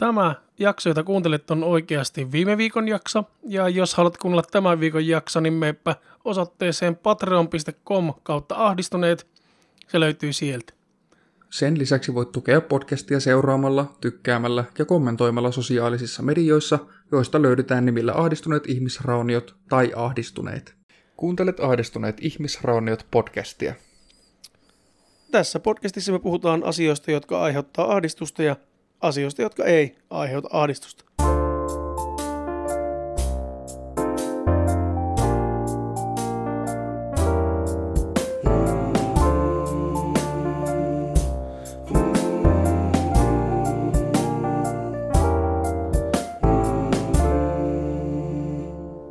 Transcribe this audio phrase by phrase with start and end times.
[0.00, 3.24] Tämä jakso, jota kuuntelet, on oikeasti viime viikon jakso.
[3.42, 9.26] Ja jos haluat kuunnella tämän viikon jakso, niin meepä osoitteeseen patreon.com kautta ahdistuneet.
[9.88, 10.72] Se löytyy sieltä.
[11.50, 16.78] Sen lisäksi voit tukea podcastia seuraamalla, tykkäämällä ja kommentoimalla sosiaalisissa medioissa,
[17.12, 20.74] joista löydetään nimillä ahdistuneet ihmisrauniot tai ahdistuneet.
[21.16, 23.74] Kuuntelet ahdistuneet ihmisrauniot podcastia.
[25.30, 28.56] Tässä podcastissa me puhutaan asioista, jotka aiheuttaa ahdistusta ja
[29.00, 31.04] asioista, jotka ei aiheuta ahdistusta.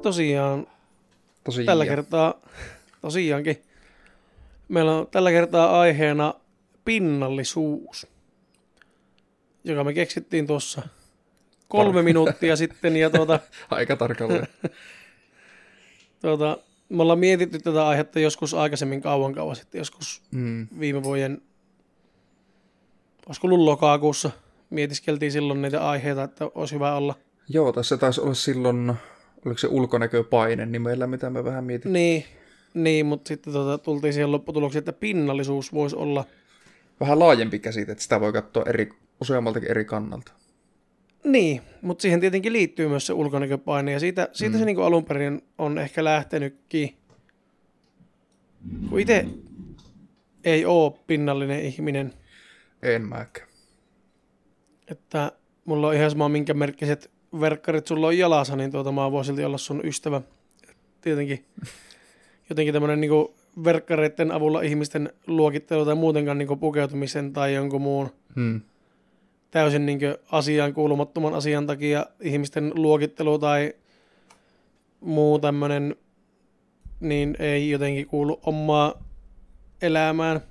[0.02, 0.68] Tosiaan,
[1.44, 2.34] Tosi tällä kertaa,
[3.02, 3.62] tosiaankin,
[4.68, 6.34] meillä on tällä kertaa aiheena
[6.86, 8.08] pinnallisuus,
[9.64, 10.82] joka me keksittiin tuossa
[11.68, 12.98] kolme minuuttia sitten.
[12.98, 14.48] Ja tuota, Aika tarkalleen.
[16.22, 16.58] tuota,
[16.90, 20.68] me ollaan mietitty tätä aihetta joskus aikaisemmin kauan kauan sitten, joskus mm.
[20.80, 21.42] viime vuoden,
[23.28, 24.32] olisiko ollut lokakuussa,
[24.70, 27.16] mietiskeltiin silloin niitä aiheita, että olisi hyvä olla.
[27.50, 28.94] Joo, tässä taisi olla silloin,
[29.46, 31.94] oliko se ulkonäköpaine nimellä, mitä me vähän mietin.
[31.94, 32.26] Niin,
[32.74, 36.26] niin mutta sitten tuota, tultiin siihen lopputulokseen, että pinnallisuus voisi olla
[37.00, 38.90] Vähän laajempi käsite, että sitä voi katsoa eri,
[39.22, 40.32] useammaltakin eri kannalta.
[41.24, 44.60] Niin, mutta siihen tietenkin liittyy myös se ulkonäköpaine, ja siitä, siitä mm.
[44.60, 46.96] se niin alun perin on ehkä lähtenytkin.
[48.90, 49.26] Kun itse
[50.44, 52.14] ei ole pinnallinen ihminen,
[52.82, 53.48] En mäkään.
[54.88, 55.32] että
[55.66, 59.46] mulla on ihan sama minkä merkkiset verkkarit sulla on jalassa, niin tuota mä voin silti
[59.46, 60.22] olla sun ystävä.
[61.02, 61.46] Tietenkin
[62.50, 63.12] jotenkin tämmöinen niin
[63.64, 68.62] verkkareiden avulla ihmisten luokittelu tai muutenkaan niin pukeutumisen tai jonkun muun Hmm.
[69.52, 70.00] Täysin niin
[70.32, 73.74] asiaan kuulumattoman asian takia ihmisten luokittelu tai
[75.00, 75.96] muu tämmöinen,
[77.00, 79.04] niin ei jotenkin kuulu omaa
[79.82, 80.42] elämään.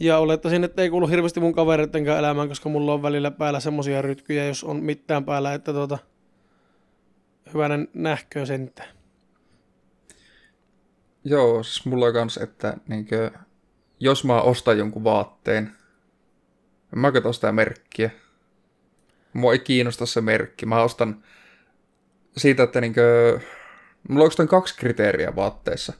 [0.00, 4.02] Ja olettaisin, että ei kuulu hirveästi mun kavereittenkaan elämään, koska mulla on välillä päällä semmosia
[4.02, 5.98] rytkyjä, jos on mitään päällä, että tuota,
[7.54, 8.88] hyvänen nähkö sentään.
[11.24, 13.30] Joo, siis mulla on kans, että niinkö,
[14.00, 15.72] jos mä ostan jonkun vaatteen,
[16.96, 18.10] mä katson sitä merkkiä.
[19.32, 20.66] Mua ei kiinnosta se merkki.
[20.66, 21.24] Mä ostan
[22.36, 23.40] siitä, että niinkö,
[24.08, 25.92] mulla on kaksi kriteeriä vaatteessa.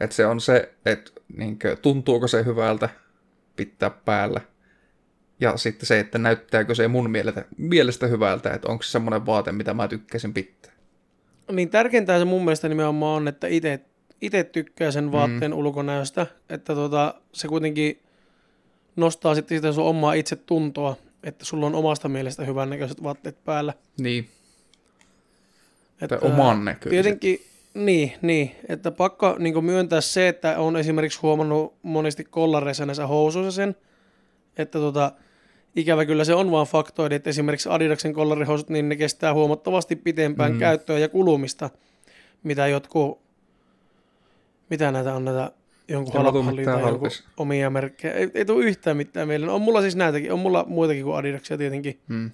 [0.00, 2.88] Että se on se, että niinkö, tuntuuko se hyvältä
[3.56, 4.40] pitää päällä.
[5.40, 9.52] Ja sitten se, että näyttääkö se mun mielestä, mielestä hyvältä, että onko se semmoinen vaate,
[9.52, 10.72] mitä mä tykkäisin pitää.
[11.52, 13.80] Niin tärkeintä se mun mielestä nimenomaan on, että itse
[14.20, 15.58] itse tykkää sen vaatteen mm.
[15.58, 18.02] ulkonäöstä, että tota, se kuitenkin
[18.98, 23.74] nostaa sitten sitä sun omaa itsetuntoa, että sulla on omasta mielestä hyvännäköiset vaatteet päällä.
[23.98, 24.28] Niin.
[26.02, 26.90] Että, Tai oman näköiset.
[26.90, 27.40] Tietenkin,
[27.74, 33.52] niin, niin, että pakko niin myöntää se, että on esimerkiksi huomannut monesti kollareissa näissä housuissa
[33.52, 33.76] sen,
[34.56, 35.12] että tota,
[35.76, 40.50] ikävä kyllä se on vaan faktoidi, että esimerkiksi Adidaksen kollarihousut, niin ne kestää huomattavasti pitempään
[40.50, 40.56] mm.
[40.56, 40.60] Mm.
[40.60, 41.70] käyttöä ja kulumista,
[42.42, 43.20] mitä jotkut,
[44.70, 45.50] mitä näitä on näitä
[45.88, 48.14] jonkun mitään tai jonkun omia merkkejä.
[48.14, 49.50] Ei, ei tule yhtään mitään mieleen.
[49.50, 52.00] On mulla siis näitäkin, on mulla muitakin kuin Adidaksia tietenkin.
[52.08, 52.30] Hmm.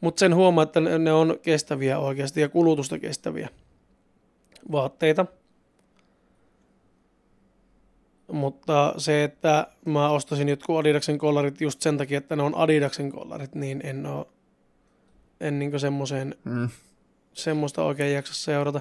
[0.00, 3.48] Mutta sen huomaa, että ne ne on kestäviä oikeasti ja kulutusta kestäviä
[4.72, 5.26] vaatteita.
[8.32, 13.12] Mutta se, että mä ostasin jotkut Adidaksen kollarit just sen takia, että ne on Adidaksen
[13.12, 14.28] kollarit, niin en oo,
[15.40, 16.68] en niinku semmoiseen, Mm.
[17.32, 18.80] semmoista oikein jaksa seurata.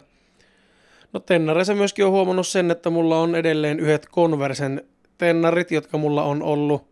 [1.15, 4.81] No tennareissa myöskin on huomannut sen, että mulla on edelleen yhdet Conversen
[5.17, 6.87] tennarit, jotka mulla on ollut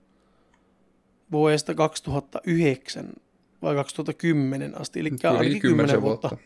[1.32, 3.14] vuodesta 2009
[3.62, 6.38] vai 2010 asti, eli ainakin 10 vuotta.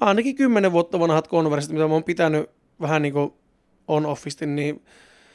[0.00, 3.32] Ainakin 10 vuotta vanhat Converset, mitä mä oon pitänyt vähän niin kuin
[3.88, 4.82] on office, niin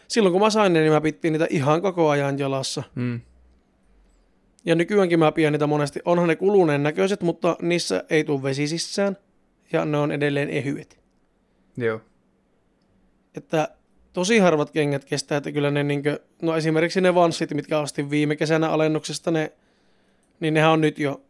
[0.07, 2.83] silloin kun mä sain ne, niin mä pittiin niitä ihan koko ajan jalassa.
[2.95, 3.21] Mm.
[4.65, 5.99] Ja nykyäänkin mä pidän niitä monesti.
[6.05, 9.17] Onhan ne kuluneen näköiset, mutta niissä ei tule vesi sisään.
[9.73, 11.06] Ja ne on edelleen ehyet.
[11.77, 12.01] Joo.
[13.35, 13.75] Että
[14.13, 18.35] tosi harvat kengät kestää, että kyllä ne niinkö, no esimerkiksi ne vanssit, mitkä ostin viime
[18.35, 19.51] kesänä alennuksesta, ne,
[20.39, 21.21] niin nehän on nyt jo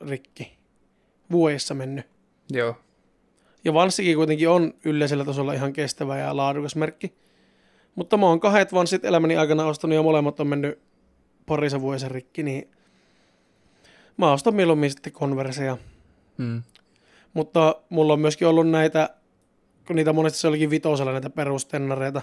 [0.00, 0.58] rikki.
[1.30, 2.06] Vuodessa mennyt.
[2.50, 2.76] Joo.
[3.64, 7.14] Ja vanssikin kuitenkin on yleisellä tasolla ihan kestävä ja laadukas merkki.
[7.94, 10.78] Mutta mä oon kahdet vanssit elämäni aikana ostanut ja molemmat on mennyt
[11.46, 12.70] parissa vuodessa rikki, niin
[14.16, 15.78] mä ostan mieluummin sitten konverseja.
[16.38, 16.62] Mm.
[17.34, 19.10] Mutta mulla on myöskin ollut näitä,
[19.92, 22.22] niitä monesti se olikin vitosella näitä perustennareita,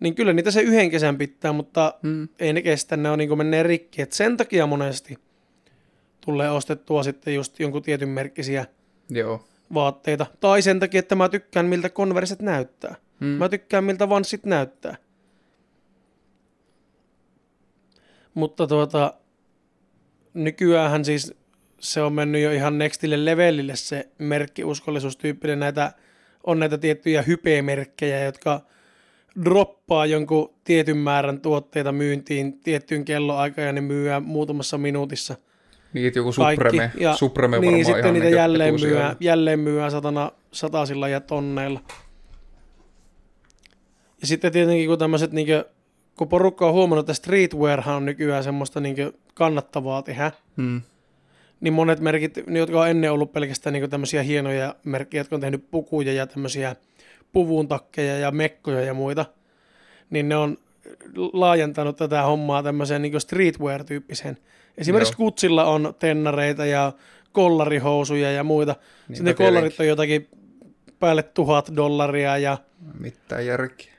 [0.00, 2.28] Niin kyllä niitä se yhden kesän pitää, mutta Mm.
[2.38, 4.02] ei ne kestä, ne on niin menee rikki.
[4.02, 5.18] Et sen takia monesti
[6.20, 8.66] tulee ostettua sitten just jonkun tietyn merkkisiä
[9.10, 9.44] Joo.
[9.74, 10.26] vaatteita.
[10.40, 12.94] Tai sen takia, että mä tykkään miltä konverset näyttää.
[13.20, 13.26] Mm.
[13.26, 14.96] Mä tykkään miltä vanssit näyttää.
[18.34, 19.14] Mutta tuota,
[20.34, 21.34] nykyäänhän siis
[21.80, 25.60] se on mennyt jo ihan nextille levelille se merkkiuskollisuustyyppinen.
[25.60, 25.92] Näitä,
[26.46, 28.60] on näitä tiettyjä hype-merkkejä, jotka
[29.44, 35.34] droppaa jonkun tietyn määrän tuotteita myyntiin tiettyyn kelloaikaan ja ne myyään muutamassa minuutissa.
[35.92, 36.64] Niin, joku Kaikki.
[36.64, 41.08] Supreme, Ja Supreme niin, varmaan sitten ihan niitä niinku jälleen myyään, jälleen myyään satana, satasilla
[41.08, 41.80] ja tonneilla.
[44.20, 45.46] Ja sitten tietenkin kun tämmöiset, niin
[46.16, 48.96] kun porukka on huomannut, että streetwearhan on nykyään semmoista niin
[49.34, 50.82] kannattavaa tehdä, Mm.
[51.60, 55.40] Niin monet merkit, ne, jotka on ennen ollut pelkästään niin tämmöisiä hienoja merkkejä, jotka on
[55.40, 56.76] tehnyt pukuja ja tämmöisiä
[57.32, 59.24] puvun takkeja ja mekkoja ja muita,
[60.10, 60.58] niin ne on
[61.32, 64.36] laajentanut tätä hommaa tämmöiseen niin streetwear-tyyppiseen.
[64.78, 65.16] Esimerkiksi Joo.
[65.16, 66.92] Kutsilla on tennareita ja
[67.32, 68.72] kollarihousuja ja muita.
[68.72, 70.28] Niinpä Sitten ne kollarit on jotakin
[70.98, 72.58] päälle tuhat dollaria ja
[72.98, 73.95] Mitään järkeä.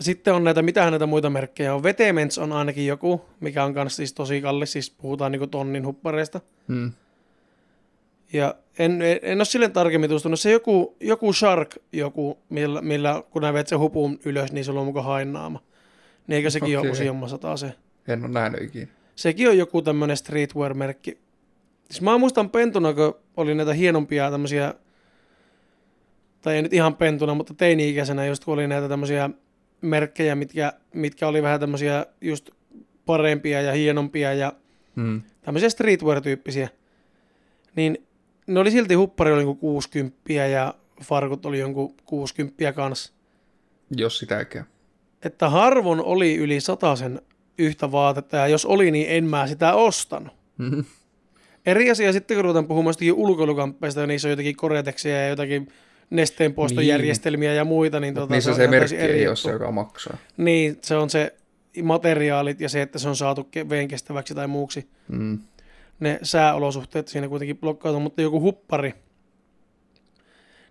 [0.00, 1.82] Sitten on näitä, mitähän näitä muita merkkejä on.
[1.82, 6.40] Vetements on ainakin joku, mikä on kanssa siis tosi kallis, siis puhutaan niinku tonnin huppareista.
[6.68, 6.92] Mm.
[8.32, 10.40] Ja en, en, en ole silleen tarkemmin tutustunut.
[10.40, 14.80] Se joku, joku shark, joku, millä, millä kun nää vet sen hupun ylös, niin sulla
[14.80, 15.62] on mukaan hainnaama.
[16.26, 17.08] Niin eikö sekin Okei.
[17.08, 17.72] ole taas se?
[18.08, 18.86] En ole nähnyt ikinä.
[19.16, 21.18] Sekin on joku tämmönen streetwear-merkki.
[21.90, 24.74] Siis mä muistan pentuna, kun oli näitä hienompia tämmöisiä,
[26.42, 29.30] tai ei nyt ihan pentuna, mutta teini-ikäisenä just kun oli näitä tämmöisiä
[29.80, 32.50] merkkejä, mitkä, mitkä oli vähän tämmöisiä just
[33.06, 34.52] parempia ja hienompia ja
[34.96, 35.22] Mm.
[35.42, 36.68] tämmöisiä streetwear-tyyppisiä,
[37.76, 38.06] niin
[38.46, 43.12] ne oli silti huppari oli jonkun 60 ja farkut oli jonkun 60 kanssa.
[43.96, 44.66] Jos sitäkään.
[45.22, 46.58] Että harvoin oli yli
[46.96, 47.20] sen
[47.58, 50.32] yhtä vaatetta ja jos oli, niin en mä sitä ostanut.
[50.58, 50.84] Mm.
[51.66, 55.68] Eri asia sitten, kun ruvetaan puhumaan jostakin ulkoilukamppeista, ja niissä on jotakin koreteksia ja jotakin
[56.10, 60.16] nesteenpoistojärjestelmiä ja muita, niin tota, Niissä se ihan merkki eri ei ole se, joka maksaa.
[60.36, 61.34] Niin, se on se
[61.82, 64.88] materiaalit ja se, että se on saatu veen kestäväksi tai muuksi.
[65.08, 65.38] Mm.
[66.00, 68.94] Ne sääolosuhteet siinä kuitenkin blokkautuu, mutta joku huppari,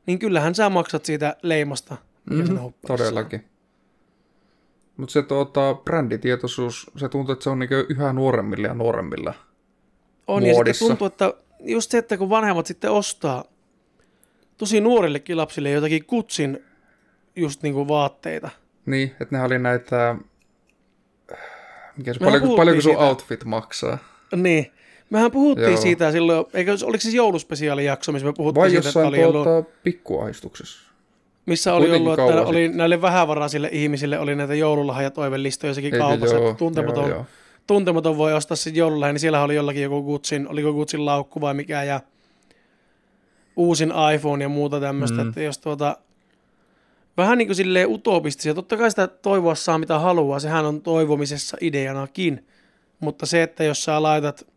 [0.05, 1.97] niin kyllähän sä maksat siitä leimasta,
[2.29, 2.73] mikä Mhm, siinä on.
[2.88, 3.45] Todellakin.
[4.97, 9.33] Mutta se tuota, bränditietoisuus, se tuntuu, että se on niinku yhä nuoremmilla ja nuoremmilla.
[10.27, 10.88] On, ja sitten muodissa.
[10.88, 13.43] tuntuu, että just se, että kun vanhemmat sitten ostaa
[14.57, 16.63] tosi nuorillekin lapsille jotakin kutsin
[17.35, 18.49] just niinku vaatteita,
[18.85, 20.15] Niin, että ne oli näitä...
[21.97, 23.05] Mikä se, Mehän paljonko, sun siitä.
[23.05, 23.97] outfit maksaa?
[24.35, 24.71] Niin.
[25.09, 25.81] Mehän puhuttiin Joo.
[25.81, 29.47] siitä silloin, eikö, oliko se jouluspesiaalijakso, missä me puhuttiin Vai siitä, että oli ollut,
[29.83, 30.91] pikkuahistuksessa?
[31.45, 36.35] missä oli kuitenkin ollut, että oli näille vähävaraisille ihmisille oli näitä joululahjatoivelistoja jossakin Eikö kaupassa,
[36.35, 37.25] joo, että tuntematon, joo, joo.
[37.67, 41.53] tuntematon voi ostaa sen joululahjan, niin siellä oli jollakin joku Gutsin, oliko Gutsin laukku vai
[41.53, 42.01] mikä, ja
[43.55, 45.27] uusin iPhone ja muuta tämmöistä, Mm.
[45.29, 45.97] että jos tuota,
[47.17, 51.57] vähän niin kuin silleen utopistisia, totta kai sitä toivoa saa mitä haluaa, sehän on toivomisessa
[51.61, 52.45] ideanakin,
[52.99, 54.47] mutta se, että jos sä laitat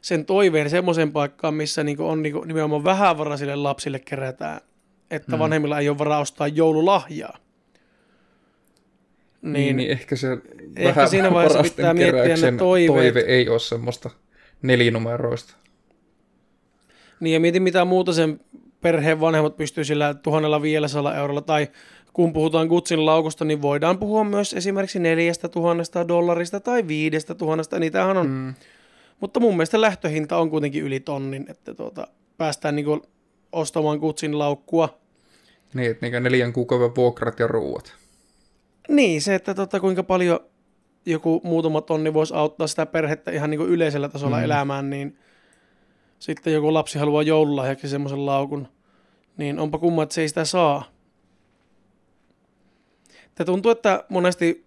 [0.00, 4.60] sen toiveen semmoiseen paikkaan, missä niinku on niinku nimenomaan vähävaraisille lapsille kerätään,
[5.10, 5.36] että Mm.
[5.36, 5.38] mm.
[5.38, 7.38] vanhemmilla ei ole varaa ostaa joululahjaa.
[9.42, 10.32] Niin, Niin, niin ehkä se
[10.76, 12.96] ehkä vähän siinä vaiheessa pitää miettiä ne toiveet.
[13.14, 14.10] toive ei ole semmoista
[14.62, 15.54] nelinumeroista.
[17.20, 18.40] Niin ja mietin mitä muuta sen
[18.80, 21.68] perheen vanhemmat pystyy sillä 1500 eurolla tai
[22.12, 28.26] kun puhutaan Gutsin laukusta, niin voidaan puhua myös esimerkiksi 4000 dollarista tai 5000, niitähän on.
[28.26, 28.54] Mm.
[29.20, 32.06] Mutta mun mielestä lähtöhinta on kuitenkin yli tonnin, että tuota,
[32.38, 33.02] päästään niinku
[33.52, 34.98] ostamaan Gutsin laukkua.
[35.74, 37.94] Niin, että niinku neljän kuukauden vuokrat ja ruuat.
[38.88, 40.40] Niin, se, että tota, kuinka paljon
[41.06, 44.44] joku muutama tonni voisi auttaa sitä perhettä ihan niin yleisellä tasolla mm.
[44.44, 45.18] elämään, niin
[46.24, 48.68] sitten joku lapsi haluaa joululahjaksi semmoisen laukun,
[49.36, 50.84] niin onpa kumma, että se ei sitä saa.
[53.26, 54.66] Että tuntuu, että monesti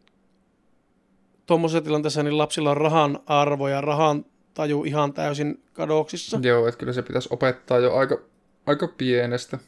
[1.45, 6.39] tuommoisessa tilanteessa niin lapsilla on rahan arvo ja rahan taju ihan täysin kadoksissa.
[6.43, 8.17] Joo, että kyllä se pitäisi opettaa jo aika,
[8.65, 9.59] aika pienestä.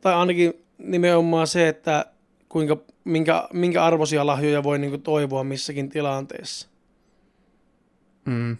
[0.00, 2.06] Tai ainakin nimenomaan se, että
[2.48, 6.68] kuinka, minkä, minkä arvoisia lahjoja voi niin kuin toivoa missäkin tilanteessa.
[8.24, 8.56] Mm.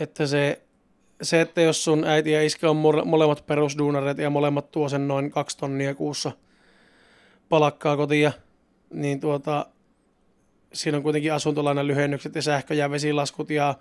[0.00, 0.65] että se,
[1.22, 5.08] se, että jos sun äiti ja iskä on mole- molemmat perusduunareita ja molemmat tuo sen
[5.08, 6.32] noin kaksi tonnia kuussa
[7.48, 8.32] palakkaa kotiin,
[8.90, 9.66] niin tuota,
[10.72, 13.74] siinä on kuitenkin asuntolainan lyhennykset ja sähkö- ja vesilaskut ja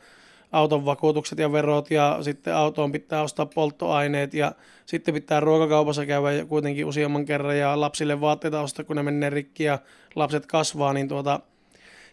[0.51, 4.51] auton vakuutukset ja verot ja sitten autoon pitää ostaa polttoaineet ja
[4.85, 9.63] sitten pitää ruokakaupassa käydä kuitenkin useamman kerran ja lapsille vaatteita ostaa, kun ne menee rikki
[9.63, 9.79] ja
[10.15, 11.39] lapset kasvaa, niin tuota,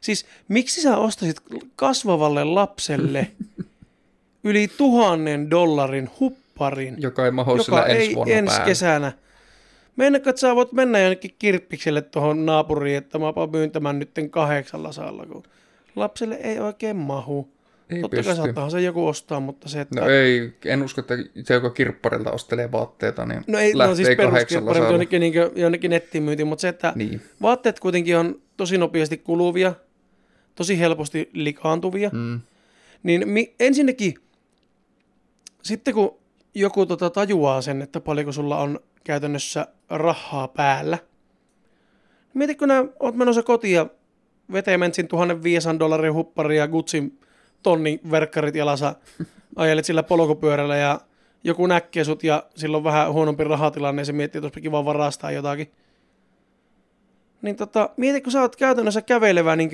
[0.00, 1.36] siis miksi sä ostasit
[1.76, 3.26] kasvavalle lapselle
[4.44, 8.66] yli tuhannen dollarin hupparin, Joka ei maho joka ensi ei vuonna ensi päälle.
[8.70, 9.12] kesänä.
[9.96, 14.92] Mennäkö, että sä voit mennä jonnekin kirppikselle tuohon naapuriin, että mä myyn tämän nytten kahdeksalla
[14.92, 15.42] saalla, kun
[15.96, 17.48] lapselle ei oikein mahu.
[17.90, 18.36] Ei Totta kai pysty.
[18.36, 20.00] saattaahan se joku ostaa, mutta se, että...
[20.00, 24.08] No ei, en usko, että se, joka kirpparilta ostelee vaatteita, niin No ei, no siis
[24.48, 24.76] saalla.
[24.90, 27.20] jonnekin, niin jonnekin nettiin myytiin, mutta se, että Niin.
[27.42, 29.74] vaatteet kuitenkin on tosi nopeasti kuluvia,
[30.54, 32.40] tosi helposti likaantuvia, Mm.
[33.02, 34.14] niin mi- ensinnäkin,
[35.62, 36.18] sitten kun
[36.54, 40.98] joku tota tajuaa sen, että paljonko sulla on käytännössä rahaa päällä,
[42.34, 43.86] niin mieti, kun nää, oot menossa kotiin ja
[44.52, 47.18] vetee mentsin 1500 dollarin huppari ja Gutsin
[47.62, 48.94] tonnin verkkarit jalassa,
[49.56, 51.00] ajelet sillä polkupyörällä ja
[51.44, 54.84] joku näkee sut ja sillä on vähän huonompi rahatilanne ja se miettii, että olisi kiva
[54.84, 55.72] varastaa jotakin.
[57.42, 59.70] Niin tota, mieti, kun sä oot käytännössä kävelevä niin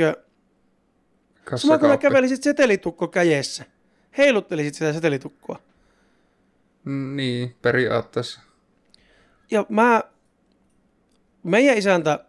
[1.57, 3.65] Sama kun kävelisit setelitukko käjessä.
[4.19, 5.59] Heiluttelisit sitä setelitukkoa.
[6.89, 8.41] Mm, Niin, periaatteessa.
[9.51, 10.03] Ja mä,
[11.43, 12.25] meidän isäntä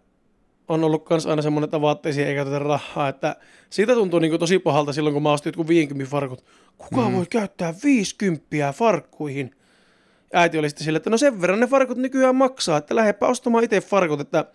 [0.68, 3.36] on ollut kans aina semmoinen, että vaatteisiin ei käytetä rahaa, että
[3.70, 6.46] siitä tuntuu niin tosi pahalta silloin, kun mä ostin jotkut 50 farkut.
[6.78, 7.16] Kuka mm.
[7.16, 9.56] voi käyttää 50 farkkuihin?
[10.34, 13.64] Äiti oli sitten silleen, että no sen verran ne farkut nykyään maksaa, että lähdepä ostamaan
[13.64, 14.46] itse farkut, että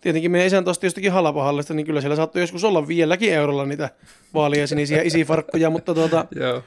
[0.00, 3.90] tietenkin meidän isäntä osti jostakin halapahallista, niin kyllä siellä saattoi joskus olla vieläkin eurolla niitä
[4.34, 6.62] vaaliasinisiä isifarkkuja, mutta tuota, Joo.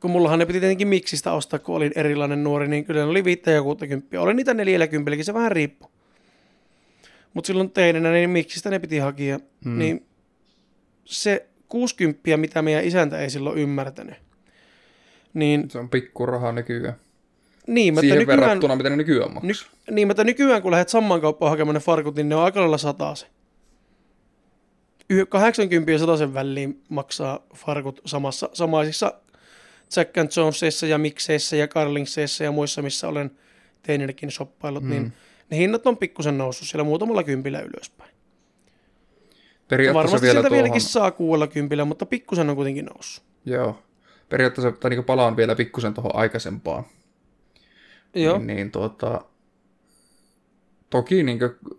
[0.00, 3.24] Kun mullahan ne piti tietenkin miksistä ostaa, kun olin erilainen nuori, niin kyllä ne oli
[3.24, 4.20] viittä ja 60.
[4.20, 5.88] Oli niitä 40, se vähän riippui.
[7.34, 9.38] Mutta silloin teinenä, niin miksistä ne piti hakea.
[9.64, 9.72] Hmm.
[9.72, 9.78] Mm.
[9.78, 10.06] Niin
[11.04, 14.14] se 60, mitä meidän isäntä ei silloin ymmärtänyt.
[15.34, 16.94] Niin, Se on pikkuraha nykyään.
[17.66, 19.48] niin mutta Siihen nykyään, verrattuna, mitä ne nykyään maksaa.
[19.88, 22.60] ny, niin, mutta nykyään kun lähdet samman kauppaan hakemaan ne farkut, niin ne on aika
[22.60, 23.26] lailla satase.
[25.28, 29.14] 80 ja 100 väliin maksaa farkut samassa, samaisissa
[29.96, 33.30] Jack and Jonesissa ja Mikseissä ja Carlingsissa ja muissa, missä olen
[33.82, 34.90] teinillekin shoppailut, mm.
[34.90, 35.12] niin
[35.50, 38.10] ne hinnat on pikkusen noussut siellä muutamalla kympillä ylöspäin.
[39.68, 40.64] Periaatteessa Varmasti vielä sieltä tuohon...
[40.64, 43.24] vieläkin saa kuuella kympillä, mutta pikkusen on kuitenkin noussut.
[43.44, 43.82] Joo.
[44.28, 46.84] Periaatteessa, tai niin palaan vielä pikkusen tuohon aikaisempaan.
[48.14, 49.24] Joo, Niin, niin tuota,
[50.90, 51.76] toki niin kuin,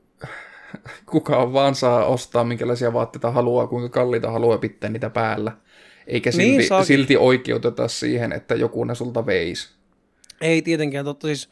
[1.06, 5.52] kuka vaan saa ostaa minkälaisia vaatteita haluaa, kuinka kalliita haluaa pitää niitä päällä.
[6.08, 6.86] Eikä Niin silti, saakin.
[6.88, 9.70] silti oikeuteta siihen, että joku ne sulta veisi.
[10.42, 11.50] ei tietenkään totta siis,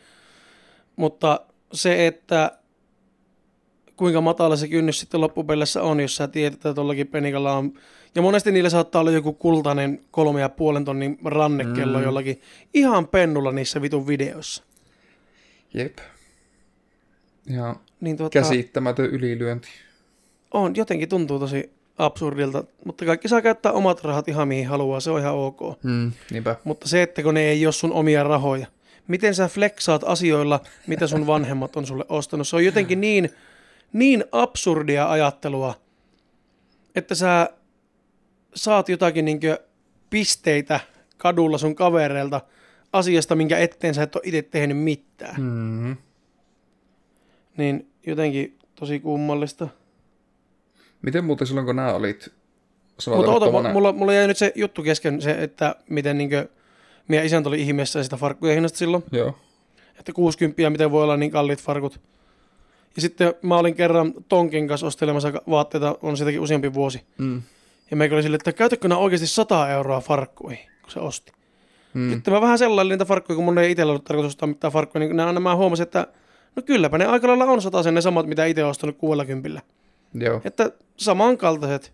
[0.95, 1.41] mutta
[1.73, 2.51] se, että
[3.95, 7.73] kuinka matala se kynnys sitten loppupeleissä on, jos sä tiedät, että tuollakin penikalla on.
[8.15, 12.03] Ja monesti niillä saattaa olla joku kultainen kolme ja puolen tonnin rannekello mm.
[12.03, 12.41] jollakin
[12.73, 14.63] ihan pennulla niissä vitun videoissa.
[15.73, 15.97] Jep.
[17.47, 19.69] Ja Niin tuota, käsittämätön ylilyönti.
[20.51, 25.11] on, jotenkin tuntuu tosi absurdilta, mutta kaikki saa käyttää omat rahat ihan mihin haluaa, se
[25.11, 25.59] on ihan ok.
[25.83, 26.55] Mm, niinpä.
[26.63, 28.67] Mutta se, että kun ne ei ole sun omia rahoja,
[29.07, 33.29] miten sä flexaat asioilla, mitä sun vanhemmat on sulle ostanut, se on jotenkin niin,
[33.93, 35.73] niin absurdia ajattelua,
[36.95, 37.49] että sä
[38.55, 39.59] saat jotakin niinkö
[40.09, 40.79] pisteitä
[41.17, 42.41] kadulla sun kavereilta
[42.93, 45.41] asiasta, minkä eteen sä et ole itse tehnyt mitään.
[45.41, 45.97] Mm.
[47.57, 49.67] Niin jotenkin tosi kummallista.
[51.01, 54.51] Miten muuten silloin, kun nämä olit Mutta sanotaan ota, tommonen- mulla, mulla jäi nyt se
[54.55, 56.47] juttu kesken, se, että miten niinkö
[57.07, 59.03] meidän isäntä oli ihmeessä sitä farkkujen hinnasta silloin.
[59.11, 59.35] Joo.
[59.99, 61.99] että 60 miten voi olla niin kalliit farkut.
[62.95, 67.01] Ja sitten mä olin kerran Tonkin kanssa ostelemassa vaatteita, on sitäkin useampi vuosi.
[67.17, 67.41] Mm.
[67.91, 71.31] Ja meikä oli silleen, että käytätkö nämä oikeasti 100 euroa farkkuihin, kun se osti.
[71.93, 72.09] Mm.
[72.13, 74.99] Sitten mä vähän sellainen niitä farkkuja, kun mun ei itsellä ollut tarkoitus ostaa mitään farkkuja,
[74.99, 76.07] niin nämä, nämä huomasin, että
[76.55, 79.61] no kylläpä ne aika lailla on sen ne samat, mitä itse ostanut 60.
[80.13, 80.41] Joo.
[80.45, 81.93] Että samankaltaiset.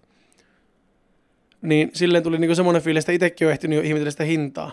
[1.61, 4.71] Niin silleen tuli niinku semmoinen fiilis, että itsekin on ehtinyt jo ihmetellä sitä hintaa.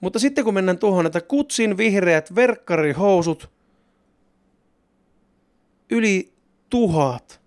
[0.00, 3.50] Mutta sitten kun mennään tuohon, että kutsin vihreät verkkarihousut
[5.90, 6.32] yli
[6.70, 7.40] tuhat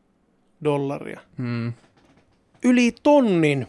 [0.63, 1.21] dollaria.
[1.37, 1.73] Mm.
[2.63, 3.67] Yli tonnin.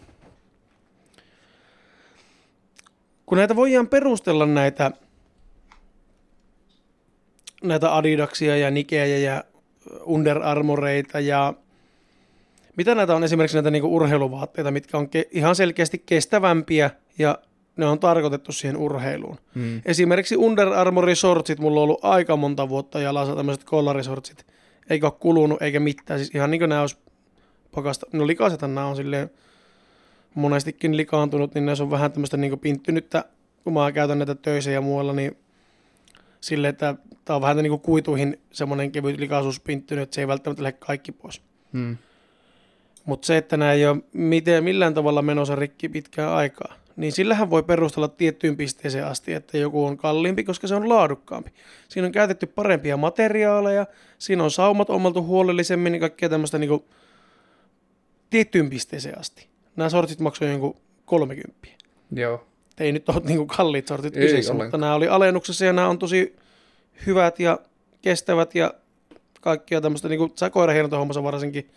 [3.26, 4.90] Kun näitä voidaan perustella näitä,
[7.62, 9.44] näitä Adidaksia ja Nikejä ja
[10.04, 11.54] Under Armoureita ja
[12.76, 17.38] mitä näitä on esimerkiksi näitä niinku urheiluvaatteita, mitkä on ke- ihan selkeästi kestävämpiä ja
[17.76, 19.38] ne on tarkoitettu siihen urheiluun.
[19.54, 19.82] Mm.
[19.84, 24.46] Esimerkiksi Under Armourin shortsit, mulla on ollut aika monta vuotta jalassa tämmöiset kollarisortsit.
[24.90, 26.96] Eikä ole kulunut eikä mitään, siis ihan niin kuin nämä olisi
[27.74, 28.06] pakasta.
[28.12, 29.30] No likaisethan nämä on silleen
[30.34, 33.24] monestikin likaantunut, niin näissä on vähän tämmöistä niin pinttynyttä,
[33.64, 35.36] kun mä käytän näitä töissä ja muualla, niin
[36.42, 36.94] sille, että
[37.24, 40.78] tämä on vähän niin kuin kuituihin semmoinen kevyt likaisuus pinttynyt, että se ei välttämättä lähde
[40.80, 41.42] kaikki pois.
[41.72, 41.96] Hmm.
[43.04, 47.50] Mutta se, että nämä ei ole miten, millään tavalla menossa rikki pitkään aikaa, niin sillähän
[47.50, 51.50] voi perustella tiettyyn pisteeseen asti, että joku on kalliimpi, koska se on laadukkaampi.
[51.88, 53.86] Siinä on käytetty parempia materiaaleja,
[54.18, 56.84] siinä on saumat ommaltu huolellisemmin ja kaikkea tämmöistä niin kuin
[58.30, 59.48] tiettyyn pisteeseen asti.
[59.76, 61.68] Nämä sortit maksoivat jonkun 30.
[62.10, 62.46] Joo.
[62.78, 64.66] Ei nyt ole niin kalliit sortit Ei kyseessä, ollenkaan.
[64.66, 66.36] mutta nämä oli alennuksessa ja nämä on tosi
[67.06, 67.58] hyvät ja
[68.02, 68.74] kestävät ja
[69.40, 70.32] kaikkia tämmöistä, niin kuin
[71.22, 71.70] varsinkin,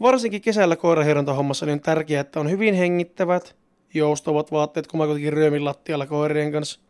[0.00, 3.56] varsinkin kesällä koirahierontahommassa, niin on tärkeää, että on hyvin hengittävät,
[3.94, 6.80] joustavat vaatteet, kun mä kuitenkin ryömin lattialla koirien kanssa.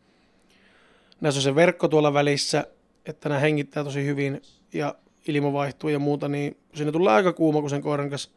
[1.21, 2.67] Näissä on se verkko tuolla välissä,
[3.07, 4.95] että nämä hengittää tosi hyvin ja
[5.29, 8.31] ilma vaihtuu ja muuta, niin siinä tulee aika kuuma, kun sen koiran kanssa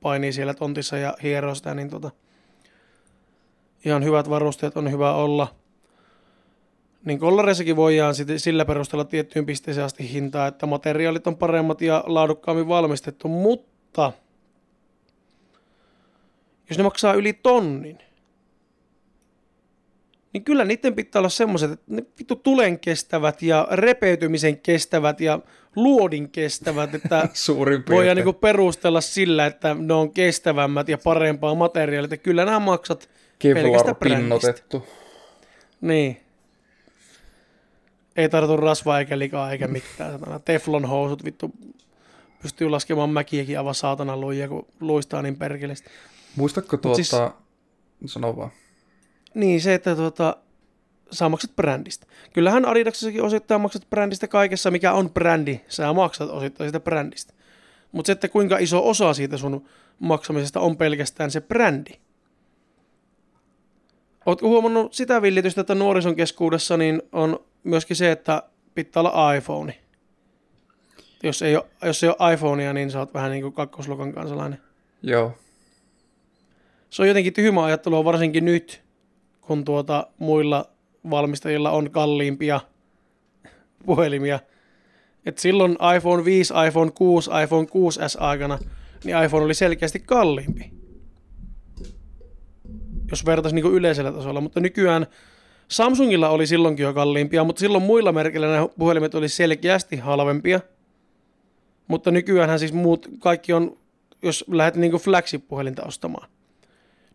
[0.00, 2.10] painii siellä tontissa ja hieroo sitä, niin tota,
[3.84, 5.54] ihan hyvät varusteet on hyvä olla.
[7.04, 12.04] Niin kollareissakin voidaan sit sillä perusteella tiettyyn pisteeseen asti hintaa, että materiaalit on paremmat ja
[12.06, 14.12] laadukkaammin valmistettu, mutta
[16.68, 17.98] jos ne maksaa yli tonnin,
[20.34, 25.38] niin kyllä niiden pitää olla semmoiset, että ne vittu tulen kestävät ja repeytymisen kestävät ja
[25.76, 32.04] luodin kestävät, että Suurin voidaan niinku perustella sillä, että ne on kestävämmät ja parempaa materiaalia.
[32.04, 33.10] Että kyllä nämä maksat
[33.52, 34.86] Kevlar pinnotettu.
[35.80, 36.20] Niin.
[38.16, 40.12] Ei tartu rasvaa eikä likaa eikä mitään.
[40.12, 40.38] Satana.
[40.38, 41.50] Teflon housut vittu
[42.42, 45.90] pystyy laskemaan mäkiäkin aivan saatana luija, kun luistaa niin perkeleesti.
[46.36, 46.96] Muistatko tuota...
[46.96, 48.12] siis- Siis...
[48.12, 48.50] Sano vaan.
[49.34, 50.36] Niin, se, että tuota,
[51.10, 52.06] sä maksat brändistä.
[52.32, 55.60] Kyllähän Adidaksessakin osittain maksat brändistä kaikessa, mikä on brändi.
[55.68, 57.34] Sä maksat osittain sitä brändistä.
[57.92, 61.90] Mutta se, että kuinka iso osa siitä sun maksamisesta on pelkästään se brändi.
[64.26, 68.42] Oletko huomannut sitä villitystä, että nuorison keskuudessa niin on myöskin se, että
[68.74, 69.74] pitää olla iPhone.
[71.22, 74.58] Jos ei, ole, jos ei ole iPhonea, niin sä oot vähän niin kuin kakkosluokan kansalainen.
[75.02, 75.32] Joo.
[76.90, 78.82] Se on jotenkin tyhmä ajattelua varsinkin nyt,
[79.40, 80.70] kun tuota muilla
[81.10, 82.60] valmistajilla on kalliimpia
[83.86, 84.40] puhelimia.
[85.26, 88.58] Et silloin iPhone 5, iPhone 6, iPhone 6S aikana,
[89.04, 90.83] niin iPhone oli selkeästi kalliimpi.
[93.10, 95.06] Jos vertaisi niin yleisellä tasolla, mutta nykyään
[95.68, 100.60] Samsungilla oli silloinkin jo kalliimpia, mutta silloin muilla merkeillä nämä puhelimet oli selkeästi halvempia.
[101.88, 103.76] Mutta nykyäänhän siis muut, kaikki on,
[104.22, 106.28] jos lähdet niin flagship-puhelinta ostamaan,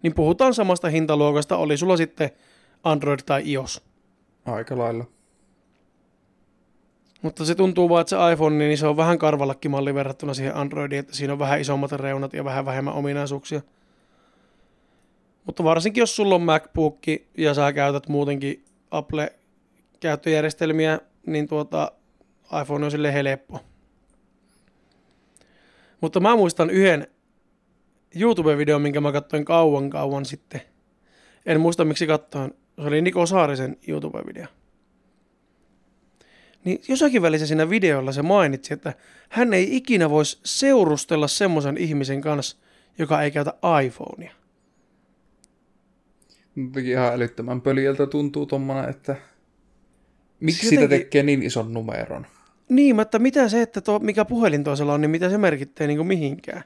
[0.03, 2.29] niin puhutaan samasta hintaluokasta, oli sulla sitten
[2.83, 3.81] Android tai iOS.
[4.45, 5.05] Aika lailla.
[7.21, 10.99] Mutta se tuntuu vaan, että se iPhone, niin se on vähän karvalakkimalli verrattuna siihen Androidiin,
[10.99, 13.61] että siinä on vähän isommat reunat ja vähän vähemmän ominaisuuksia.
[15.45, 16.99] Mutta varsinkin jos sulla on MacBook
[17.37, 21.91] ja sä käytät muutenkin Apple-käyttöjärjestelmiä, niin tuota
[22.61, 23.59] iPhone on sille helppo.
[26.01, 27.07] Mutta mä muistan yhden
[28.15, 30.61] YouTube-videon, minkä mä katsoin kauan kauan sitten.
[31.45, 32.53] En muista miksi katsoin.
[32.75, 34.47] Se oli Niko Saarisen YouTube-video.
[36.65, 38.93] Niin jossakin välissä siinä videolla se mainitsi, että
[39.29, 42.57] hän ei ikinä voisi seurustella semmoisen ihmisen kanssa,
[42.97, 43.53] joka ei käytä
[43.85, 44.38] iPhonea.
[46.55, 49.15] Jotenkin ihan älyttömän pöljältä tuntuu tommonen, että
[50.39, 52.25] miksi Siis sitä jotenkin- tekee niin ison numeron?
[52.69, 55.97] Niin, mutta mitä se, että tuo, mikä puhelin toisella on, niin mitä se merkittää niin
[55.97, 56.63] kuin mihinkään?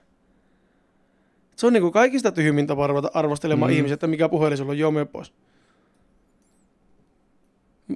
[1.56, 3.78] Se on niin kuin kaikista tyhmin tapa arvostelemaan Mm.
[3.78, 5.34] ihmisiä, että mikä puhelin sulla on, joo, pois.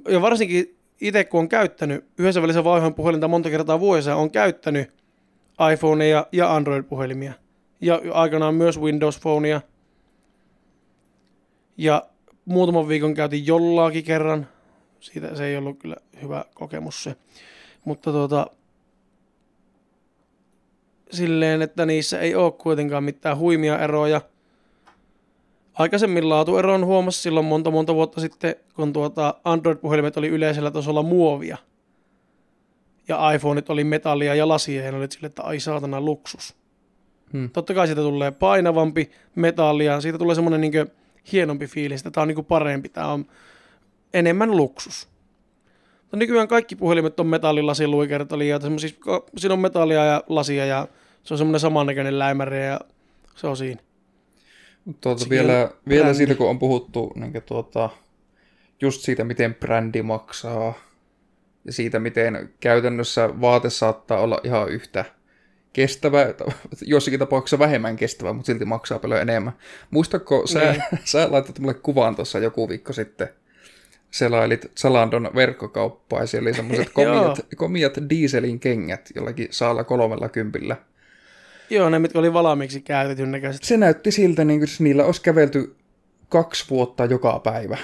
[0.08, 4.90] Ja varsinkin itse, kun on käyttänyt yhdessä välissä vaiheessa puhelinta monta kertaa vuodessa, on käyttänyt
[5.72, 7.32] iPhoneja ja Android-puhelimia.
[7.80, 9.60] Ja aikanaan myös Windows Phonea.
[11.78, 12.06] Ja
[12.44, 14.48] muutaman viikon käytin jollaakin kerran.
[15.00, 17.16] Siitä se ei ollut kyllä hyvä kokemus se.
[17.84, 18.46] Mutta tuota,
[21.10, 24.20] silleen, että niissä ei ole kuitenkaan mitään huimia eroja.
[25.74, 31.56] Aikaisemmin laatueron huomasi silloin monta monta vuotta sitten, kun tuota Android-puhelimet oli yleisellä tasolla muovia.
[33.08, 36.56] Ja iPhoneit oli metallia ja lasia, ja ne oli sille, että ai saatana luksus.
[37.32, 37.50] Hmm.
[37.50, 40.72] Totta kai siitä tulee painavampi metallia, siitä tulee semmoinen niin
[41.32, 43.26] hienompi fiilis, että tämä on niin parempi, tämä on
[44.14, 45.08] enemmän luksus.
[46.00, 48.98] Mutta nykyään kaikki puhelimet on metallilasi luikertalia, siis
[49.36, 50.88] siinä on metallia ja lasia ja
[51.22, 52.80] se on semmoinen samannäköinen läimäri ja
[53.34, 53.80] se on siinä.
[55.00, 57.90] Tuota, Sekin vielä, vielä siitä, kun on puhuttu niin tuota,
[58.80, 60.74] just siitä, miten brändi maksaa
[61.64, 65.04] ja siitä, miten käytännössä vaate saattaa olla ihan yhtä
[65.78, 66.26] kestävä,
[66.86, 69.52] jossakin tapauksessa vähemmän kestävä, mutta silti maksaa paljon enemmän.
[69.90, 70.82] Muistatko, sä, Niin.
[71.04, 73.28] sä laitat mulle kuvan tuossa joku viikko sitten,
[74.10, 80.76] selailit Salandon verkkokauppaa ja siellä oli semmoiset komiat, komiat dieselin kengät jollakin saalla kolmella kympillä.
[81.70, 83.62] Joo, ne mitkä oli valmiiksi käytetyn näköiset.
[83.62, 85.76] Se näytti siltä, niin kuin niillä olisi kävelty
[86.28, 87.76] kaksi vuotta joka päivä.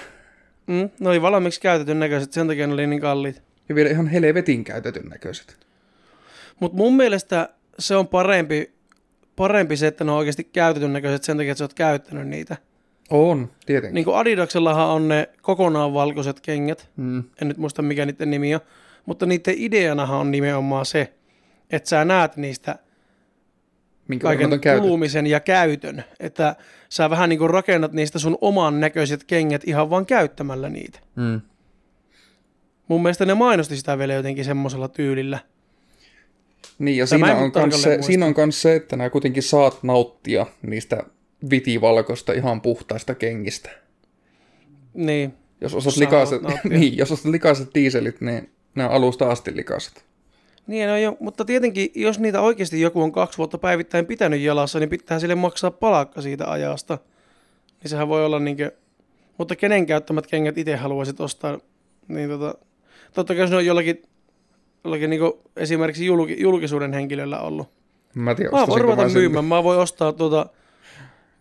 [0.66, 3.42] Mm, ne oli valmiiksi käytetyn näköiset, sen takia ne oli niin kalliit.
[3.68, 5.56] Ja vielä ihan helvetin käytetyn näköiset.
[6.60, 8.74] Mutta mun mielestä se on parempi,
[9.36, 12.56] parempi se, että ne on oikeasti käytetyn näköiset sen takia, että sä oot käyttänyt niitä.
[13.10, 13.94] On, tietenkin.
[13.94, 17.24] Niin kuin Adidaksellahan on ne kokonaan valkoiset kengät, Mm.
[17.42, 18.60] en nyt muista mikä niiden nimi on,
[19.06, 21.12] mutta niiden ideanahan on nimenomaan se,
[21.70, 22.78] että sä näet niistä
[24.08, 26.56] Minkä kaiken kulumisen ja käytön, että
[26.88, 30.98] sä vähän niin kuin rakennat niistä sun oman näköiset kengät ihan vaan käyttämällä niitä.
[31.16, 31.40] Mm.
[32.88, 35.38] Mun mielestä ne mainosti sitä vielä jotenkin semmoisella tyylillä.
[36.78, 38.06] Niin, ja Tämä siinä on, kans se, muista.
[38.06, 41.02] siinä on kans se, että nämä kuitenkin saat nauttia niistä
[41.50, 43.70] vitivalkoista ihan puhtaista kengistä.
[44.94, 50.04] Niin, Jos Saat likaiset, niin, jos ostat likaiset dieselit, niin on alusta asti likaiset.
[50.66, 54.78] Niin, no jo, mutta tietenkin, jos niitä oikeasti joku on kaksi vuotta päivittäin pitänyt jalassa,
[54.78, 56.98] niin pitää sille maksaa palakka siitä ajasta.
[57.82, 58.72] Niin sehän voi olla niinkö,
[59.38, 61.58] mutta kenen käyttämät kengät itse haluaisit ostaa,
[62.08, 62.54] niin tota,
[63.12, 64.02] totta kai jos ne on jollakin,
[64.84, 67.68] jollakin niinku esimerkiksi julki, julkisuuden henkilöllä ollut.
[68.14, 70.46] Mä en tiedä, Mä voin ruveta myymään, mä voin ostaa tuota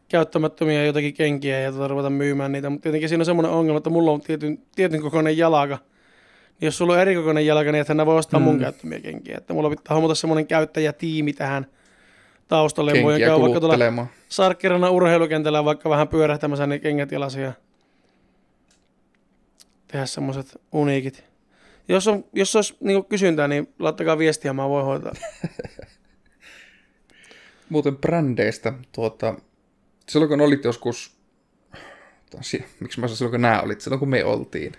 [0.10, 3.90] käyttämättömiä jotakin kenkiä ja tuota ruveta myymään niitä, mutta tietenkin siinä on semmoinen ongelma, että
[3.90, 5.78] mulla on tietyn, tietyn kokoinen jalka,
[6.60, 8.60] niin jos sulla on eri kokoinen jalka, niin ethän voi ostaa mun Mm.
[8.62, 9.38] käyttämiä kenkiä.
[9.38, 11.66] Että mulla pitää hommata semmoinen käyttäjätiimi tähän
[12.48, 12.92] taustalle.
[12.92, 14.08] Voin kenkiä käydä vaikka tuolla.
[14.30, 17.52] Sarkkirana urheilukentällä vaikka vähän pyörähtämässä ne kengät jalassa ja
[19.88, 21.33] tehdä semmoiset uniikit.
[21.88, 25.14] Jos, on, jos olisi niin kysyntää, niin laittakaa viestiä, mä voin hoitaa.
[27.70, 29.36] Muuten brändeistä, tuota,
[30.10, 31.18] silloin kun olit joskus,
[32.42, 34.72] si- miksi mä sanoin silloin kun nää olit, silloin kun me oltiin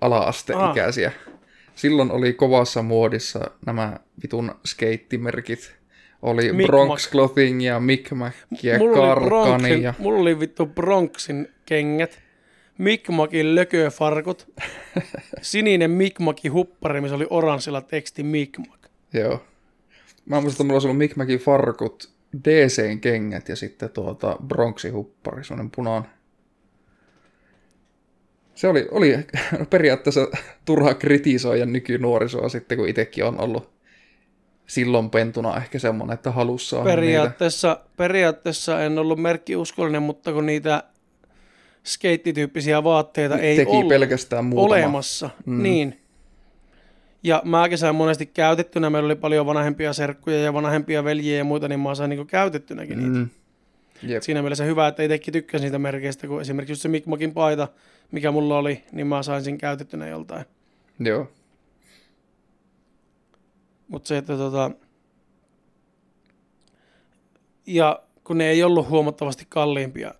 [0.00, 1.12] ala-asteikäisiä,
[1.74, 5.80] silloin oli kovassa muodissa nämä vitun skeittimerkit.
[6.22, 7.10] Oli Mic Bronx Mac.
[7.10, 12.22] Clothing ja Micmac ja mulla, oli Karkani Bronxin, ja mulla oli vittu Bronxin kengät,
[12.80, 14.52] Mikmakin lököfarkut,
[15.42, 18.88] sininen Mikmakin huppari, missä oli oranssilla teksti Mikmak.
[19.12, 19.44] Joo.
[20.26, 22.10] Mä muistan, että mulla olisi ollut Mick Macin farkut,
[22.44, 26.10] DCn kengät ja sitten tuota Bronxin huppari, semmoinen punainen.
[28.54, 29.18] Se oli, oli
[29.70, 30.28] periaatteessa
[30.64, 33.70] turha kritisoida nykynuorisoa sitten, kun itsekin on ollut
[34.66, 36.96] silloin pentuna ehkä semmoinen, että halussa on niitä.
[36.96, 40.84] Periaatteessa, periaatteessa en ollut merkkiuskollinen, mutta kun niitä
[41.84, 44.66] skeittityyppisiä vaatteita ei Teki ollut pelkästään muutama.
[44.66, 45.62] olemassa, mm.
[45.62, 46.00] niin.
[47.22, 51.68] Ja mä sain monesti käytettynä, meillä oli paljon vanhempia serkkuja ja vanhempia veljiä ja muita,
[51.68, 53.18] niin mä sain niin käytettynäkin niitä.
[53.18, 53.28] Mm.
[54.02, 54.22] Jep.
[54.22, 57.68] Siinä mielessä hyvä, että itsekin tykkäsin siitä merkeistä, kun esimerkiksi just se Mikmakin paita,
[58.10, 60.44] mikä mulla oli, niin mä sain sen käytettynä joltain.
[60.98, 61.28] Joo.
[63.88, 64.70] Mutta se, että tota...
[67.66, 70.14] Ja kun ne ei ollut huomattavasti kalliimpia.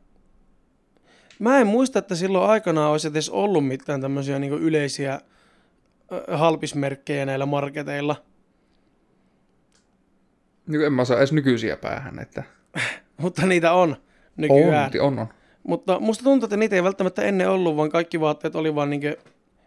[1.40, 5.20] Mä en muista, että silloin aikanaan olisi edes ollut mitään tämmöisiä niin yleisiä
[6.32, 8.16] halpismerkkejä näillä marketeilla.
[10.66, 12.42] Niin en mä saa edes nykyisiä päähän, että
[13.22, 13.96] Mutta niitä on
[14.36, 14.90] nykyään.
[15.00, 15.26] on, on, on.
[15.62, 19.02] Mutta musta tuntuu, että niitä ei välttämättä ennen ollut, vaan kaikki vaatteet oli vaan niin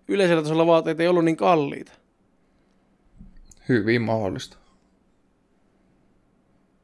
[0.08, 1.92] yleisellä tasolla vaatteet ei ollut niin kalliita.
[3.70, 4.58] Hyvin mahdollista.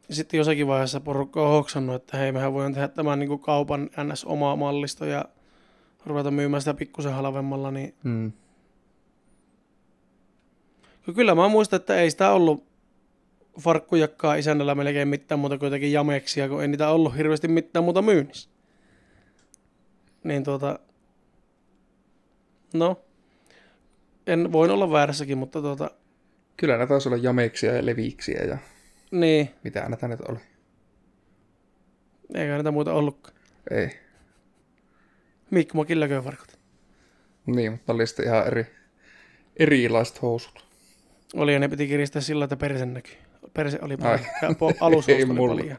[0.10, 3.89] Ja sitten jossakin vaiheessa porukka on hoksannut, että hei, mehän voidaan tehdä tämän niin kaupan
[4.04, 4.26] ns.
[4.26, 5.26] omaa mallisto ja
[6.06, 8.32] ruveta myymään sitä pikkusen halvemmalla, niin Mm.
[11.15, 12.67] Kyllä mä muistan, että ei sitä ollut
[13.60, 18.02] farkkujakkaa isännällä melkein mitään muuta kuin jotakin jameksia, kun ei niitä ollut hirveästi mitään muuta
[18.02, 18.50] myynnissä.
[20.24, 20.80] Niin tuota,
[22.74, 23.02] no,
[24.28, 25.91] en voin olla väärässäkin, mutta tuota,
[26.58, 28.58] Kyllä näitä taisi olla jameksia ja leviiksiä ja
[29.12, 30.39] niin, mitä näitä nyt oli.
[32.34, 33.38] eikä niitä muuta ollutkaan.
[33.72, 33.89] Ei.
[35.52, 36.60] Mikmakin lököfarkut.
[37.45, 38.65] Niin, mutta oli sitten ihan eri,
[39.58, 40.65] erilaiset housut.
[41.34, 43.13] Oli ja ne piti kiristää sillä, että perse näkyy.
[43.54, 44.19] Perse oli paljon.
[44.19, 44.26] Ai.
[44.41, 45.56] Ja po- Ei oli mulla.
[45.56, 45.78] paljon.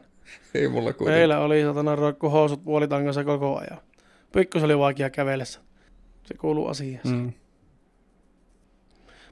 [0.53, 1.17] Ei mulla kuitenkaan.
[1.19, 3.81] Meillä oli satana roikku housut puolitangassa koko ajan.
[4.31, 5.59] Pikkus oli vaikea kävellessä.
[6.23, 7.07] Se kuuluu asiaan.
[7.07, 7.33] Mm.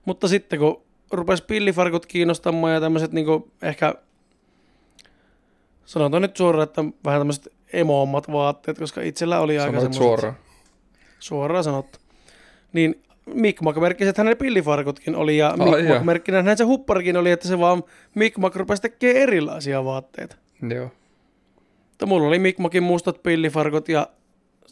[0.06, 3.96] Mutta sitten kun rupesi pillifarkut kiinnostamaan ja tämmöiset niinku ehkä,
[5.86, 10.36] sanotaan nyt suoraan, että vähän tämmöiset emoommat vaatteet, koska itsellä oli aika semmoiset, suoraan.
[11.20, 12.00] suoraan sanottu.
[12.74, 15.78] Niin Mikmak-merkkisethän ne pillifarkutkin oli, ja Ai jaa.
[15.78, 17.84] Mikmak-merkkinähän se hupparikin oli, että se vaan
[18.16, 20.36] Mikmak rupesi tekemään erilaisia vaatteita.
[20.76, 20.92] Joo.
[21.90, 24.08] Mutta mulla oli Mikmakin mustat pillifarkut, ja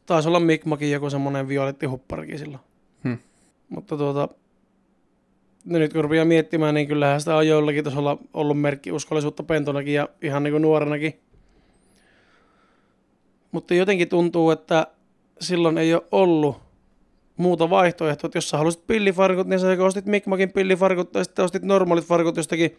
[0.06, 2.64] taisi olla Mikmakin joku semmoinen violetti hupparikin silloin.
[3.04, 3.14] Hm.
[3.70, 4.30] Mutta tuota,
[5.68, 10.10] no nyt kun rupeaa miettimään, niin kyllähän sitä on joillakin tasolla ollut merkkiuskollisuutta pentonakin ja
[10.22, 11.20] ihan niin kuin nuorenakin.
[13.52, 14.88] Mutta jotenkin tuntuu, että
[15.42, 16.58] silloin ei ole ollut
[17.38, 21.64] muuta vaihtoehtoa, että jos sä halusit pillifarkut, niin sä ostit Mikmakin pillifarkut tai sitten ostit
[21.64, 22.78] normaalit farkut jostakin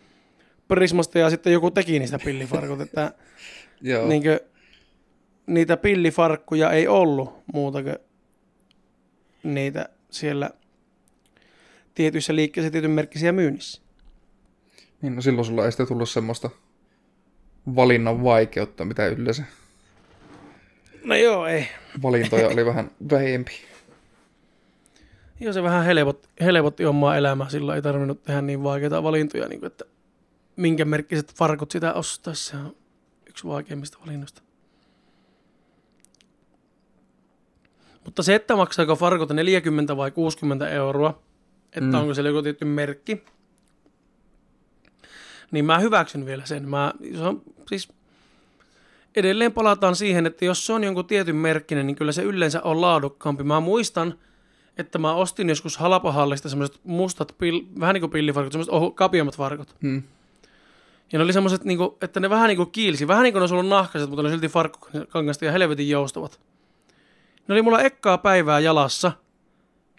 [0.68, 3.12] Prismasta ja sitten joku teki niistä pillifarkut, että
[3.80, 4.00] Joo.
[4.00, 4.08] Niin.
[4.08, 4.40] niinkö,
[5.46, 7.96] niitä pillifarkkuja ei ollut muuta kuin
[9.42, 10.50] niitä siellä
[11.98, 13.82] tietyissä liikkeissä tietyn merkkisiä myynnissä.
[15.02, 16.50] niin, no silloin sulla ei sitten tullut semmoista
[17.76, 19.42] valinnan vaikeutta, mitä yleensä
[21.04, 21.68] No joo, ei.
[22.02, 23.52] valintoja oli vähän vähempi.
[25.40, 27.48] Joo, se vähän helpot, helpotti omaa elämää.
[27.48, 29.84] Silloin ei tarvinnut tehdä niin vaikeita valintoja, niin kuin, että
[30.56, 32.44] minkä merkkiset farkut sitä ostaisi.
[32.46, 32.76] Se on
[33.28, 34.42] yksi vaikeimmista valinnoista.
[38.04, 41.22] Mutta se, että maksaako farkut 40 vai 60 euroa,
[41.68, 41.86] että Mm.
[41.86, 41.94] mm.
[41.94, 43.22] onko siellä joku tietty merkki,
[45.50, 46.68] niin mä hyväksyn vielä sen.
[46.68, 47.88] Mä, se on, siis
[49.16, 52.80] edelleen palataan siihen, että jos se on jonkun tietyn merkkinen, niin kyllä se yleensä on
[52.80, 53.44] laadukkaampi.
[53.44, 54.14] Mä muistan,
[54.78, 59.36] että mä ostin joskus halpahallista semmoiset mustat, pil, vähän niin kuin pillifarkut, semmoiset ohu, kapiammat
[59.36, 59.74] farkut.
[59.82, 60.02] Hmm.
[61.12, 63.40] Ja ne oli semmoiset, niin kuin, että ne vähän niin kuin kiilsi, vähän niin kuin
[63.40, 66.40] ne olisi ollut nahkaiset, mutta ne oli silti farkkukangasta ja helvetin joustavat.
[67.48, 69.12] Ne oli mulla ekkaa päivää jalassa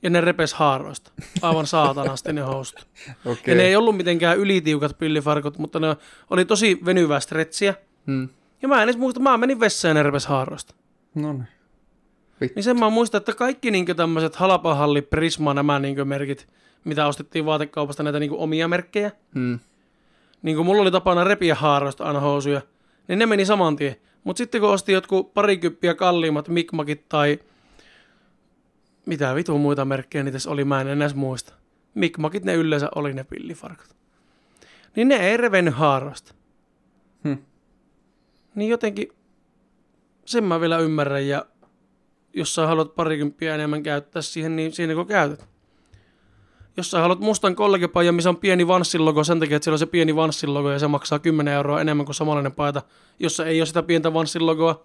[0.04, 1.12] ja ne repes haaroista.
[1.42, 2.88] Aivan saatanasti ne housut.
[3.26, 3.52] Okei.
[3.52, 5.96] Ja ne ei ollut mitenkään ylitiukat pillifarkut, mutta ne
[6.30, 7.74] oli tosi venyvää stretsiä.
[8.08, 8.30] Hmm.
[8.62, 10.74] Ja mä en edes muista, mä menin vessaan ja ne repes haaroista.
[11.16, 11.48] No niin.
[12.56, 16.48] Niin sen mä muistan, että kaikki niin tämmöiset halapahalli, Prisma, nämä niin merkit,
[16.84, 19.12] mitä ostettiin vaatekaupasta, näitä niin omia merkkejä.
[19.34, 19.60] Hmm.
[20.42, 22.62] Niin mulla oli tapana repiä haaroista aina housuja,
[23.08, 23.96] niin ne meni saman tien.
[24.24, 27.40] Mutta sitten kun ostin jotkut parikyppiä kalliimmat mikmakit tai
[29.06, 31.54] mitä vitu muita merkkejä niitä oli, mä en enää muista.
[31.96, 33.96] Mikmakit ne yleensä oli ne pillifarkut.
[34.96, 36.34] Niin ne ei revennyt haaroista.
[37.24, 37.38] Hmm.
[38.56, 39.08] Niin jotenkin
[40.26, 41.46] sen mä vielä ymmärrän ja
[42.34, 45.50] jos sä haluat parikymppiä enemmän käyttää siihen, niin siinä kun käytät.
[46.78, 49.80] Jos sä haluat mustan kollegepaijan, missä on pieni Vanssin logo sen takia, että siellä on
[49.80, 52.82] se pieni Vanssin logo ja se maksaa 10 euroa enemmän kuin samanlainen paita,
[53.20, 54.84] jossa ei ole sitä pientä Vanssin logoa,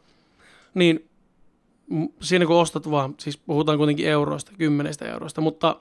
[0.74, 1.08] niin
[2.20, 5.80] siinä kun ostat vaan, siis puhutaan kuitenkin euroista, kymmenestä euroista, mutta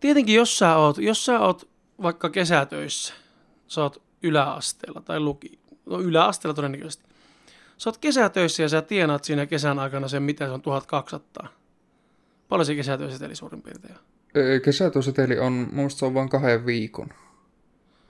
[0.00, 1.68] tietenkin jos sä oot, jos sä oot
[2.02, 3.14] vaikka kesätöissä,
[3.68, 7.04] sä oot yläasteella tai luki, no yläasteella todennäköisesti,
[7.78, 11.48] sä oot kesätöissä ja sä tienaat siinä kesän aikana sen, mitä se on 1200.
[12.48, 13.94] Paljon se kesätöissä eli suurin piirtein
[14.64, 17.08] Kesätyöseteli on, mun mielestä se on vain kahden viikon.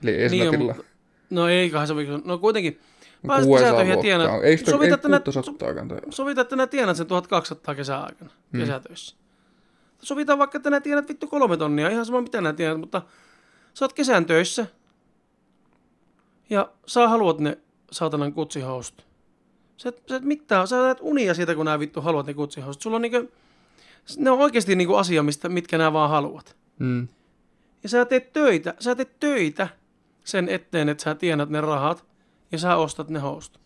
[0.03, 0.83] Eli Niin on, mutta-
[1.29, 2.79] No ei kahdessa viikossa, no kuitenkin.
[3.27, 4.01] Pääset 600 kesätöihin ja luokkaa.
[4.01, 5.97] tienaat, Ei sitä, ei sovitat, että nä, 600 kantaa.
[6.09, 8.59] sovitat, että nää tienaat sen 1200 kesäaikana, Hmm.
[8.61, 9.15] kesätöissä.
[10.01, 13.01] Sovitaan vaikka, että nää tienaat vittu kolme tonnia, ihan sama mitä nää tienaat, mutta
[13.73, 14.67] sä oot kesän töissä
[16.49, 17.57] ja sä haluat ne
[17.91, 19.05] saatanan kutsihousut.
[19.77, 22.81] Sä et, sä et mitään, sä näet unia siitä, kun nää vittu haluat ne kutsihousut.
[22.81, 23.31] Sulla on niinku,
[24.17, 26.55] ne on oikeasti niinku asia, mistä, mitkä nää vaan haluat.
[26.79, 27.07] Mm.
[27.83, 29.67] Ja sä teet töitä, sä teet töitä
[30.23, 32.05] sen eteen, että sä tienat ne rahat
[32.53, 33.59] ja sä ostat ne housut.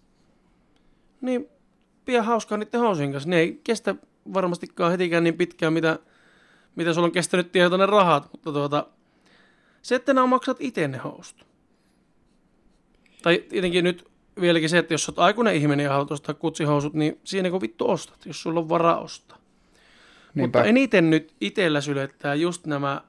[1.22, 1.48] Niin
[2.06, 3.30] pidä hauskaa niiden housujen kanssa.
[3.30, 3.96] Ne ei kestä
[4.34, 6.00] varmastikaan hetikään niin pitkään, mitä,
[6.76, 8.88] mitä sulla on kestänyt tietää ne rahat, mutta tuota,
[9.82, 11.46] se, että nämä maksat itse ne housut.
[13.22, 14.08] Tai tietenkin nyt
[14.42, 17.90] vieläkin se, että jos olet aikuinen ihminen ja haluat ostaa kutsihousut, niin siinä kun vittu
[17.90, 19.38] ostat, jos sulla on varaa ostaa.
[20.36, 20.60] Niinpä.
[20.60, 23.02] Mutta eniten nyt itsellä sylettää just nämä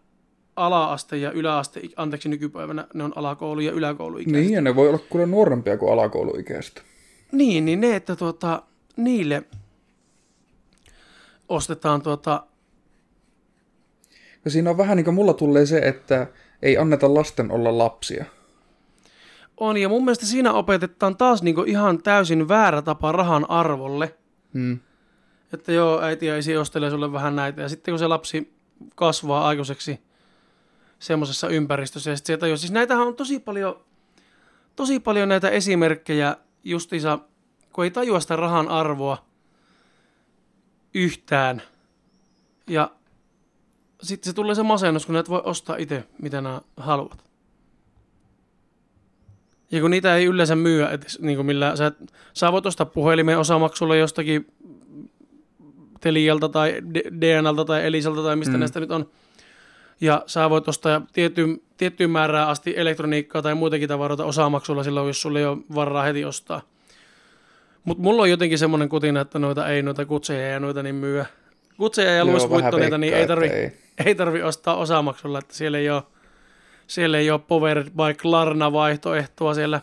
[0.58, 4.42] ala-aste ja yläaste, anteeksi nykypäivänä ne on alakoulu ja yläkouluikäiset.
[4.42, 6.82] Niin, ja ne voi olla kuule nuorempia kuin alakouluikäiset.
[7.32, 8.62] Niin, niin ne, että tuota,
[8.96, 9.42] niille
[11.48, 12.44] ostetaan tuota,
[14.44, 16.26] Ja siinä on vähän niin kuin mulla tulee se, että
[16.62, 18.24] ei anneta lasten olla lapsia.
[19.56, 24.14] on, ja mun mielestä siinä opetetaan taas niinku ihan täysin väärä tapa rahan arvolle,
[24.52, 24.78] Mm.
[25.52, 28.52] että joo, äiti ja isi ostelee sulle vähän näitä, ja sitten kun se lapsi
[28.94, 30.00] kasvaa aikuiseksi
[30.98, 33.80] semmoisessa ympäristössä, ja sieltä jo, siis näitähän on tosi paljon,
[34.76, 37.18] tosi paljon näitä esimerkkejä justiinsa,
[37.72, 39.24] kun ei tajua sitä rahan arvoa
[40.94, 41.62] yhtään,
[42.66, 42.90] ja
[44.02, 47.28] sitten se tulee se masennus, kun et voi ostaa itse, mitä nämä haluat.
[49.70, 52.87] Ja kun niitä ei yleensä myyä, et, niin kuin millä sä, et- sä voit ostaa
[52.87, 54.46] puhelimen osamaksulla jostakin
[56.00, 56.82] Telialta tai
[57.20, 58.61] DNLta tai Elisalta tai mistä mm.
[58.61, 59.11] näistä nyt on.
[60.00, 65.22] Ja sä voit ostaa tiettyyn, tiettyyn määrään asti elektroniikkaa tai muitakin tavaroita osamaksulla silloin, jos
[65.22, 66.62] sulle ei ole varaa heti ostaa.
[67.84, 71.26] Mutta mulla on jotenkin semmoinen kutina, että noita ei noita kutseja ja noita niin myyä.
[71.76, 73.72] Kutseja ja luispuittoneita, niin ei tarvi, ei.
[74.06, 76.02] ei tarvi ostaa osamaksulla, että siellä ei ole,
[76.87, 79.80] siellä ei ole Powered by Klarna vaihtoehtoa siellä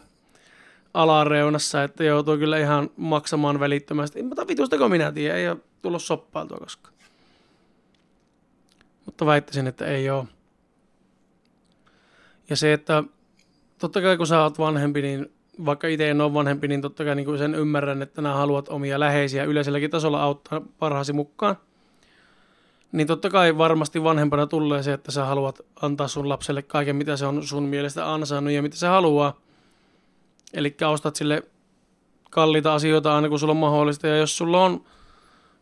[0.94, 4.24] alareunassa, että joutuu kyllä ihan maksamaan välittömästi.
[4.24, 6.95] Mutta vitustako minä tiedän, ei ole tullut soppailtua koskaan.
[9.06, 10.26] Mutta väittäisin, että ei ole.
[12.50, 13.04] Ja se, että
[13.80, 15.32] totta kai kun sä oot vanhempi, niin
[15.66, 19.00] vaikka itse en ole vanhempi, niin totta kai niin sen ymmärrän, että nämä haluat omia
[19.00, 21.58] läheisiä yleiselläkin tasolla auttaa parhaasi mukaan.
[22.92, 27.18] Niin totta kai varmasti vanhempana tulee se, että sä haluat antaa sun lapselle kaiken, mitä
[27.18, 29.40] se on sun mielestä ansainnut ja mitä se haluaa.
[30.54, 31.44] Eli ostat sille
[32.30, 34.08] kalliita asioita aina kun sulla on mahdollista.
[34.08, 34.84] Ja jos sulla on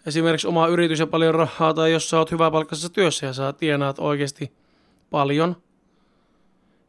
[0.06, 3.54] esimerkiksi oma yritys ja paljon rahaa, tai jos sä oot hyvä palkkaisessa työssä ja sä
[3.54, 4.54] tienaat oikeasti
[5.12, 5.56] paljon,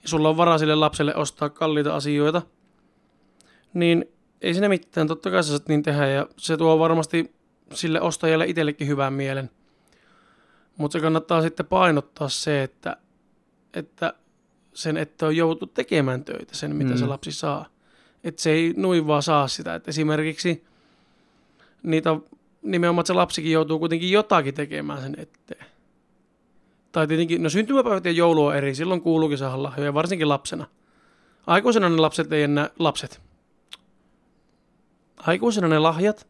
[0.02, 2.42] ja sulla on varaa sille lapselle ostaa kalliita asioita,
[3.74, 4.04] niin
[4.40, 7.34] ei sinne mitään, totta kai sä saat niin tehdä, ja se tuo varmasti
[7.72, 9.50] sille ostajalle itsellekin hyvän mielen.
[10.76, 12.96] Mutta se kannattaa sitten painottaa se, että,
[13.74, 14.14] että
[14.74, 16.96] sen, että on joutu tekemään töitä, sen mitä mm.
[16.96, 17.66] se lapsi saa.
[18.24, 19.74] Että se ei noin vaan saa sitä.
[19.74, 20.64] Että esimerkiksi
[21.82, 22.16] niitä
[22.64, 25.66] nimenomaan, että se lapsikin joutuu kuitenkin jotakin tekemään sen eteen.
[26.92, 30.66] Tai tietenkin, no syntymäpäivät ja joulu on eri, silloin kuuluukin saada lahjoja, varsinkin lapsena.
[31.46, 33.20] Aikuisena ne lapset ei enää, lapset.
[35.16, 36.26] Aikuisena ne lahjat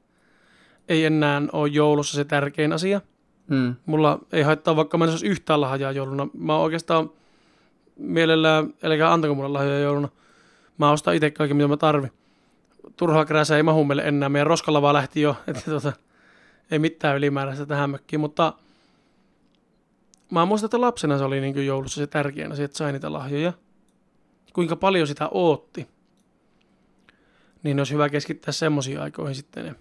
[0.89, 3.01] ei enää ole joulussa se tärkein asia.
[3.49, 3.75] Hmm.
[3.87, 6.29] Mulla ei haittaa vaikka mä en saisi yhtään lahjaa jouluna.
[6.39, 7.11] Mä oikeastaan
[7.97, 10.09] mielellään, eli antako mulle lahjoja jouluna.
[10.79, 12.13] Mä ostan itse kaiken, mitä mä tarvin.
[12.97, 14.29] Turhaa krääsää ei mahu meille enää.
[14.29, 15.37] Meidän roskalava lähti jo.
[15.47, 15.93] Että tuota,
[16.71, 18.53] ei mitään ylimääräistä tähän mökkiin, mutta
[20.31, 23.53] mä muistan, että lapsena se oli niin joulussa se tärkein asia, että sai niitä lahjoja.
[24.53, 25.89] Kuinka paljon sitä ootti.
[27.63, 29.75] Niin olisi hyvä keskittää semmoisiin aikoihin sitten ne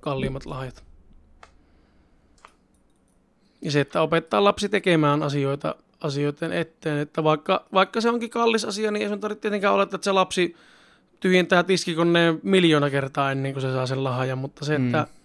[0.00, 0.84] kalliimmat lahjat.
[3.62, 8.64] Ja se, että opettaa lapsi tekemään asioita asioiden eteen, että vaikka, vaikka se onkin kallis
[8.64, 10.56] asia, niin ei sun tarvitse tietenkään olettaa, että se lapsi
[11.20, 15.15] tyhjentää tiskikoneen miljoona kertaa ennen kuin se saa sen lahjan, mutta se, että mm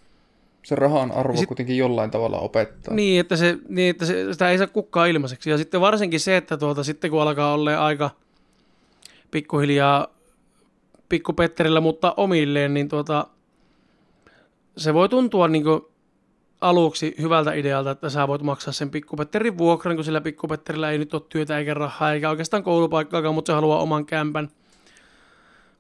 [0.64, 2.94] se rahan arvo sit, kuitenkin jollain tavalla opettaa.
[2.94, 5.50] Niin, että, se, niin, että se, sitä ei saa kukkaa ilmaiseksi.
[5.50, 8.10] Ja sitten varsinkin se, että tuota, sitten kun alkaa olla aika
[9.32, 10.08] pikkuhiljaa
[11.10, 13.28] pikkupetterillä, mutta omilleen, niin tuota,
[14.78, 15.82] se voi tuntua niin kuin
[16.62, 21.14] aluksi hyvältä idealta, että sä voit maksaa sen pikkupetterin vuokran, kun sillä pikkupetterillä ei nyt
[21.14, 24.50] ole työtä eikä rahaa eikä oikeastaan koulupaikkaakaan, mutta se haluaa oman kämpän.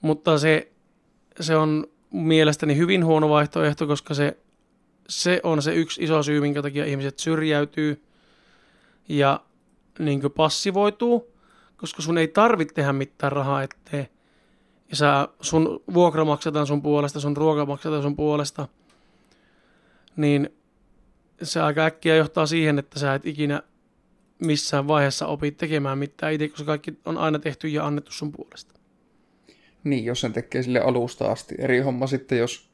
[0.01, 0.71] Mutta se,
[1.39, 4.37] se on mielestäni hyvin huono vaihtoehto, koska se
[5.11, 8.03] se on se yksi iso syy, minkä takia ihmiset syrjäytyy
[9.09, 9.43] ja
[9.99, 11.33] niin passivoituu,
[11.77, 14.07] koska sun ei tarvitse tehdä mitään rahaa eteen.
[14.89, 18.67] Ja sä, sun vuokra maksetaan sun puolesta, sun ruoka maksetaan sun puolesta.
[20.15, 20.49] Niin
[21.43, 23.63] se aika äkkiä johtaa siihen, että sä et ikinä
[24.39, 28.73] missään vaiheessa opi tekemään mitään itse, koska kaikki on aina tehty ja annettu sun puolesta.
[29.83, 31.55] Niin, jos sen tekee sille alusta asti.
[31.57, 32.70] Eri homma sitten, jos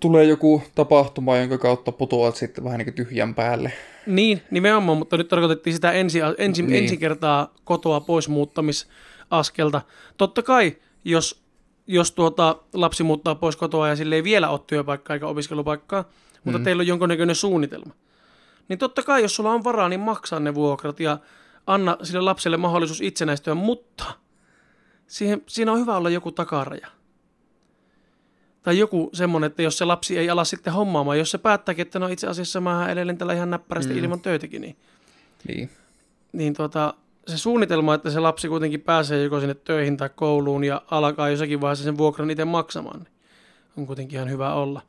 [0.00, 3.72] tulee joku tapahtuma, jonka kautta putoat sitten vähän niin kuin tyhjän päälle.
[4.06, 6.82] Niin, nimenomaan, mutta nyt tarkoitettiin sitä ensi, ensi, niin.
[6.82, 9.82] ensi kertaa kotoa pois muuttamisaskelta.
[10.16, 11.42] Totta kai, jos,
[11.86, 16.04] jos tuota lapsi muuttaa pois kotoa ja sille ei vielä ole työpaikkaa eikä opiskelupaikkaa,
[16.44, 16.64] mutta mm.
[16.64, 17.94] teillä on jonkunnäköinen suunnitelma,
[18.68, 21.18] niin totta kai, jos sulla on varaa, niin maksaa ne vuokrat ja
[21.66, 24.04] anna sille lapselle mahdollisuus itsenäistyä, mutta
[25.06, 26.86] siihen, siinä on hyvä olla joku takaraja
[28.66, 31.98] tai joku semmoinen, että jos se lapsi ei ala sitten hommaamaan, jos se päättääkin, että
[31.98, 33.98] no itse asiassa mä elelen tällä ihan näppärästi mm.
[33.98, 34.76] ilman töitäkin, niin,
[35.48, 35.70] niin.
[36.32, 36.94] niin tuota,
[37.26, 41.60] se suunnitelma, että se lapsi kuitenkin pääsee joko sinne töihin tai kouluun ja alkaa jossakin
[41.60, 43.12] vaiheessa sen vuokran itse maksamaan, niin
[43.76, 44.82] on kuitenkin ihan hyvä olla.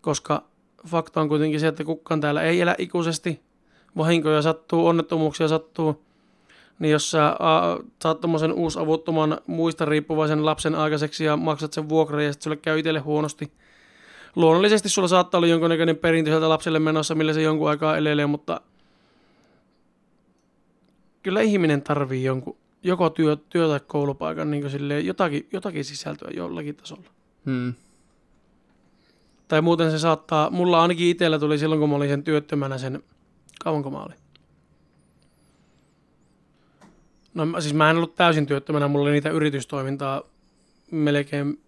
[0.00, 0.44] Koska
[0.86, 3.42] fakta on kuitenkin se, että kukaan täällä ei elä ikuisesti,
[3.96, 6.02] vahinkoja sattuu, onnettomuuksia sattuu,
[6.82, 7.36] niin jos sä äh,
[8.02, 12.78] saat tommosen uusavuttoman muista riippuvaisen lapsen aikaiseksi ja maksat sen vuokran ja sitten sulle käy
[12.78, 13.52] itselle huonosti,
[14.36, 18.60] luonnollisesti sulla saattaa olla jonkunnäköinen perintö sieltä lapselle menossa, millä se jonkun aikaa elelee, mutta
[21.22, 26.76] kyllä ihminen tarvii jonkun, joko työ, työ tai koulupaikan niin silleen, jotakin, jotakin sisältöä jollakin
[26.76, 27.10] tasolla.
[27.46, 27.74] Hmm.
[29.48, 33.02] Tai muuten se saattaa, mulla ainakin itsellä tuli silloin, kun mä olin sen työttömänä sen,
[33.64, 34.21] kauanko mä olin?
[37.34, 40.22] No siis mä en ollut täysin työttömänä, mulla oli niitä yritystoimintaa
[40.90, 41.60] melkein,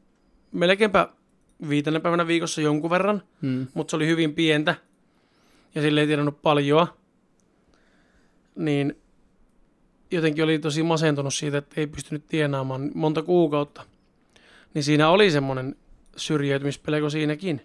[0.52, 1.08] melkeinpä
[1.68, 3.66] viitenä päivänä viikossa jonkun verran, Mm.
[3.74, 4.74] mutta se oli hyvin pientä
[5.74, 6.96] ja sille ei tiedänyt paljoa.
[8.56, 8.96] Niin
[10.10, 13.82] jotenkin oli tosi masentunut siitä, että ei pystynyt tienaamaan monta kuukautta.
[14.74, 15.76] Niin siinä oli semmoinen
[16.16, 17.60] syrjäytymispelko siinäkin.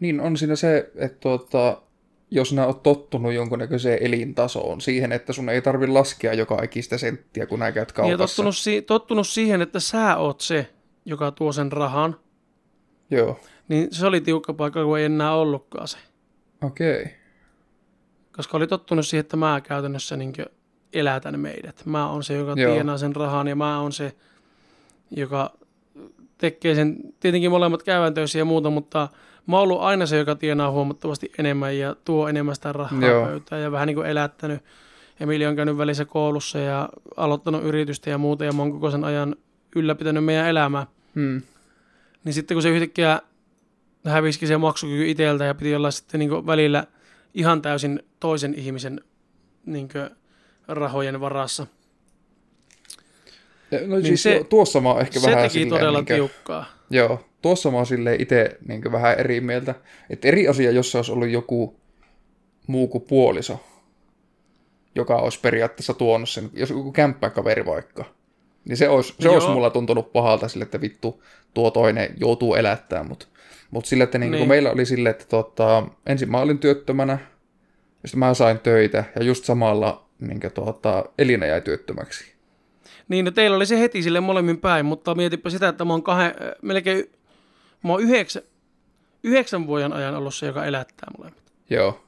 [0.00, 1.82] Niin on siinä se, että tuota,
[2.30, 7.46] jos nää oot tottunut jonkunnäköiseen elintasoon, siihen, että sun ei tarvi laskea joka ikistä senttiä,
[7.46, 8.36] kun nää käyt Niin ja kaupassa.
[8.36, 10.70] tottunut, si- tottunut siihen, että sä oot se,
[11.04, 12.16] joka tuo sen rahan.
[13.10, 15.98] Joo, Niin se oli tiukka paikka, kun ei enää ollutkaan se.
[16.62, 17.00] okei.
[17.02, 17.12] Okay.
[18.36, 20.32] Koska oli tottunut siihen, että mä käytännössä niin
[20.92, 21.82] elätän meidät.
[21.86, 22.72] Mä oon se, joka Joo.
[22.74, 24.12] tienaa sen rahan ja mä oon se,
[25.10, 25.52] joka
[26.38, 29.08] tekee sen, tietenkin molemmat käyvän töissä ja muuta, mutta
[29.46, 33.26] mä oon ollut aina se, joka tienaa huomattavasti enemmän ja tuo enemmän sitä rahaa Joo.
[33.26, 34.60] pöytään ja vähän niin kuin elättänyt.
[35.20, 39.04] Emili on käynyt välissä koulussa ja aloittanut yritystä ja muuta ja mä oon koko sen
[39.04, 39.36] ajan
[39.76, 40.86] ylläpitänyt meidän elämää.
[41.14, 41.42] Hmm.
[42.24, 43.20] Niin sitten kun se yhtäkkiä
[44.06, 46.84] hävisikin se maksukyky itseltä ja piti olla sitten niin välillä
[47.34, 49.00] ihan täysin toisen ihmisen
[49.66, 49.88] niin
[50.68, 51.66] rahojen varassa.
[53.70, 56.64] Ja, No Niin siis se- se, tuossa mä ehkä Se vähän teki silleen, todella tiukkaa.
[56.90, 59.74] Joo, tuossa mä oon silleen itse niin vähän eri mieltä.
[60.10, 61.80] Että eri asia, jos se olisi ollut joku
[62.66, 63.60] muu kuin puoliso,
[64.94, 68.04] joka olisi periaatteessa tuonut sen, jos joku kämppäkaveri vaikka,
[68.64, 69.34] niin se olisi, se Joo.
[69.34, 71.22] olisi mulla tuntunut pahalta sille, että vittu,
[71.54, 73.28] tuo toinen joutuu elättämään mut.
[73.70, 74.38] Mutta sille, että niin, Niin.
[74.38, 77.18] kun meillä oli sille, että tota, ensin mä olin työttömänä,
[78.02, 82.32] ja sitten mä sain töitä, ja just samalla niin tota, Elina jäi työttömäksi.
[83.08, 86.02] Niin, no teillä oli se heti sille molemmin päin, mutta mietipä sitä, että mä oon
[86.02, 87.04] kahden, melkein,
[87.84, 88.42] mä oon yhdeksän,
[89.22, 91.42] yhdeksän vuoden ajan ollut se, joka elättää molemmat.
[91.70, 92.04] Joo,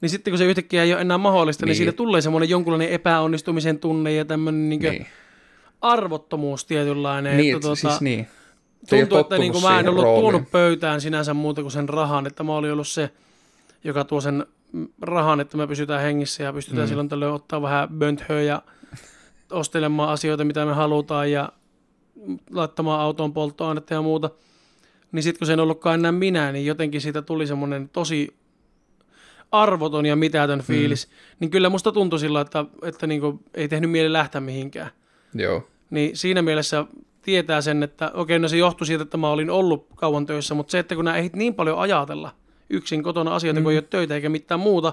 [0.00, 1.78] Niin sitten kun se yhtäkkiä ei ole enää mahdollista, niin, Niin.
[1.78, 4.92] niin siitä tulee semmoinen jonkunlainen epäonnistumisen tunne ja tämmöinen niin niin.
[4.92, 5.06] niin.
[5.80, 7.36] arvottomuus tietynlainen.
[7.36, 8.26] Niin, että, siis niin.
[8.84, 10.22] Se ei ole tuntuu, että niin kuin mä en ollut rooliin.
[10.22, 13.10] tuonut pöytään sinänsä muuta kuin sen rahan, että mä olin ollut se,
[13.84, 16.88] joka tuo sen mm, rahan, että me pysytään hengissä ja pystytään mm.
[16.88, 18.62] silloin tällöin ottaa vähän bönthöä ja
[19.50, 21.52] ostelemaan asioita, mitä me halutaan ja
[22.50, 24.30] laittamaan autoon polttoainetta ja muuta.
[25.12, 28.36] Niin sitten kun se en ollutkaan enää minä, niin jotenkin siitä tuli semmoinen tosi
[29.52, 31.08] arvoton ja mitätön fiilis.
[31.08, 31.36] Mm.
[31.40, 34.90] Niin kyllä musta tuntui sillä, että, että niin kuin ei tehnyt mieli lähteä mihinkään.
[35.34, 35.68] Joo.
[35.90, 36.84] Niin siinä mielessä
[37.22, 40.70] tietää sen, että okei, no se johtui siitä, että mä olin ollut kauan töissä, mutta
[40.70, 42.30] se, että kun nää ehdit niin paljon ajatella
[42.70, 43.64] yksin kotona asioita, mm.
[43.64, 44.92] kun ei ole töitä eikä mitään muuta,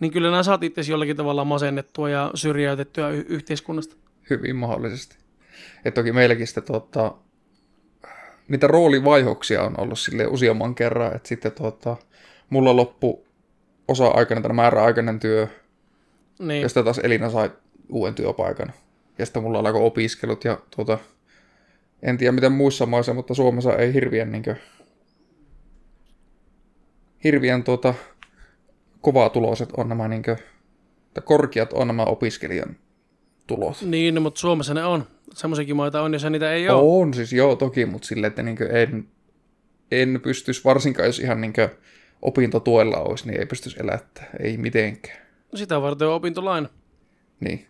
[0.00, 3.96] niin kyllä nämä saat itse jollakin tavalla masennettua ja syrjäytettyä y- yhteiskunnasta.
[4.30, 5.16] Hyvin mahdollisesti.
[5.84, 7.14] Ja toki meilläkin sitä tuota,
[8.48, 11.96] niitä roolivaihoksia on ollut sille useamman kerran, että sitten tuota,
[12.50, 13.26] mulla loppu
[13.88, 15.48] osa-aikainen tai määräaikainen työ,
[16.38, 17.50] Niin, ja sitten taas Elina sai
[17.88, 18.72] uuden työpaikan.
[19.18, 20.98] Ja sitten mulla alkoi opiskelut ja tuota,
[22.02, 24.56] en tiedä miten muissa maissa, mutta Suomessa ei hirviän niinkö,
[27.24, 27.94] hirviän tuota,
[29.04, 30.36] kovaa tuloset on nämä niinkö,
[31.14, 32.76] tai korkeat on nämä opiskelijan
[33.46, 33.82] tulot.
[33.82, 35.06] niin, no, mutta Suomessa ne on.
[35.34, 37.00] Semmoisiakin maita on, jos niitä ei ole.
[37.00, 39.08] On siis joo toki, mutta silleen, että niinkö en,
[39.90, 41.68] en pystyisi, varsinkaan jos ihan niinkö
[42.22, 45.18] opintotuella olisi, niin ei pystyisi elättää, ei mitenkään.
[45.54, 46.68] Sitä varten on opintolaina.
[47.40, 47.66] Niin.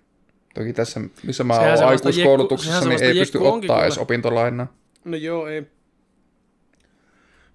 [0.55, 4.67] Toki tässä, missä mä Sehän oon aikuiskoulutuksessa, jekku- niin ei pysty ottaa edes opintolainaa.
[5.05, 5.67] No joo, ei.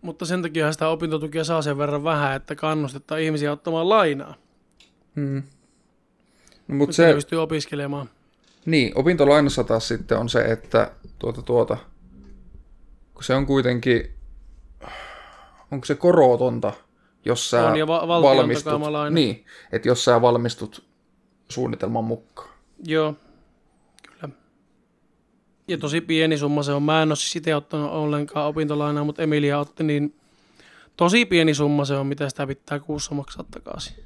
[0.02, 4.36] Mutta sen takia sitä opintotukea saa sen verran vähän, että kannustetaan ihmisiä ottamaan lainaa.
[5.16, 5.44] Hmm.
[6.68, 8.10] No, mutta se, pystyy opiskelemaan.
[8.66, 11.78] niin, opintolainassa taas sitten on se, että tuota, tuota,
[13.14, 14.14] kun se on kuitenkin,
[15.72, 16.74] onko se korotonta,
[17.26, 18.74] jos sä On, ja va- valmistut,
[19.12, 20.86] niin, että jos sä valmistut
[21.50, 22.50] suunnitelman mukaan.
[22.86, 23.16] Joo.
[25.70, 26.84] Ja tosi pieni summa se on.
[26.84, 30.16] Mä en ole siis itse ottanut ollenkaan opintolainaa, mutta Emilia otti, niin
[30.98, 34.04] tosi pieni summa se on, mitä sitä pitää kuussa maksaa takaisin.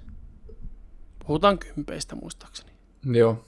[1.27, 2.71] Puhutaan kympeistä muistaakseni.
[3.11, 3.45] Joo.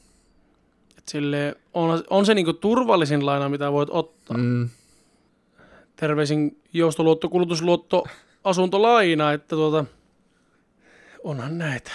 [0.98, 4.38] Et sille on, on se niinku turvallisin laina, mitä voit ottaa.
[4.38, 4.70] Mm.
[5.96, 8.04] Terveisin joustoluotto, kulutusluotto,
[8.44, 9.86] asuntolaina, että tuota,
[11.24, 11.92] onhan näitä.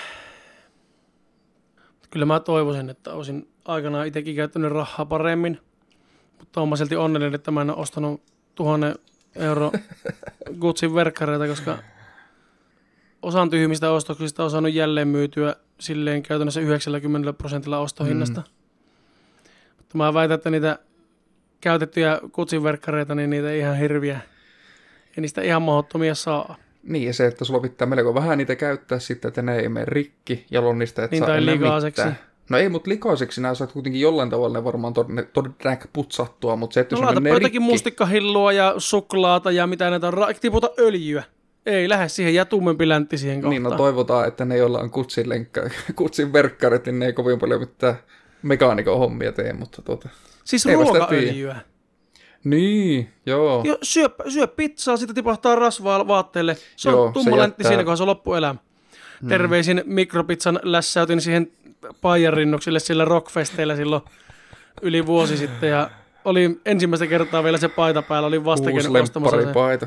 [2.11, 5.61] Kyllä mä toivoisin, että olisin aikanaan itsekin käyttänyt rahaa paremmin,
[6.41, 8.23] mutta olen silti onnellinen, että mä en ole ostanut
[8.55, 8.95] tuhannen
[9.37, 9.73] euro
[10.61, 11.79] Gucciin verkkareita, koska
[13.23, 18.41] osan tyhmistä ostoksista on saanut jälleen myytyä silleen käytännössä 90 prosentilla ostohinnasta.
[18.41, 18.47] Mm.
[19.77, 20.79] Mutta mä väitän, että niitä
[21.61, 24.21] käytettyjä kutsin verkkareita, niin niitä ihan hirviä.
[25.17, 26.57] Ja niistä ihan mahdottomia saa.
[26.83, 29.85] Niin, ja se, että sulla pitää melko vähän niitä käyttää sitten, että ne ei mene
[29.89, 32.19] rikki, jolloin niistä et Niin, saa tai mitään.
[32.51, 34.95] No ei, mutta likaiseksi nämä saat kuitenkin jollain tavalla ne varmaan
[35.33, 39.91] todennäköisesti putsattua, mutta se, että No jos laitapa jotakin rikki, mustikkahillua ja suklaata ja mitä
[39.91, 41.23] näitä on, ra- tiputa öljyä.
[41.67, 43.51] Ei lähde siihen ja tummempi läntti siihen kohtaan.
[43.51, 45.61] niin no toivotaan, että ne, joilla on kutsin, lenkka,
[45.97, 47.95] kutsin verkkarit, niin ne ei kovin paljon mitään
[48.43, 50.09] mekaanikon hommia tee, mutta tuota...
[50.45, 51.57] siis sitä ruokaöljyä.
[52.45, 53.63] Niin, joo.
[53.65, 56.57] Jo, syö, syö pizzaa, sitten tipahtaa rasvaa vaatteelle.
[56.77, 58.59] Se Joo, on tumma se läntti jättää- siinä, kun se on loppuelämä.
[59.21, 59.29] Hmm.
[59.29, 61.53] Terveisin mikropizzan lässäytin siihen
[62.01, 64.03] paijarinnuksille sillä rockfesteillä silloin
[64.83, 65.71] yli vuosi sitten.
[65.71, 65.91] Ja
[66.25, 69.45] oli ensimmäistä kertaa vielä se paita päällä, oli vasta Uusi käynyt ostamassa sen.
[69.47, 69.87] lempparipaita.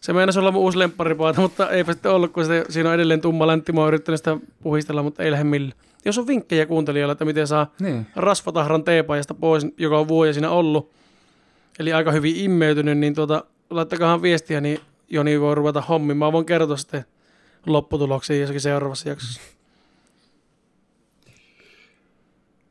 [0.00, 3.20] Se meinasi olla mun uusi lempparipaita, mutta eipä sitten ollut, kun se, siinä on edelleen
[3.20, 3.72] tumma läntti.
[3.72, 5.78] Mä oon yrittänyt sitä puhistella, mutta ei lähde millään.
[6.04, 8.06] Jos on vinkkejä kuuntelijoille, että miten saa Niin.
[8.16, 10.90] rasvatahran teepaajasta pois, joka on vuoja siinä ollut,
[11.78, 16.16] eli aika hyvin immeytynyt, niin tuota, laittakahan viestiä, niin Joni voi ruveta hommiin.
[16.16, 17.04] Mä voin kertoa sitten
[17.66, 19.40] lopputuloksia jossakin seuraavassa jaksossa.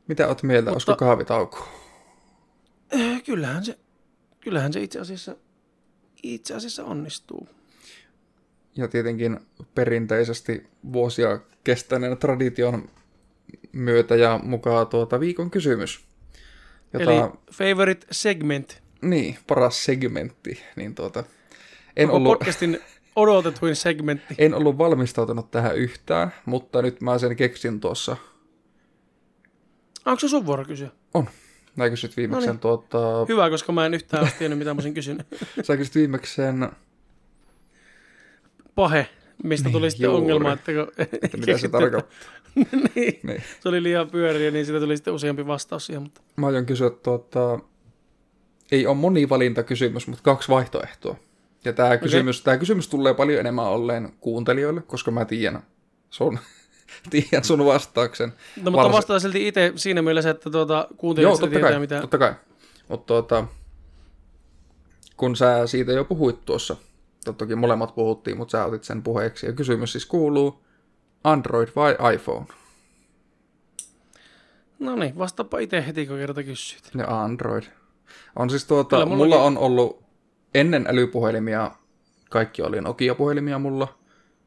[0.08, 1.68] Mitä oot mieltä, Mutta- olisiko kahvitauko?
[2.90, 3.78] Eh, Kyllähän se,
[4.40, 5.36] kyllähän se itse asiassa,
[6.22, 7.48] itse asiassa onnistuu.
[8.76, 9.40] Ja tietenkin
[9.74, 12.88] perinteisesti vuosia kestäneen tradition
[13.72, 16.00] myötä ja mukaan tuota viikon kysymys.
[16.92, 17.20] Jota, Eli
[17.52, 18.82] favorite segment.
[19.02, 20.62] niin, paras segmentti.
[20.76, 21.24] Niin tuota,
[21.96, 22.80] en, Koko ollut, podcastin
[23.16, 24.34] odotetuin segmentti.
[24.38, 28.16] en ollut valmistautunut tähän yhtään, mutta nyt mä sen keksin tuossa.
[30.08, 30.88] Onko se sun vuoro kysyä?
[31.14, 31.28] On.
[31.76, 32.98] Mä kysyt viimeksi No sen, tuota,
[33.28, 35.26] Hyvä, koska mä en yhtään ole tiennyt, mitä mä olisin kysynyt.
[35.66, 36.68] sä kysyt viimeksi sen,
[38.74, 39.08] Pahe,
[39.44, 40.20] mistä Niin, tuli sitten juuri.
[40.20, 40.92] ongelma, että kun
[41.22, 42.18] että mitä se tarkoittaa.
[42.94, 43.42] niin, Niin.
[43.60, 46.02] se oli liian pyöriä, niin siitä tuli sitten useampi vastaus siihen.
[46.02, 46.20] Mutta...
[46.36, 47.58] Mä aion kysyä, tuota,
[48.72, 51.16] ei ole monivalintakysymys, mutta kaksi vaihtoehtoa.
[51.64, 55.62] Ja tämä kysymys, tää kysymys tulee paljon enemmän olleen kuuntelijoille, koska mä tiedän
[56.10, 56.38] sun,
[57.10, 58.32] tiedän sun vastauksen.
[58.62, 62.00] No, mutta vastaan silti itse siinä mielessä, että tuota, kuuntelijat sitten totta tietää, kai, mitä...
[62.00, 62.34] totta kai.
[62.88, 63.46] Mutta tuota,
[65.16, 66.76] kun sä siitä jo puhuit tuossa,
[67.38, 69.46] toki molemmat puhuttiin, mutta sä otit sen puheeksi.
[69.46, 70.64] Ja kysymys siis kuuluu,
[71.24, 72.46] Android vai iPhone?
[74.78, 76.90] No niin, vastaapa itse heti, kun kerta kysyit.
[76.98, 77.62] Ja Android.
[78.36, 80.02] On siis tuota, Kyllä mulla, mullakin- on ollut
[80.54, 81.70] ennen älypuhelimia,
[82.30, 83.98] kaikki oli Nokia-puhelimia mulla.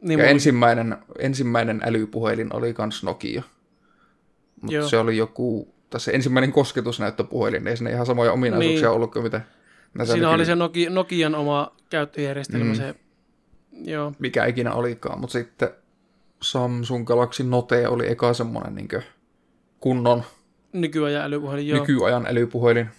[0.01, 3.43] Niin, ja mulla- ensimmäinen, ensimmäinen älypuhelin oli kans Nokia.
[4.61, 8.95] Mutta se oli joku, tässä ensimmäinen kosketusnäyttöpuhelin, ei siinä ihan samoja ominaisuuksia Niin.
[8.95, 9.41] ollut kuin mitä
[9.93, 12.75] näissä Siinä nyky- oli se Noki, Nokian oma käyttöjärjestelmä, Mm.
[12.75, 12.95] se...
[13.83, 15.69] Joo, mikä ikinä olikaan, mutta sitten
[16.41, 18.87] Samsung Galaxy Note oli eka semmoinen niin
[19.79, 20.23] kunnon
[20.73, 21.79] nykyajan älypuhelin, joo.
[21.79, 22.89] nykyajan älypuhelin.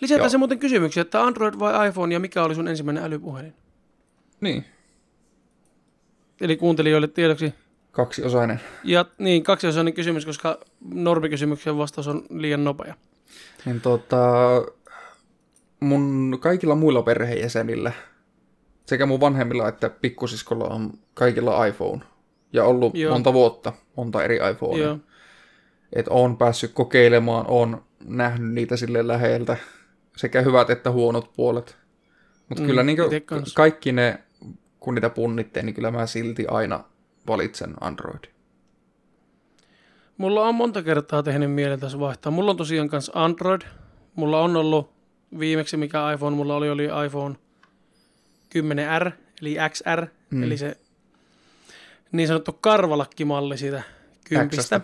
[0.00, 0.28] Lisätään Joo.
[0.28, 3.54] se muuten kysymyksiä, että Android vai iPhone ja mikä oli sun ensimmäinen älypuhelin?
[4.40, 4.64] Niin,
[6.40, 7.54] Eli kuuntelijoille tiedoksi.
[7.92, 8.60] kaksiosainen.
[8.84, 10.58] Ja niin, kaksiosainen kysymys, koska
[10.94, 12.94] normikysymyksen vastaus on liian nopea.
[13.64, 14.26] Niin tota,
[15.80, 17.92] mun kaikilla muilla perheenjäsenillä,
[18.86, 22.02] sekä mun vanhemmilla että pikkusiskolla on kaikilla iPhone.
[22.52, 23.12] Ja ollut Joo.
[23.12, 24.98] Monta vuotta, monta eri iPhonea.
[25.92, 29.56] Että oon päässyt kokeilemaan, oon nähnyt niitä sille läheltä.
[30.16, 31.76] Sekä hyvät että huonot puolet.
[32.48, 32.98] Mutta Mm, kyllä niin
[33.54, 34.23] kaikki ne,
[34.84, 36.84] kun niitä punnitteen, niin kyllä mä silti aina
[37.26, 38.24] valitsen Android.
[40.18, 42.32] Mulla on monta kertaa tehnyt mieleen tässä vaihtaa.
[42.32, 43.62] Mulla on tosiaan kanssa Android.
[44.14, 44.92] Mulla on ollut
[45.38, 47.34] viimeksi mikä iPhone mulla oli, oli iPhone
[48.54, 49.10] 10R,
[49.42, 50.42] eli XR, mm.
[50.42, 50.76] Eli se
[52.12, 53.82] niin sanottu karvalakkimalli siitä
[54.24, 54.62] kympistä.
[54.62, 54.80] Xstä.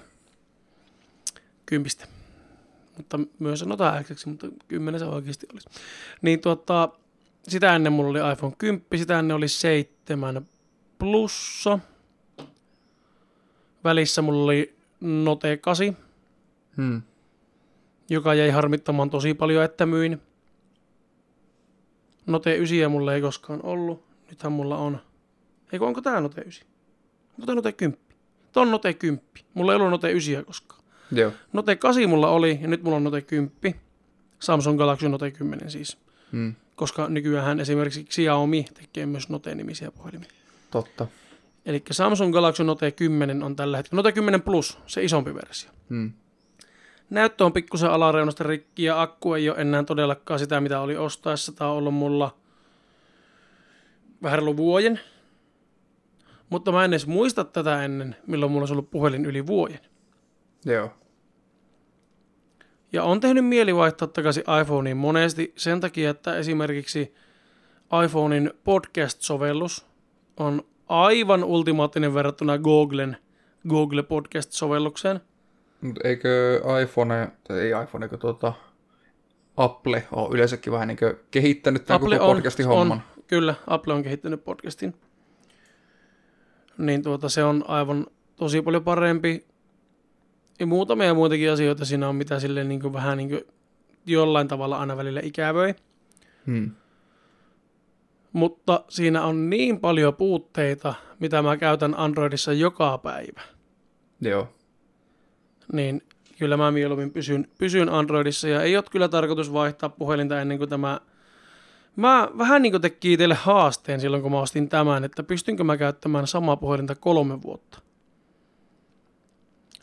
[1.67, 2.07] Kympistä.
[2.97, 5.69] Mutta myös sanotaan X, mutta kymmenen se oikeasti olisi.
[6.23, 6.89] Niin tuota,
[7.49, 10.47] sitä ennen mulla oli iPhone 10, sitä ennen oli 7
[10.99, 11.79] plussa.
[13.85, 15.97] Välissä mulla oli Note 8,
[16.77, 17.03] Hmm.
[18.11, 20.21] joka jäi harmittamaan tosi paljon, että myin.
[22.27, 24.05] Note 9 mulla ei koskaan ollut.
[24.31, 25.01] Nythän mulla on.
[25.73, 26.67] Eikö onko tää Note 9?
[27.33, 28.01] Onko tää Note 10?
[28.53, 29.25] Tää on Note 10.
[29.55, 30.83] Mulla ei ollut Note 9 koskaan.
[31.13, 31.33] Joo.
[31.53, 33.53] Note 8 mulla oli ja nyt mulla on Note 10.
[34.39, 35.99] Samsung Galaxy Note 10 siis.
[36.33, 36.55] Hmm.
[36.81, 40.31] Koska nykyään esimerkiksi Xiaomi tekee myös Note-nimisiä puhelimia.
[40.71, 41.07] Totta.
[41.67, 43.99] Eli Samsung Galaxy Note 10 on tällä hetkellä.
[43.99, 45.71] Note 10 Plus, se isompi versio.
[45.91, 46.13] Hmm.
[47.11, 51.53] Näyttö on pikkusen alareunasta rikki ja akku ei ole enää todellakaan sitä, mitä oli ostaessa.
[51.53, 52.37] Tämä on ollut mulla
[54.23, 55.01] vähän reilu vuoden.
[56.51, 59.81] Mutta mä en edes muista tätä ennen, milloin mulla olisi ollut puhelin yli vuoden.
[60.65, 60.93] Joo.
[62.93, 67.15] Ja on tehnyt mieli vaihtaa takaisin iPhoneen monesti sen takia, että esimerkiksi
[68.05, 69.87] iPhonein podcast-sovellus
[70.37, 73.17] on aivan ultimaattinen verrattuna Googlen
[73.69, 75.21] Google Podcast-sovellukseen.
[75.81, 78.53] Mutta eikö iPhone, tai ei iPhone, eikö tuota,
[79.57, 80.99] Apple on yleensäkin vähän niin
[81.31, 82.99] kehittänyt tämän Apple koko on, podcastin homman.
[82.99, 84.95] On, kyllä, Apple on kehittänyt podcastin.
[86.79, 89.47] Niin tuota, se on aivan tosi paljon parempi.
[90.61, 93.45] Ja muutamia muitakin asioita siinä on, mitä sille niin kuin vähän niin kuin
[94.07, 95.75] jollain tavalla aina välillä ikävöi.
[96.47, 96.71] Hmm.
[98.33, 103.41] Mutta siinä on niin paljon puutteita, mitä mä käytän Androidissa joka päivä.
[104.21, 104.49] Joo.
[105.73, 106.03] Niin
[106.39, 110.71] kyllä mä mieluummin pysyn, pysyn Androidissa ja ei ole kyllä tarkoitus vaihtaa puhelinta ennen kuin
[110.71, 111.01] tämä...
[111.97, 115.77] Mä vähän niin kuin tekii teille haasteen silloin, kun mä ostin tämän, että pystynkö mä
[115.77, 117.90] käyttämään samaa puhelinta kolme vuotta.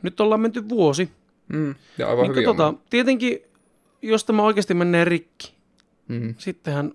[0.01, 1.09] Nyt ollaan menty vuosi.
[1.47, 1.75] Mm.
[1.97, 3.39] Ja aivan Niin hyvin tota, tietenkin,
[4.01, 5.57] jos tämä oikeasti menee rikki,
[6.07, 6.35] Mm.
[6.37, 6.91] sittenhän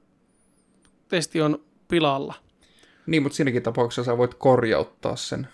[1.09, 2.35] testi on pilalla.
[3.07, 5.49] Niin, mutta siinäkin tapauksessa sä voit korjauttaa sen.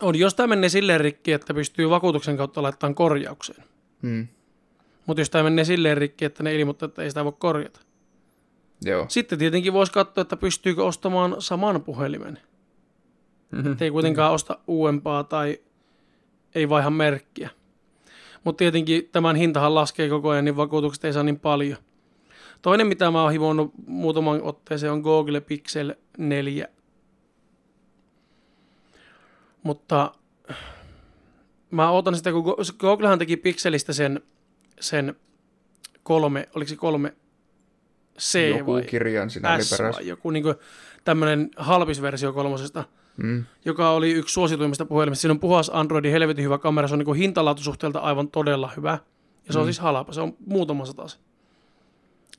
[0.00, 3.64] On, jos tämä menee silleen rikki, että pystyy vakuutuksen kautta laittamaan korjaukseen.
[4.02, 4.28] Mm.
[5.06, 7.80] Mutta jos tämä menee silleen rikki, että ne ilmoittaa, että ei sitä voi korjata.
[8.84, 9.06] Joo.
[9.08, 12.38] Sitten tietenkin voisi katsoa, että pystyykö ostamaan saman puhelimen.
[13.50, 13.76] Mm-hmm.
[13.80, 15.60] Ei kuitenkaan osta uudempaa tai
[16.54, 17.50] ei vaiha merkkiä.
[18.44, 21.78] Mutta tietenkin tämän hintahan laskee koko ajan, niin vakuutukset ei saa niin paljon.
[22.62, 26.68] Toinen, mitä mä oon hivonnut muutaman otteeseen, on Google Pixel 4.
[29.62, 30.14] Mutta
[31.70, 34.20] mä ootan sitä, kun Go- Googlehan teki Pixelistä sen,
[34.80, 35.14] sen
[36.02, 37.14] kolme, oliko se kolme
[38.18, 39.98] C Joku vai kirjain siinä oli S perässä.
[39.98, 40.44] vai joku niin
[41.04, 42.84] tämmöinen halpis versio kolmosesta,
[43.16, 43.44] Mm.
[43.64, 45.20] joka oli yksi suosituimmista puhelimista.
[45.20, 48.98] Siinä on puhas Androidin helvetin hyvä kamera, se on niin hintalaatusuhteelta aivan todella hyvä.
[49.46, 49.66] Ja se on Mm.
[49.66, 51.20] siis halpa, se on muutama satas.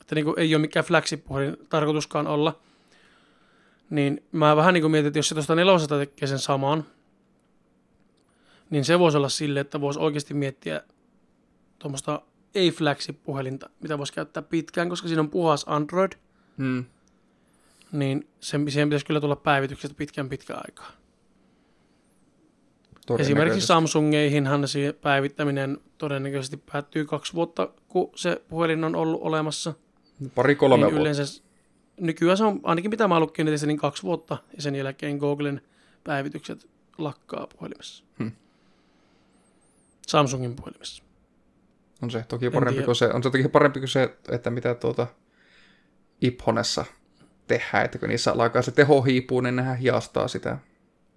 [0.02, 2.60] Että niin ei ole mikään flagship-puhelin tarkoituskaan olla.
[3.90, 6.86] Niin mä vähän niin kuin mietin, että jos se tuosta nelosesta tekee sen saman,
[8.70, 10.82] niin se voisi olla sille, että voisi oikeasti miettiä
[11.80, 12.22] tuommoista
[12.56, 16.12] ei flagship-puhelinta, mitä voisi käyttää pitkään, koska siinä on puhas Android,
[16.58, 16.86] Mm.
[17.94, 20.92] Niin sen, siihen pitäisi kyllä tulla päivitykset pitkän pitkän aikaa.
[23.20, 23.68] Esimerkiksi.
[23.68, 29.74] Samsungeihinhan se päivittäminen todennäköisesti päättyy kaksi vuotta, kun se puhelin on ollut olemassa.
[30.36, 31.02] Pari-kolme niin vuotta.
[31.02, 31.44] yleensä,
[32.00, 35.62] nykyään se on, ainakin mitä mä lukkin netissä, niin kaksi vuotta, ja sen jälkeen Googlen
[36.04, 38.04] päivitykset lakkaa puhelimessa.
[38.20, 38.32] Hmm.
[40.08, 41.04] Samsungin puhelimessa.
[42.02, 45.08] On se toki parempi kuin se, on se toki parempi kuin se, että mitä tuota
[46.22, 46.86] Iphonessa
[47.48, 50.58] tehdään, että kun niissä alkaa se teho hiipuu, niin nehän hiastaa sitä.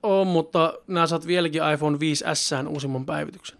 [0.02, 3.58] On, mutta nämä saat vieläkin iPhone 5S uusimman päivityksen.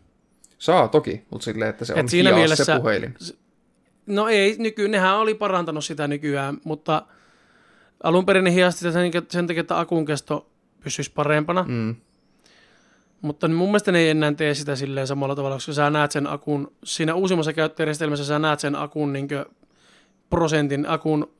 [0.59, 3.15] Saa toki, mutta silleen, että se on Et siinä hias mielessä- se puhelin.
[4.07, 7.03] No ei, nyky, nehän oli parantanut sitä nykyään, mutta
[8.03, 10.51] alun perin ne hiasti sen, sen takia, että akun kesto
[10.81, 11.65] pysyisi parempana.
[11.69, 11.97] Mm.
[13.21, 16.27] Mutta mun mielestä ne ei enää tee sitä silleen samalla tavalla, koska sä näet sen
[16.27, 19.29] akun, siinä uusimmassa käyttöjärjestelmässä sä näet sen akun niin
[20.31, 21.31] prosentin akun,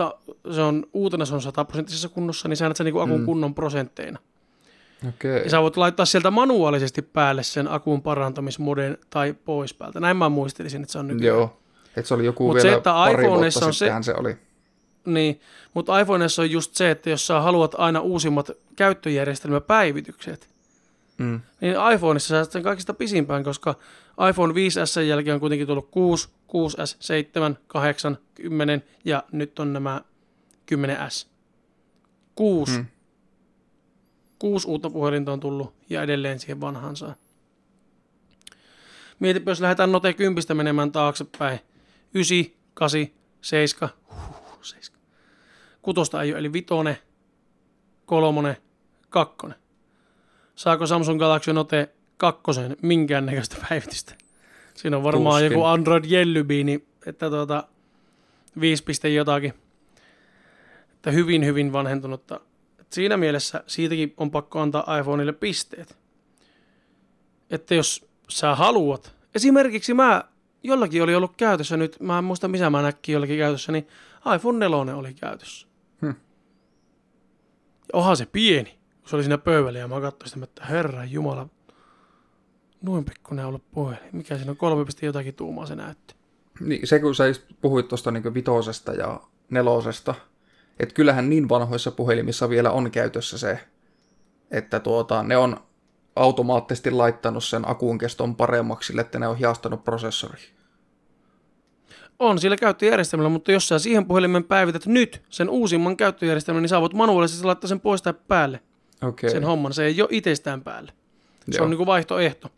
[0.00, 0.14] että
[0.54, 3.24] se on, uutena se on 100 prosenttisessa kunnossa, niin sä näet sen niin akun Mm.
[3.26, 4.18] kunnon prosentteina.
[5.08, 5.42] Okei.
[5.44, 10.00] Ja sä voit laittaa sieltä manuaalisesti päälle sen akun parantamismoden tai pois päältä.
[10.00, 11.36] Näin mä muistelisin, että se on nykyään.
[11.38, 11.56] Joo.
[11.96, 14.36] Että se oli joku Mut se, vielä että pari vuotta on se- se oli.
[15.04, 15.40] Niin,
[15.74, 20.48] mutta iPhoneissa on just se, että jos sä haluat aina uusimmat käyttöjärjestelmäpäivitykset,
[21.18, 21.40] Mm.
[21.60, 23.74] niin iPhoneissa sä saat sen kaikista pisimpään, koska
[24.30, 30.02] iPhone 5S jälkeen on kuitenkin tullut 6, 6S, 7, 8, 10 ja nyt on nämä
[30.74, 31.26] 10S.
[32.34, 32.78] Kuusi.
[32.78, 32.86] Mm.
[34.38, 37.14] Kuusi uutta puhelinta on tullut ja edelleen siihen vanhaan saa.
[39.20, 41.60] Mietipä, jos lähdetään Note 10 menemään taaksepäin.
[42.14, 43.06] 9, 8,
[43.40, 45.00] 7, huh, 7.
[45.82, 47.02] Kutosta ei ole, eli vitone,
[48.06, 48.56] kolmonen,
[49.10, 49.65] kakkonen.
[50.56, 52.42] Saako Samsung Galaxy Note 2
[52.82, 54.14] minkäännäköistä päivitystä?
[54.74, 55.52] Siinä on varmaan Tuskin.
[55.52, 57.64] joku Android Jellybeani, että tuota
[58.60, 59.54] 5 piste jotakin.
[60.92, 62.40] Että hyvin, hyvin vanhentunutta.
[62.80, 65.96] Et siinä mielessä siitäkin on pakko antaa iPhoneille pisteet.
[67.50, 70.24] Että jos sä haluat, esimerkiksi mä,
[70.62, 73.88] jollakin oli ollut käytössä nyt, mä en muista missä mä näkkin jollakin käytössä, niin
[74.36, 75.66] iPhone 4 oli käytössä.
[76.00, 76.14] Hmm.
[77.92, 81.48] Onhan se pieni, kun se oli siinä pöydällä ja mä katsoin sitä, että herra jumala,
[82.82, 84.08] noin pikkuinen ollut puhelin.
[84.12, 86.14] Mikä siinä on kolme piste jotakin tuumaa se näyttö.
[86.60, 87.24] Niin, se kun sä
[87.60, 90.14] puhuit tuosta niin vitosesta ja nelosesta,
[90.80, 93.60] että kyllähän niin vanhoissa puhelimissa vielä on käytössä se,
[94.50, 95.56] että tuota, ne on
[96.16, 100.40] automaattisesti laittanut sen akun keston paremmaksi, sille, että ne on hiastanut prosessori.
[102.18, 106.80] On sillä käyttöjärjestelmällä, mutta jos sä siihen puhelimen päivität nyt sen uusimman käyttöjärjestelmän, niin sä
[106.80, 108.60] voit manuaalisesti laittaa sen pois tai päälle.
[109.02, 109.30] Okei.
[109.30, 109.72] Sen homman.
[109.74, 110.92] Se ei ole itsestään päälle.
[111.50, 111.64] Se Joo.
[111.64, 112.48] on niin kuin vaihtoehto.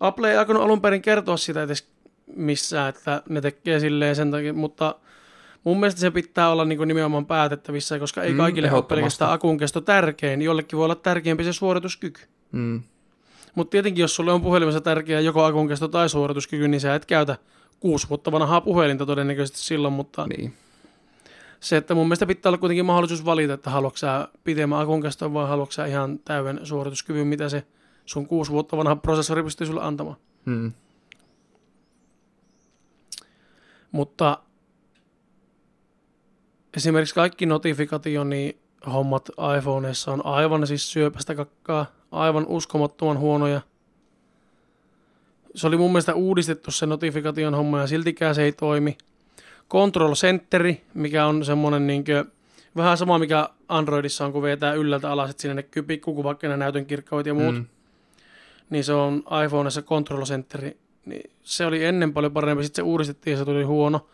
[0.00, 1.88] Apple ei alkanut alun perin kertoa sitä edes
[2.36, 4.94] missään, että ne tekee silleen sen takia, mutta
[5.64, 9.58] mun mielestä se pitää olla niin nimenomaan päätettävissä, koska ei Mm, kaikille ole pelkästään akun
[9.58, 12.20] kesto tärkein, jollekin voi olla tärkeämpi se suorituskyky.
[12.52, 12.82] Mm.
[13.54, 17.06] Mutta tietenkin, jos sulle on puhelimessa tärkeä joko akun kesto tai suorituskyky, niin sä et
[17.06, 17.36] käytä
[17.80, 20.52] kuusi vuotta vanhaa puhelinta todennäköisesti silloin, mutta Niin.
[21.62, 25.34] Se, että mun mielestä pitää olla kuitenkin mahdollisuus valita, että haluatko sä pitemmän akun keston
[25.34, 27.66] vai haluatko sä ihan täyden suorituskyvyn, mitä se
[28.06, 30.16] sun kuusi vuotta vanha prosessori pystyy sulle antamaan.
[30.44, 30.72] Mm.
[33.92, 34.38] Mutta
[36.76, 38.56] esimerkiksi kaikki notifikaationi
[38.92, 43.60] hommat iPhoneissa on aivan siis syöpästä kakkaa, aivan uskomattoman huonoja.
[45.54, 48.98] Se oli mun mielestä uudistettu se notifikaation homma ja siltikään se ei toimi.
[49.70, 52.24] Control Centeri, mikä on semmoinen niinkö,
[52.76, 55.84] vähän sama mikä Androidissa on, kun vetää ylhäältä alas, että siinä näkyy
[56.56, 57.54] näytön kirkkaudet ja muut.
[57.54, 57.64] Mm.
[58.70, 60.76] niin se on iPhoneissa Control Centeri.
[61.06, 64.06] Niin se oli ennen paljon parempi, sitten se uudistettiin ja se tuli huono.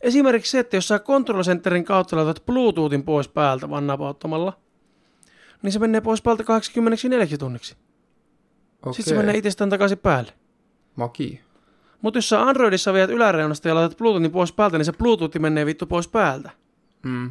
[0.00, 4.58] Esimerkiksi se, että jos sä Control Centerin kautta laitat Bluetoothin pois päältä vaan napauttamalla,
[5.62, 7.76] niin se menee pois päältä 24 tunniksi.
[8.82, 8.94] Okei.
[8.94, 10.32] Sitten se menee itsestään takaisin päälle.
[10.96, 11.40] Maki.
[12.02, 15.66] Mutta jos sä Androidissa viet yläreunasta ja laitat Bluetoothin pois päältä, niin se Bluetooth menee
[15.66, 16.50] vittu pois päältä.
[17.02, 17.30] Mm.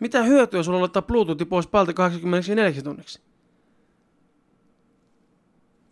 [0.00, 3.20] Mitä hyötyä sulla on laittaa Bluetooth pois päältä 24 tunniksi?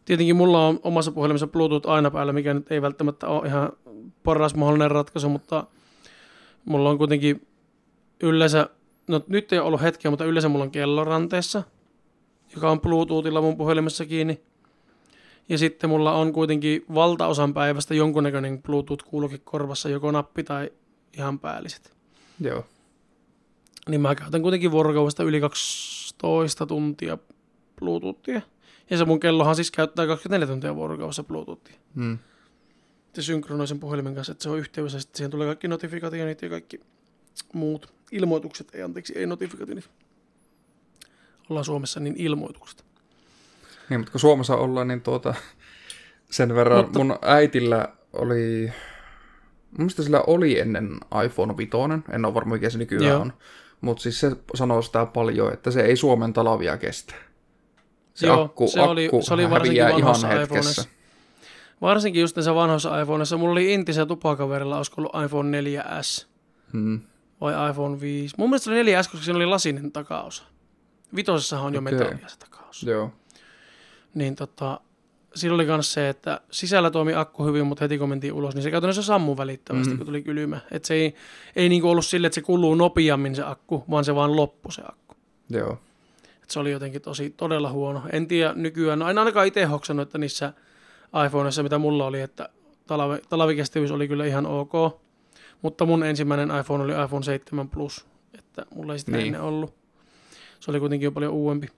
[0.05, 3.73] Tietenkin mulla on omassa puhelimessa Bluetooth aina päällä, mikä nyt ei välttämättä ole ihan
[4.25, 5.67] paras mahdollinen ratkaisu, mutta
[6.65, 7.47] mulla on kuitenkin
[8.23, 8.69] yleensä,
[9.09, 11.63] no nyt ei ollut hetkeä, mutta yleensä mulla on kello ranteessa,
[12.55, 14.41] joka on Bluetoothilla mun puhelimessa kiinni.
[15.49, 20.71] Ja sitten mulla on kuitenkin valtaosan päivästä jonkunnäköinen Bluetooth-kuuloke korvassa, joko nappi tai
[21.17, 21.93] ihan päälliset
[22.41, 22.65] Joo.
[23.89, 27.19] niin mä käytän kuitenkin vuorokaudesta yli 12 tuntia
[27.81, 28.41] Bluetoothia.
[28.91, 31.77] Ja se mun kellohan siis käyttää 24 tuntia vuorokaudessa Bluetoothia.
[31.95, 32.19] Mm.
[33.13, 35.01] Se synkronoi sen puhelimen kanssa, että se on yhteydessä.
[35.01, 36.81] Sitten siihen tulee kaikki notifikationit ja kaikki
[37.53, 38.75] muut ilmoitukset.
[38.75, 39.91] Ei anteeksi, ei notifikationit.
[41.51, 42.85] Ollaan Suomessa niin ilmoitukset.
[43.91, 45.35] Niin, mutta kun Suomessa ollaan, niin tuota,
[46.31, 48.73] sen verran Mutta- mun äitillä oli,
[49.71, 50.91] mun mielestä sillä oli ennen
[51.25, 51.71] iPhone 5,
[52.13, 53.21] en ole varma mikä se nykyään Joo.
[53.21, 53.33] on,
[53.81, 57.15] mutta siis se sanoo sitä paljon, että se ei Suomen talavia kestä.
[58.15, 60.55] Se Joo, akku, se oli- akku se oli varsinkin häviää ihan vanhoissa hetkessä.
[60.83, 60.85] iPhoneissa.
[61.81, 63.37] Varsinkin just näissä vanhoissa iPhoneissa.
[63.37, 66.27] Mulla oli Intissä tupakaverilla, olisiko ollut iPhone 4S
[66.73, 67.01] Hmm.
[67.41, 68.35] vai iPhone 5.
[68.39, 70.45] Mun mielestä se oli 4S, koska siinä oli lasinen takaosa.
[71.17, 71.93] Vitosessahan on jo Okei.
[71.93, 72.91] metallia se takaosa.
[72.91, 73.13] Joo.
[74.15, 74.81] Niin tota,
[75.35, 78.63] siinä oli myös se, että sisällä toimi akku hyvin, mutta heti kun mentiin ulos, niin
[78.63, 79.95] se käytännössä sammui välittömästi, Mhm.
[79.95, 79.99] mm.
[79.99, 80.61] kun tuli kylmä.
[80.71, 81.15] Et se ei,
[81.57, 84.83] ei niinku ollut sille, että se kuluu nopeammin se akku, vaan se vaan loppu se
[84.89, 85.15] akku.
[85.51, 85.79] Joo.
[86.43, 88.03] Et se oli jotenkin tosi todella huono.
[88.13, 90.53] En tiedä nykyään, no en ainakaan itse hoksannut, että niissä
[91.27, 92.49] iPhoneissa, mitä mulla oli, että
[92.87, 94.73] talvi, talvikestävyys oli kyllä ihan ok.
[95.63, 98.07] Mutta mun ensimmäinen iPhone oli iPhone 7 Plus,
[98.39, 99.27] että mulla ei sitä niin.
[99.27, 99.75] ennen ollut.
[100.61, 101.69] Se oli kuitenkin jo paljon uudempi.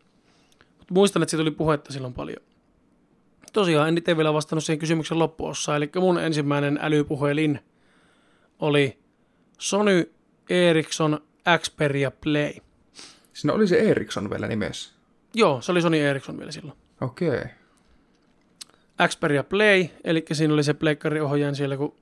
[0.87, 2.43] Mutta muistan, että siitä oli puhetta silloin paljon.
[3.53, 5.76] Tosiaan en nyt vielä vastannut siihen kysymyksen loppuossa.
[5.76, 7.61] Eli mun ensimmäinen älypuhelin
[8.59, 8.99] oli
[9.59, 10.12] Sony
[10.51, 11.20] Ericsson
[11.59, 12.53] Xperia Play.
[13.32, 14.93] Siinä oli se Ericsson vielä nimessä.
[15.34, 16.78] Joo, se oli Sony Ericsson vielä silloin.
[17.01, 17.28] Okei.
[17.28, 17.45] Okay.
[19.09, 21.95] Xperia Play, eli siinä oli se pleikkariohjaajan siellä, kun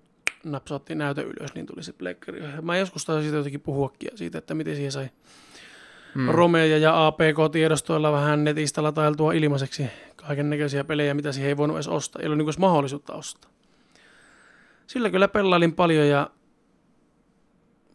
[0.45, 2.63] napsautti näytö ylös, niin tuli se pleikkariohjaaja.
[2.63, 5.11] Mä joskus taisin siitä jotenkin puhuakin siitä, että miten siihen sai
[6.15, 6.29] mm.
[6.29, 9.87] Romeja ja APK-tiedostoilla vähän netistä latailtua ilmaiseksi
[10.17, 12.23] kaiken näköisiä pelejä, mitä siihen ei voinut edes ostaa.
[12.23, 13.51] Ei ollut niin mahdollisuutta ostaa.
[14.87, 16.31] Sillä kyllä pelailin paljon ja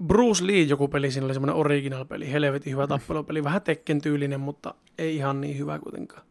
[0.07, 4.39] Bruce Lee joku peli, siinä oli semmoinen original peli, helvetin hyvä tappelupeli, vähän Tekken tyylinen,
[4.39, 6.21] mutta ei ihan niin hyvä kuitenkaan.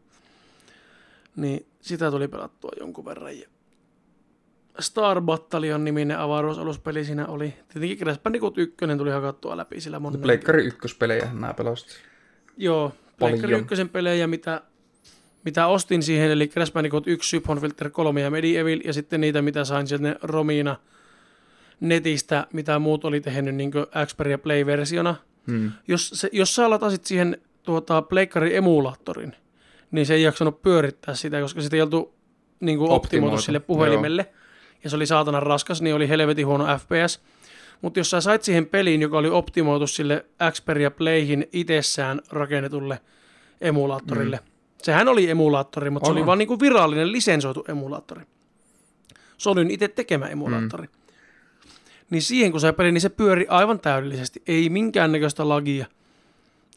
[1.37, 3.39] Niin sitä tuli pelattua jonkun verran.
[3.39, 3.49] Ja
[4.81, 7.55] Star Battalion niminen avaruusaluspeli siinä oli.
[7.69, 10.21] Tietenkin Crash Bandicoot 1 tuli hakattua läpi sillä monen.
[10.21, 11.89] Pleikkari ykköspelejä nämä pelasit.
[12.57, 12.93] Joo.
[13.19, 14.63] Pleikkari 1 pelejä, mitä,
[15.45, 19.43] mitä ostin siihen, eli Crash Bandicoot 1, Syphon Filter 3 ja Medieval, ja sitten niitä,
[19.43, 20.77] mitä sain sieltä ne Romina
[21.81, 23.71] netistä, mitä muut oli tehnyt niin
[24.07, 25.15] Xperia Play-versiona.
[25.47, 25.73] Hmm.
[25.89, 29.37] Jos, se, jos sä latasit siihen tuota, Pleikkari emulaattorin,
[29.91, 32.15] niin se ei jaksanut pyörittää sitä, koska sitä ei oltu
[32.61, 34.27] niin kuin Optimoitu, sille puhelimelle.
[34.31, 34.38] Joo.
[34.85, 37.21] Ja se oli saatana raskas, niin oli helvetin huono FPS.
[37.83, 43.01] Mutta jos sä sait siihen peliin, joka oli optimoitu sille Xperia Playhin itsessään rakennetulle
[43.61, 44.37] emulaattorille.
[44.37, 44.51] Mm.
[44.83, 48.23] Sehän oli emulaattori, mutta se oli vaan niinku virallinen lisensoitu emulaattori.
[49.39, 50.87] Sonyn itse tekemä emulaattori.
[50.87, 50.93] Mm.
[52.11, 54.43] Niin siihen kun se peli, niin se pyöri aivan täydellisesti.
[54.47, 55.87] Ei minkäännäköistä lagia.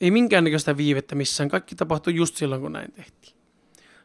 [0.02, 1.50] Ei minkäännäköistä viivettä missään.
[1.50, 3.41] Kaikki tapahtui just silloin, kun näin tehtiin.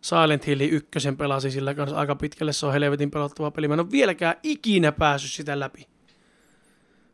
[0.01, 2.53] Silent Hill ykkösen pelasin sillä kanssa aika pitkälle.
[2.53, 3.69] Se on helvetin pelottava peli.
[3.69, 5.87] Mä en ole vieläkään ikinä päässyt sitä läpi.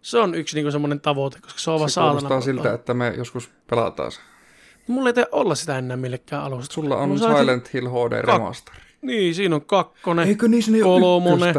[0.02, 2.16] Se on yksi niin semmoinen tavoite, koska se on vaan Se saatana.
[2.16, 2.40] pelottava.
[2.40, 4.20] siltä, että me joskus pelataan se.
[4.86, 6.74] Mulla ei tee olla sitä enää millekään alusta.
[6.74, 8.74] Sulla on Mulla Silent Hill HD remaster.
[9.02, 10.28] Niin, siinä on kakkonen.
[10.28, 11.56] Eikö niin sinne kolmonen.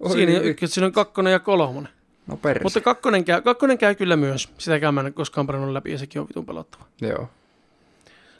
[0.00, 0.38] Oi, Siinä, oi.
[0.38, 1.92] on ykkös, siinä on kakkonen ja kolmonen.
[2.26, 2.62] No perse.
[2.62, 4.48] Mutta kakkonen käy, kakkonen käy kyllä myös.
[4.58, 6.84] Sitäkään mä en koskaan pelannut läpi ja sekin on vitun pelottava.
[7.00, 7.28] Joo.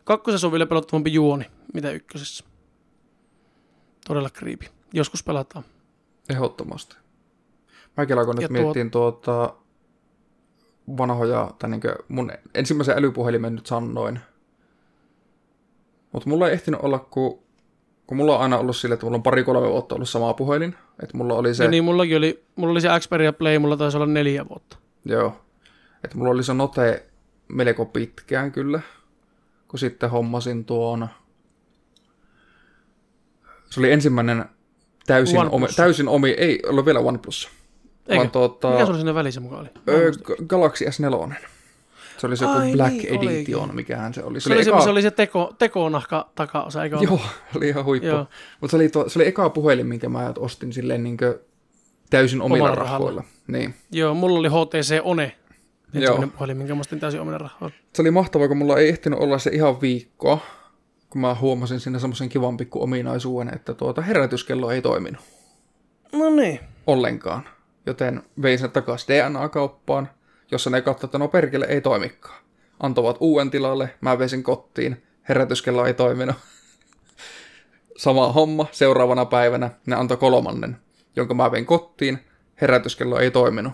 [0.07, 1.45] Kakkosessa on vielä pelottavampi juoni,
[1.75, 2.45] mitä ykkösessä.
[4.09, 4.67] Todella creepy.
[4.93, 5.65] Joskus pelataan.
[6.31, 6.97] Ehdottomasti.
[7.97, 9.55] Mäkin alkoin Ja nyt tuo- miettiin tuota
[10.99, 14.21] vanhoja, tai niin mun ensimmäisen älypuhelimen nyt sanoin.
[16.13, 17.43] Mutta mulla ei ehtinyt olla, kun,
[18.07, 20.75] kun mulla on aina ollut sille, että mulla on pari-kolme vuotta ollut sama puhelin.
[21.03, 21.69] Että mulla oli se, Se...
[21.71, 24.77] niin, mullakin oli, mulla oli se Xperia Play, mulla taisi olla neljä vuotta.
[25.05, 25.43] joo.
[26.05, 27.07] Että mulla oli se Note
[27.49, 28.81] melko pitkään kyllä.
[29.69, 31.09] Kun sitten hommasin tuon,
[33.71, 34.45] se oli ensimmäinen
[35.07, 37.49] täysin, omi, täysin omi, ei ollut vielä OnePlus.
[38.09, 38.17] Eikö?
[38.17, 39.69] Vaan tuota, Mikä sulla sinne välissä mukaan oli?
[39.89, 40.11] Öö.
[40.13, 41.35] G- Galaxy S4.
[42.19, 43.77] Se oli se joku Ai Black niin, Edition, olikin.
[43.77, 44.41] mikähän se oli.
[44.41, 46.97] se, oli se, se oli se teko, tekonahka takaosa, eikö?
[47.01, 47.21] Joo,
[47.57, 48.09] oli ihan huippu.
[48.61, 51.17] Mutta se oli, tuo, se oli eka puhelin, minkä mä ostin silleen niin
[52.11, 52.99] täysin omilla Omalla rahalla.
[52.99, 53.25] rahoilla.
[53.47, 53.75] Niin.
[53.93, 55.37] Joo, mulla oli HTC One.
[55.97, 57.77] Ensimmäinen puhelin, minkä mä ostin täysin omina rahoilla.
[57.93, 60.39] Se oli mahtavaa, kun mulla ei ehtinyt olla se ihan viikkoa,
[61.11, 65.21] kun mä huomasin sinne semmoisen kivan pikku ominaisuuden, että tuota herätyskello ei toiminut
[66.13, 66.61] No niin.
[66.87, 67.49] ollenkaan.
[67.87, 70.09] Joten vein sen takaisin DNA-kauppaan,
[70.51, 72.43] jossa ne katsoivat, että no perkele ei toimikaan.
[72.81, 76.37] Antoivat uuden tilalle, mä vein sen kotiin, herätyskello ei toiminut.
[77.97, 80.77] Sama homma, seuraavana päivänä ne antoi kolmannen,
[81.17, 82.19] jonka mä vein kotiin,
[82.61, 83.73] herätyskello ei toiminut.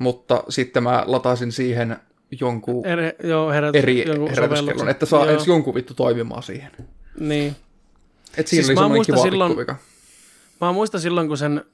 [0.00, 1.96] Mutta sitten mä latasin siihen
[2.40, 5.30] jonkun Eri, joo, herät, eri jonkun herätyskellon, että saa joo.
[5.30, 6.70] edes jonkun vittu toimimaan siihen.
[7.20, 7.56] Niin.
[8.36, 9.76] Et siinä Siis oli mä semmoinen kiva silloin- pikkuvika.
[10.60, 11.64] Mä muistan silloin, kun sen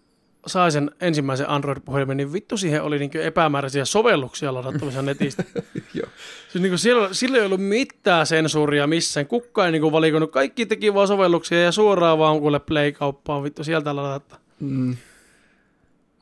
[0.47, 5.45] sai sen ensimmäisen Android-puhelimen, niin vittu siihen oli niin epämääräisiä sovelluksia ladattavissa netistä.
[5.95, 6.07] Joo.
[6.49, 9.27] siis niin siellä, sillä ei ollut mitään sensuuria missään.
[9.27, 10.31] Kukka ei niin valikoinut.
[10.31, 14.37] Kaikki teki vaan sovelluksia ja suoraan vaan kuule Play-kauppaan vittu sieltä ladata.
[14.61, 14.97] Mm.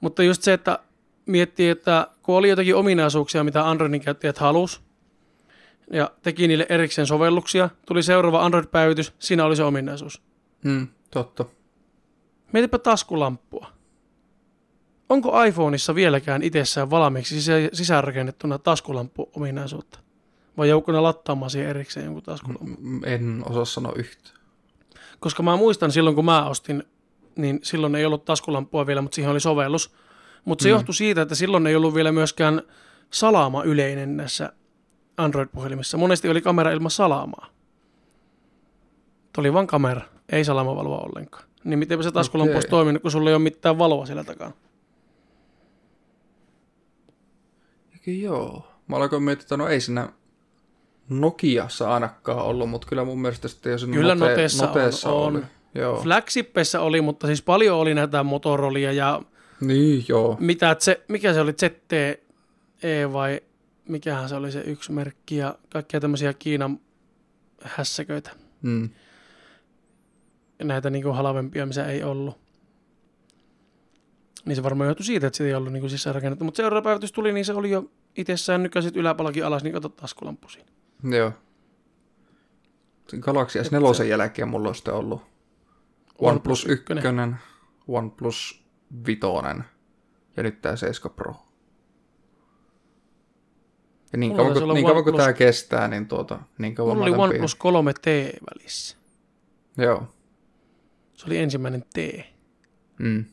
[0.01, 0.79] Mutta just se, että
[1.27, 4.83] miettii, että kun oli jotakin ominaisuuksia, mitä Androidin käyttäjät halus,
[5.93, 10.23] ja teki niille erikseen sovelluksia, tuli seuraava Android-päivitys, siinä oli se ominaisuus.
[10.65, 11.45] Mm, totta.
[12.53, 13.67] Mietipä taskulamppua.
[15.09, 19.99] Onko iPhoneissa vieläkään itsessään valmiiksi sisä- sisäänrakennettuna taskulampu-ominaisuutta?
[20.57, 22.65] Vai joukkona lattaamaan siihen erikseen jonkun taskulampu?
[22.65, 24.31] M- En osaa sanoa yhtä.
[25.21, 26.85] Koska mä muistan silloin, kun mä ostin,
[27.37, 29.95] niin silloin ei ollut taskulampua vielä, mutta siihen oli sovellus.
[30.45, 30.73] Mutta se Mm.
[30.73, 32.63] johtui siitä, että silloin ei ollut vielä myöskään
[33.11, 34.53] salama yleinen näissä
[35.17, 35.97] Android-puhelimissa.
[35.99, 37.47] Monesti oli kamera ilman salamaa.
[39.33, 40.01] Tuo oli vain kamera,
[40.33, 41.45] ei salamavaloa ollenkaan.
[41.65, 42.57] Niin mitenpä se taskulamppu Okei.
[42.57, 44.53] olisi toiminut, kun sulla ei ole mitään valoa siellä takana.
[47.93, 48.69] Eikä joo.
[48.89, 50.09] Mä alkoin miettiä, että no ei siinä
[51.09, 54.33] Nokiassa ainakaan ollut, mutta kyllä mun mielestä sitten jo siinä Kyllä Note,
[54.63, 55.33] on- Noteessa on.
[55.37, 55.43] oli.
[55.75, 56.03] Joo.
[56.03, 59.23] Flagshippeissä oli, mutta siis paljon oli näitä Motorolia ja
[59.67, 60.37] Niin, joo.
[60.41, 63.41] mitä se, mikä se oli, ZTE vai
[63.89, 66.81] mikähän se oli se yksi merkki ja kaikkia tämmöisiä Kiinan
[67.63, 68.31] hässäköitä.
[68.63, 68.91] Mm.
[70.59, 72.39] Ja näitä niinku halvempia, missä ei ollut.
[74.45, 76.45] Niin se varmaan johtui siitä, että sitä ei ollut niinku sisäänrakennettu.
[76.45, 80.49] Mutta seuraava päivitys tuli, niin se oli jo itsessään nykäisit yläpalakin alas, niin kato taskulampu
[80.49, 80.69] siinä.
[81.19, 81.33] Joo.
[83.09, 85.23] Sen Galaxy S4 jälkeen mulla on sitten ollut
[86.19, 86.85] OnePlus 1,
[87.89, 88.64] OnePlus
[89.07, 89.21] 5
[90.37, 91.35] ja nyt tää 7 Pro.
[94.13, 97.11] Ja niin kauan, kun, niin kauan kuin OnePlus- tää kestää, niin tuota, niin kauan Mulla
[97.11, 98.97] oli OnePlus 3T välissä.
[99.77, 100.15] Joo.
[101.15, 101.97] Se oli ensimmäinen T.
[102.99, 103.25] Mm.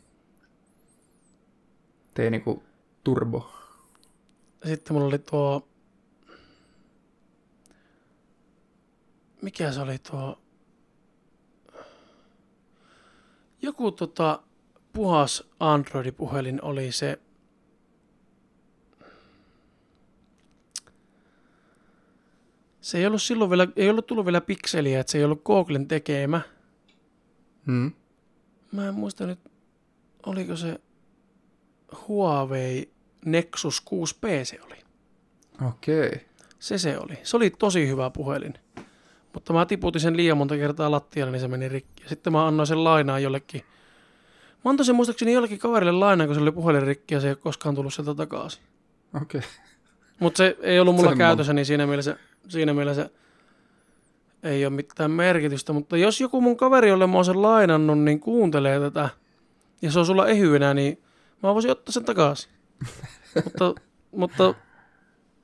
[2.13, 2.63] Tee niinku
[3.03, 3.51] turbo.
[4.65, 5.67] Sitten mulla oli tuo...
[9.41, 10.41] Mikä se oli tuo...
[13.61, 14.43] Joku tota
[14.93, 17.19] puhas Android-puhelin oli se...
[22.81, 25.87] Se ei ollut silloin vielä, ei ollut tullut vielä pikseliä, että se ei ollut Googlen
[25.87, 26.41] tekemä.
[27.65, 27.91] Mm.
[28.71, 29.39] Mä en muista nyt,
[30.25, 30.81] oliko se
[32.07, 32.91] Huawei
[33.25, 34.75] Nexus 6P se oli.
[35.67, 36.07] Okei.
[36.07, 36.19] Okay.
[36.59, 37.17] Se se oli.
[37.23, 38.53] Se oli tosi hyvä puhelin.
[39.33, 42.03] Mutta mä tiputin sen liian monta kertaa lattialle, niin se meni rikki.
[42.07, 43.61] Sitten mä annoin sen lainaa jollekin.
[44.65, 47.31] Mä antoin sen muistaakseni jollekin kaverille lainaa, kun se oli puhelin rikki ja se ei
[47.31, 48.63] ole koskaan tullut sieltä takaisin.
[49.21, 49.39] Okei.
[49.39, 49.49] Okay.
[50.19, 51.27] Mutta se ei ollut mulla Semmoinen.
[51.27, 53.09] käytössä, niin siinä mielessä, siinä mielessä
[54.43, 58.19] ei ole mitään merkitystä, mutta jos joku mun kaveri, jolle mä oon sen lainannut, niin
[58.19, 59.09] kuuntelee tätä,
[59.81, 61.01] ja se on sulla ehyenä, niin
[61.43, 62.51] mä voisin ottaa sen takaisin.
[63.45, 63.75] mutta,
[64.11, 64.53] mutta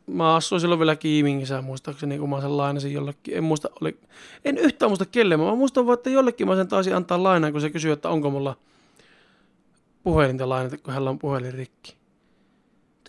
[0.08, 3.38] mä asuin silloin vielä Kiimingissä muistaakseni, kun mä sen lainasin jollekin.
[3.38, 4.00] En, muista, oli,
[4.46, 7.62] en yhtään muista kelle, mä muistan vaan, että jollekin mä sen taisin antaa lainaa, kun
[7.62, 8.56] se kysyi, että onko mulla
[10.08, 11.98] puhelinta lainata, kun hänellä on puhelin rikki.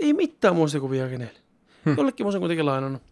[0.00, 1.38] Ei mitään muistikuvia kenelle.
[1.84, 1.94] Hmm.
[1.98, 3.02] Jollekin mä sen kuitenkin lainannut.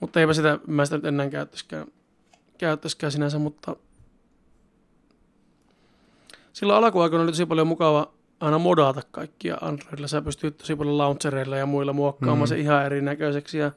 [0.00, 1.86] Mutta eipä sitä, mä sitä nyt enää käyttäisikään,
[2.58, 3.76] käyttäisikään sinänsä, mutta
[6.52, 10.08] silloin alkuaikoina oli tosi paljon mukava aina modata kaikkia Androidilla.
[10.08, 12.48] Sä pystyt tosi paljon launchereilla ja muilla muokkaamaan mm.
[12.48, 13.72] se ihan erinäköiseksi ja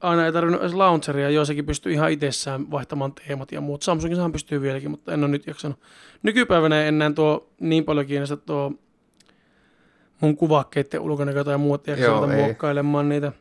[0.00, 3.82] aina ei tarvinnut edes launcheria, joissakin pystyy ihan itsessään vaihtamaan teemat ja muut.
[3.82, 5.78] Samsungissahan pystyy vieläkin, mutta en ole nyt jaksanut.
[6.22, 8.72] Nykypäivänä en enää tuo niin paljon kiinnosta tuo
[10.20, 13.32] mun kuvakkeiden ulkonäkö ja muut jaksaa muokkailemaan niitä.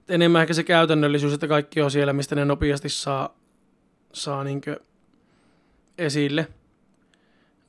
[0.00, 3.36] Et enemmän ehkä se käytännöllisyys, että kaikki on siellä, mistä ne nopeasti saa,
[4.12, 4.80] saa niinkö
[5.98, 6.48] esille.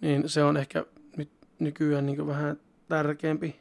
[0.02, 0.86] Niin se on ehkä
[1.18, 1.30] nyt
[1.60, 3.56] nykyään niinkö vähän tärkeämpi.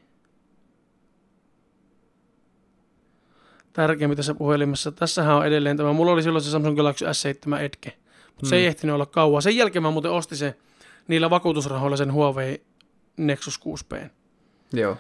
[3.77, 4.93] Tärkeämpi tässä puhelimessa.
[4.93, 5.93] Tässähän on edelleen tämä.
[5.93, 7.97] Mulla oli silloin se Samsung Galaxy S7 Edge,
[8.27, 8.49] mutta hmm.
[8.49, 9.43] se ei ehtinyt olla kauan.
[9.43, 10.55] Sen jälkeen mä muuten ostin se
[11.09, 12.63] niillä vakuutusrahoilla sen Huawei
[13.17, 14.09] Nexus 6P.
[14.73, 14.97] Joo.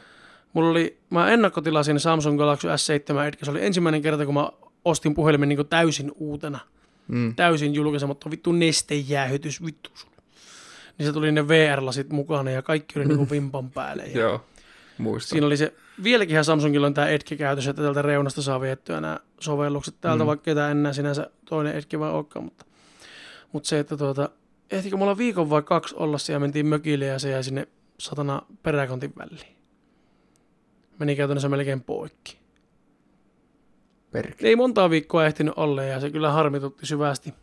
[0.52, 4.50] Mulla oli, mä ennakkotilasin Samsung Galaxy S7 Edge, se oli ensimmäinen kerta, kun mä
[4.84, 6.58] ostin puhelimen niin täysin uutena.
[7.08, 7.34] Mm.
[7.34, 10.10] Täysin julkaisematta, vittu nestejäähytys, vittu sun.
[10.98, 14.02] Niin se tuli ne VR-lasit mukana ja kaikki oli niin vimpan päälle.
[14.06, 14.44] Ja Joo,
[14.98, 15.28] muistan.
[15.28, 19.20] Siinä oli se, vieläkin Samsungilla on tämä Edge käytös, että tältä reunasta saa viettyä nämä
[19.40, 20.26] sovellukset täältä, mm.
[20.26, 22.64] vaikka ei enää sinänsä toinen Edge vai olekaan, mutta,
[23.52, 24.30] mutta se, että tuota,
[24.70, 27.68] ehtikö mulla viikon vai kaksi olla siellä, mentiin mökille ja se jäi sinne
[27.98, 29.56] satana peräkontin väliin.
[30.98, 32.38] Meni käytännössä melkein poikki.
[34.10, 34.48] Perkele.
[34.48, 37.34] Ei montaa viikkoa ehtinyt olla ja se kyllä harmitutti syvästi.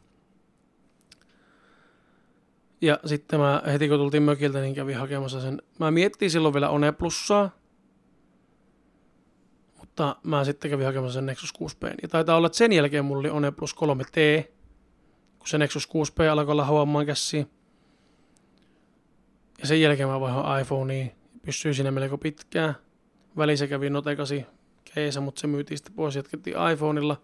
[2.83, 5.61] Ja sitten mä heti kun tultiin mökiltä, niin kävin hakemassa sen.
[5.79, 7.49] Mä miettiin silloin vielä One Plussaa,
[9.79, 11.95] mutta mä sitten kävin hakemassa sen Nexus 6P.
[12.01, 14.43] Ja taitaa olla, että sen jälkeen mulla oli One Plus 3T,
[15.39, 17.49] kun se Nexus 6P alkoi olla haluamaan käsiin.
[19.61, 21.11] Ja sen jälkeen mä vaihoin iPhoneen.
[21.45, 22.75] Pysyin siinä melko pitkään.
[23.37, 24.45] Välissä kävi Note 8
[24.93, 27.21] keisä, mutta se myytiin sitten pois jatkettiin iPhoneilla.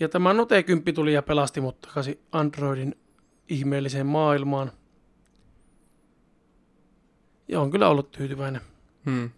[0.00, 2.94] Ja tämä Note 10 tuli ja pelasti mut takaisin Androidin
[3.50, 4.72] ihmeelliseen maailmaan.
[7.48, 8.60] Ja on kyllä ollut tyytyväinen.
[9.06, 9.30] Hmm.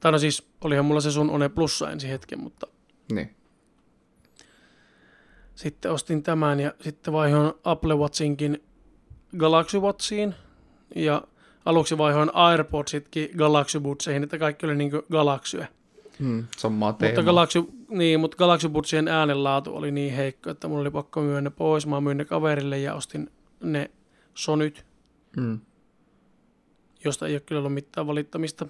[0.00, 2.66] Tai no siis, olihan mulla se sun One Plussa ensi hetken, mutta...
[3.12, 3.36] Niin.
[5.54, 8.64] Sitten ostin tämän ja sitten vaihoin Apple Watchinkin
[9.38, 10.34] Galaxy Watchiin
[10.94, 11.22] ja
[11.64, 15.64] aluksi vaihoin AirPodsitkin Galaxy Budseihin, että kaikki oli niin Galaxy.
[16.18, 16.92] Hmm, samaa.
[16.92, 21.40] Mutta Galaxy, niin, mutta Galaxy Budsien äänenlaatu oli niin heikko, että mulla oli pakko myydä
[21.40, 21.86] ne pois.
[21.86, 23.30] Mä myin ne kaverille ja ostin
[23.62, 23.90] ne
[24.34, 24.86] Sonyt,
[25.36, 25.60] hmm.
[27.04, 28.66] josta ei ole kyllä ollut mitään valittamista.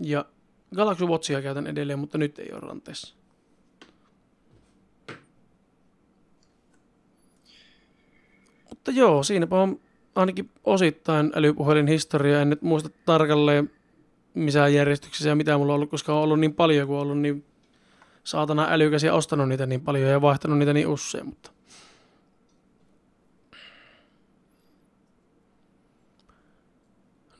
[0.00, 0.24] Ja
[0.74, 3.14] Galaxy Watchia käytän edelleen, mutta nyt ei ole ranteessa.
[8.68, 9.80] Mutta joo, siinäpä on
[10.14, 12.40] ainakin osittain älypuhelin historia.
[12.40, 13.70] En nyt muista tarkalleen
[14.34, 17.18] missään järjestyksessä ja mitä mulla on ollut, koska on ollut niin paljon kuin on ollut
[17.18, 17.44] niin
[18.24, 21.50] saatana älykäs ja ostanut niitä niin paljon ja vaihtanut niitä niin usein, mutta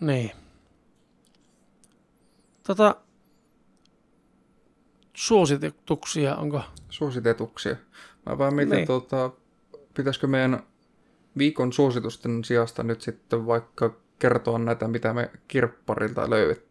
[0.00, 0.30] Niin.
[2.66, 2.96] Tota,
[5.14, 6.62] suosituksia onko?
[6.90, 7.76] Suositetuksia.
[8.26, 8.86] Mä vaan mietin, niin.
[8.86, 9.30] tuota,
[9.94, 10.62] pitäisikö meidän
[11.38, 16.69] viikon suositusten sijasta nyt sitten vaikka kertoa näitä, mitä me kirpparilta löydettiin.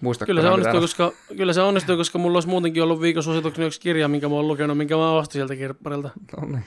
[0.00, 3.66] Muistatko kyllä se, onnistuu, koska, kyllä se onnistuu, koska mulla olisi muutenkin ollut viikon suosituksena
[3.66, 6.10] yksi kirja, minkä mä oon lukenut, minkä mä ostin sieltä kirpparilta.
[6.36, 6.64] No niin.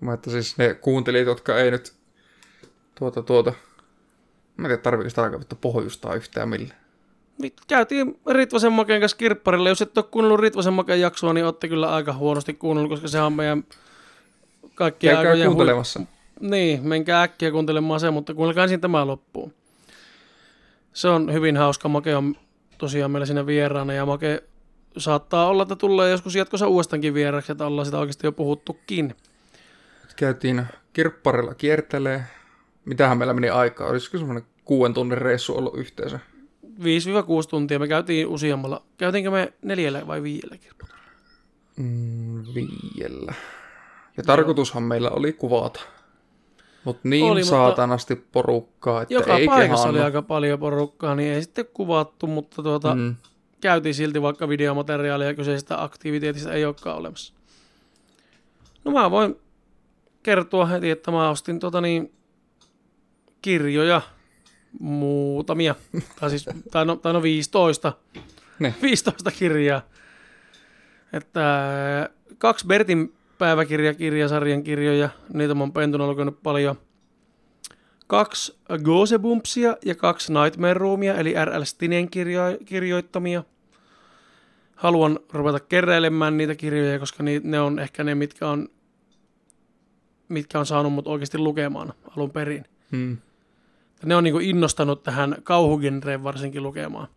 [0.00, 1.92] Mä että siis ne kuuntelijat, jotka ei nyt
[2.94, 3.52] tuota tuota,
[4.56, 6.80] mä en tiedä tarvitsetko sitä alkaa pohjustaa yhtään millään.
[7.66, 9.68] Käytiin Ritvasen Maken kanssa kirpparille.
[9.68, 13.20] Jos et ole kuunnellut Ritvasen Maken jaksoa, niin olette kyllä aika huonosti kuunnellut, koska se
[13.20, 13.64] on meidän
[14.74, 16.00] kaikkia Käykää aikojen kuuntelemassa.
[16.00, 16.08] Hui...
[16.50, 19.54] Niin, menkää äkkiä kuuntelemaan se, mutta kuunnelkaa ensin tämä loppuun.
[20.92, 21.88] Se on hyvin hauska.
[21.88, 22.34] Make on
[22.78, 24.42] tosiaan meillä siinä vieraana ja Make
[24.96, 29.14] saattaa olla, että tulee joskus jatkossa uudestaankin vieraksi, että ollaan sitä oikeasti jo puhuttukin.
[30.16, 32.24] Käytiin kirpparilla kiertelee.
[32.84, 33.88] Mitähän meillä meni aikaa?
[33.88, 36.18] Olisiko semmoinen kuuden tunnin reissu ollut yhteensä?
[36.64, 36.72] 5-6
[37.50, 37.78] tuntia.
[37.78, 38.82] Me käytiin useammalla.
[38.98, 41.00] Käytiinkö me neljällä vai viidellä kirpparilla?
[41.76, 43.34] Mm, viidellä.
[44.16, 45.80] Ja tarkoitushan meillä oli kuvata.
[46.84, 49.90] Mut niin oli, saatanasti mutta porukkaa, että joka ei paikassa kehannu.
[49.90, 53.16] oli aika paljon porukkaa, niin ei sitten kuvattu, mutta tuota, mm.
[53.60, 57.34] käytiin silti, vaikka videomateriaalia kyseisestä aktiviteetista ei olekaan olemassa.
[58.84, 59.36] No mä voin
[60.22, 62.12] kertoa heti, että mä ostin tota niin,
[63.42, 64.00] kirjoja,
[64.80, 65.74] muutamia,
[66.20, 67.92] tai, siis, tai, no, tai no 15,
[68.60, 68.74] Ne.
[68.82, 69.82] 15 kirjaa.
[71.12, 76.76] Että kaksi Bertin päiväkirjakirjasarjan kirjoja, niitä mä oon pentuna lukenut paljon.
[78.06, 81.64] Kaksi Gosebumpsia ja kaksi Nightmare Roomia, eli R.L.
[81.64, 83.44] Stinen kirjo- kirjoittamia.
[84.76, 88.68] Haluan ruveta keräilemään niitä kirjoja, koska ni- ne on ehkä ne, mitkä on,
[90.28, 92.64] mitkä on saanut mut oikeasti lukemaan alun perin.
[92.92, 93.18] Hmm.
[94.04, 97.08] Ne on niinku innostanut tähän kauhugenreen varsinkin lukemaan.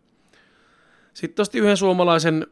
[1.14, 2.46] Sitten tosti yhden suomalaisen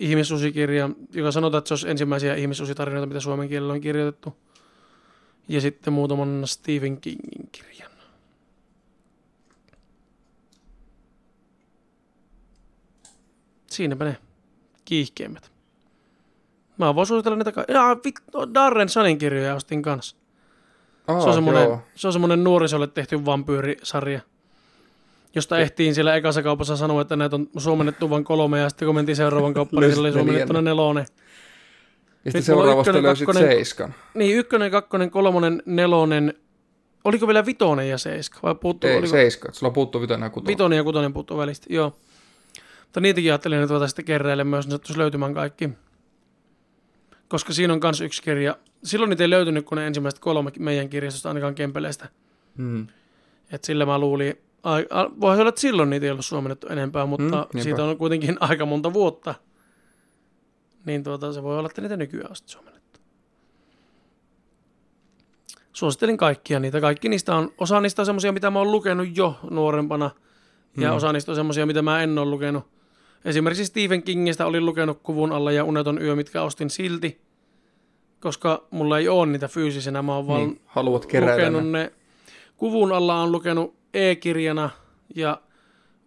[0.00, 4.36] ihmissusikirjan, joka sanotaan, että se olisi ensimmäisiä ihmissusitarinoita, mitä suomen kielellä on kirjoitettu.
[5.48, 7.92] Ja sitten muutaman Stephen Kingin kirjan.
[13.66, 14.16] Siinäpä ne
[14.84, 15.52] kiihkeimmät.
[16.78, 20.16] Mä voin suositella niitä ka- Jaa, vittu, Darren Sanin kirjoja ostin kanssa.
[21.06, 21.80] Aa, Se on semmoinen, joo.
[21.94, 24.20] se on nuorisolle tehty vampyyrisarja,
[25.34, 28.94] josta ehtiin siellä ekassa kaupassa sanoa, että näitä on suomennettu vain kolme, ja sitten kun
[28.94, 31.06] mentiin seuraavan kauppaan, niin siellä oli suomennettuna nelonen.
[32.24, 33.94] Ja sitten seuraavasta ykkönen, löysit kakkonen- seiskan.
[34.14, 36.34] Niin, ykkönen, kakkonen, kolmonen, nelonen,
[37.04, 38.38] oliko vielä vitonen ja seiska?
[38.42, 39.52] Vai puuttuu, Ei, oliko seiska.
[39.52, 40.52] Sulla puuttuu vitonen ja kutonen.
[40.52, 41.96] vitonen ja kutonen puuttuu välistä, joo.
[42.82, 45.70] Mutta niitäkin ajattelin, että sitten keräilemään myös, niin sattuisi löytymään kaikki.
[47.28, 48.56] Koska siinä on myös yksi kirja.
[48.84, 52.08] Silloin niitä ei löytynyt, kun ne ensimmäiset kolme meidän kirjastosta, ainakaan Kempeleestä.
[52.56, 52.86] Hmm.
[53.52, 57.60] Et sillä mä luulin, se olla, että silloin niitä ei ollut suomennettu enempää, mutta Mm,
[57.60, 59.34] siitä on kuitenkin aika monta vuotta.
[60.86, 63.00] Niin tuota, se voi olla, että niitä nykyään on suomennettu.
[65.72, 66.80] Suosittelin kaikkia niitä.
[66.80, 70.10] Kaikki niistä on, osa niistä on semmoisia, mitä mä oon lukenut jo nuorempana.
[70.76, 70.96] Ja Mm.
[70.96, 72.64] osa niistä on semmoisia, mitä mä en ole lukenut.
[73.24, 77.20] Esimerkiksi Stephen Kingistä olin lukenut Kuvun alla ja Uneton yö, mitkä ostin silti.
[78.20, 80.02] Koska mulla ei ole niitä fyysisenä.
[80.02, 81.78] Mä oon vaan Niin, haluat keräillä lukenut ne.
[81.78, 81.92] ne.
[82.56, 84.70] Kuvun alla on lukenut e-kirjana
[85.14, 85.42] ja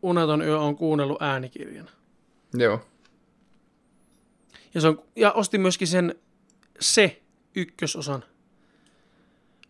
[0.02, 1.90] Uneton yö on kuunnellut äänikirjana.
[2.54, 2.82] Joo.
[4.74, 6.16] Ja, se on, ja ostin myöskin sen
[6.80, 7.22] se
[7.56, 8.24] ykkösosan.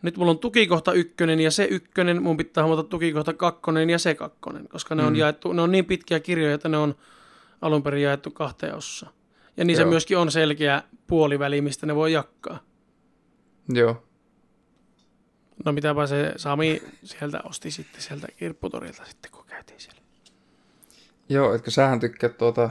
[0.02, 4.14] Nyt mulla on tukikohta ykkönen ja se ykkönen, mun pitää huomata tukikohta kakkonen ja se
[4.14, 5.18] kakkonen, koska ne on, Mm.
[5.18, 6.94] jaettu, ne on niin pitkiä kirjoja, että ne on
[7.60, 9.12] alun perin jaettu kahteen osaan.
[9.56, 9.90] Ja niissä Joo.
[9.90, 12.58] myöskin on selkeä puoliväli, mistä ne voi jakaa.
[13.68, 14.02] Joo.
[15.64, 20.00] No mitäpä se Sami sieltä osti sitten sieltä kirpputorilta sitten, kun käytiin siellä.
[21.28, 22.70] Joo, etkö sähän tykkää tuota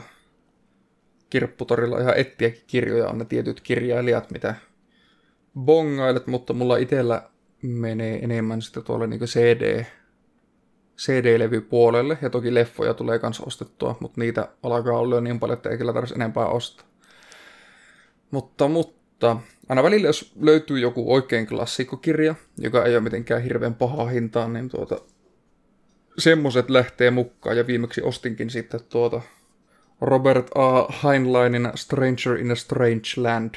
[1.29, 4.55] kirpputorilla ihan etsiäkin kirjoja, on ne tietyt kirjailijat, mitä
[5.59, 7.29] bongailet, mutta mulla itsellä
[7.61, 9.85] menee enemmän sitten tuolle niin CD,
[10.97, 15.77] CD-levypuolelle, ja toki leffoja tulee kanssa ostettua, mutta niitä alkaa olla niin paljon, että ei
[15.77, 16.87] kyllä tarvitsisi enempää ostaa.
[18.31, 19.37] Mutta, mutta,
[19.69, 24.69] aina välillä jos löytyy joku oikein klassikkokirja, joka ei ole mitenkään hirveän paha hintaan, niin
[24.69, 25.01] tuota,
[26.17, 29.21] semmoset lähtee mukaan, ja viimeksi ostinkin sitten tuota
[30.01, 30.93] Robert A.
[31.03, 33.55] Heinleinin Stranger in a Strange Land,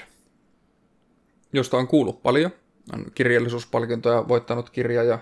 [1.52, 2.50] josta on kuullut paljon.
[2.94, 5.18] On kirjallisuuspalkintoja voittanut kirja, ja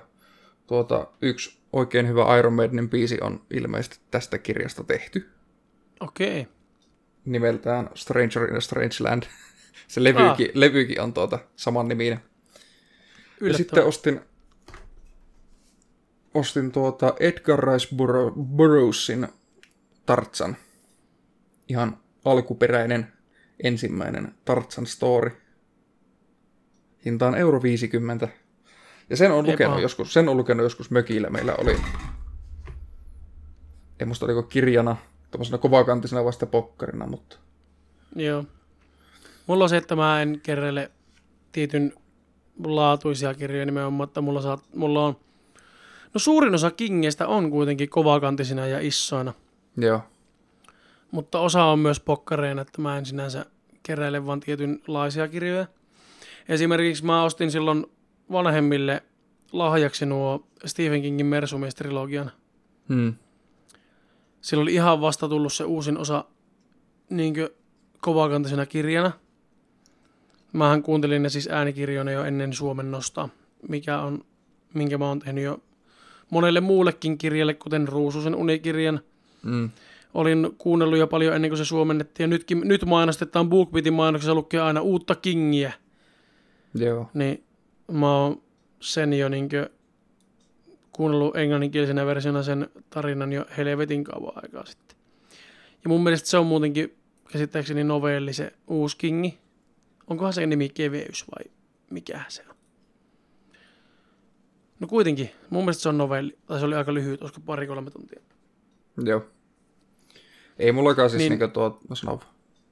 [0.66, 5.28] tuota, yksi oikein hyvä Iron Maidenin biisi on ilmeisesti tästä kirjasta tehty.
[6.01, 6.41] Okei.
[6.41, 6.53] Okay.
[7.24, 9.22] Nimeltään Stranger in a Strange Land.
[9.89, 12.20] Se levykin, levykin on tuota saman niminen.
[13.41, 14.20] Ja sitten ostin,
[16.35, 17.89] ostin tuota Edgar Rice
[18.57, 19.29] Burroughsin
[20.07, 20.57] Tartsan.
[21.68, 23.12] Ihan alkuperäinen
[23.62, 25.31] ensimmäinen Tartsan story.
[27.05, 28.29] Hinta on euro 50.
[29.11, 31.31] Ja sen on lukenut joskus, sen on lukenut joskus mökillä.
[31.31, 31.77] Meillä oli,
[34.01, 34.97] en muista oliko kirjana,
[35.31, 37.36] tuommoisena kovakantisena vasta pokkarina, mutta
[38.16, 38.44] Joo.
[39.47, 40.90] Mulla on se, että mä en kerrele
[41.52, 41.93] tietyn
[42.64, 45.16] laatuisia kirjoja nimenomaan, että mulla, saa, mulla on...
[46.14, 49.35] No suurin osa kingeistä on kuitenkin kovakantisina ja issoina,
[49.77, 50.01] joo.
[51.10, 53.47] mutta osa on myös pokkareina, että mä en sinänsä
[53.82, 55.66] keräile vaan tietynlaisia kirjoja.
[56.48, 57.86] Esimerkiksi mä ostin silloin
[58.32, 59.02] vanhemmille
[59.52, 62.31] lahjaksi nuo Stephen Kingin Mersumies-trilogian.
[62.89, 63.14] Hmm.
[64.40, 66.24] Sillä oli ihan vasta tullut se uusin osa
[67.10, 67.55] niinkö
[68.01, 69.12] kovakantisena kirjana.
[70.52, 73.28] Mähän kuuntelin ne siis äänikirjoina jo ennen suomennosta,
[73.68, 74.24] mikä on,
[74.74, 75.62] minkä mä oon tehnyt jo
[76.31, 79.01] monelle muullekin kirjalle, kuten Ruususen unikirjan.
[79.44, 79.70] Hmm.
[80.14, 84.60] Olin kuunnellut jo paljon ennen kuin se suomennettiin, ja nytkin, nyt mainostetaan BookBeatin mainoksessa lukee
[84.60, 85.73] aina uutta Kingiä,
[86.74, 87.10] Joo.
[87.14, 87.44] niin
[87.93, 88.43] mä oon
[88.81, 89.70] sen jo niinkö
[90.93, 94.97] kuunnellut englanninkielisenä versiona sen tarinan jo helvetin kauan aikaa sitten.
[95.85, 96.94] Ja mun mielestä se on muutenkin
[97.32, 99.39] käsittääkseni novelli se uusi Kingi.
[100.07, 101.53] Onkohan se nimi Keveys vai
[101.91, 102.57] mikä se on?
[104.81, 108.20] No kuitenkin, mun mielestä se on novelli, tai se oli aika lyhyt, olisiko pari-kolme tuntia.
[109.05, 109.24] Joo.
[110.59, 111.51] Ei mullakaan siis Niin- niin...
[111.51, 112.28] tuo, no sano vaan.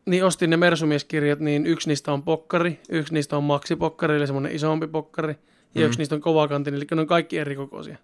[0.06, 4.52] Niin ostin ne Mersumieskirjat, niin yksi niistä on pokkari, yksi niistä on maksipokkari, eli semmoinen
[4.52, 5.35] isompi pokkari,
[5.74, 5.86] ja Mm.
[5.86, 7.97] yksi niistä on kovakantin, eli ne on kaikki eri kokoisia.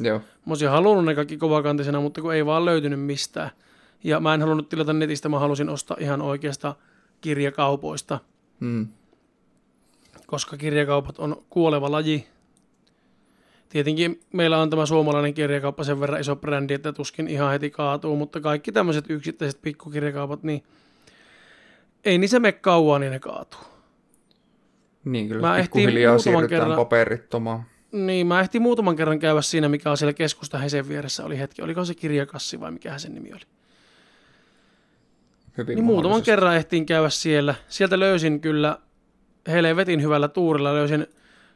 [0.00, 0.18] Joo.
[0.18, 3.50] Mä olisin halunnut ne kaikki kovakantisena, mutta kun ei vaan löytynyt mistään.
[4.04, 6.76] Ja mä en halunnut tilata netistä, mä halusin ostaa ihan oikeasta
[7.20, 8.18] kirjakaupoista,
[8.60, 8.88] Mm.
[10.26, 12.26] koska kirjakaupat on kuoleva laji.
[13.68, 18.16] Tietenkin meillä on tämä suomalainen kirjakauppa sen verran iso brändi, että tuskin ihan heti kaatuu,
[18.16, 20.62] mutta kaikki tämmöiset yksittäiset pikkukirjakaupat, niin
[22.04, 23.60] ei niissä mene kauan, niin ne kaatuu.
[25.04, 27.62] Niin, kyllä Mä pikkuhiljaa siirrytään kerran- paperittomaan.
[27.92, 31.62] Niin, mä ehtin muutaman kerran käydä siinä, mikä on siellä keskusta Hesen vieressä oli hetki.
[31.62, 33.40] Oliko se kirjakassi vai mikä sen nimi oli?
[35.58, 37.54] Hyvin Niin muutaman kerran ehtiin käydä siellä.
[37.68, 38.78] Sieltä löysin kyllä
[39.46, 40.74] helvetin hyvällä tuurilla.
[40.74, 41.06] Löysin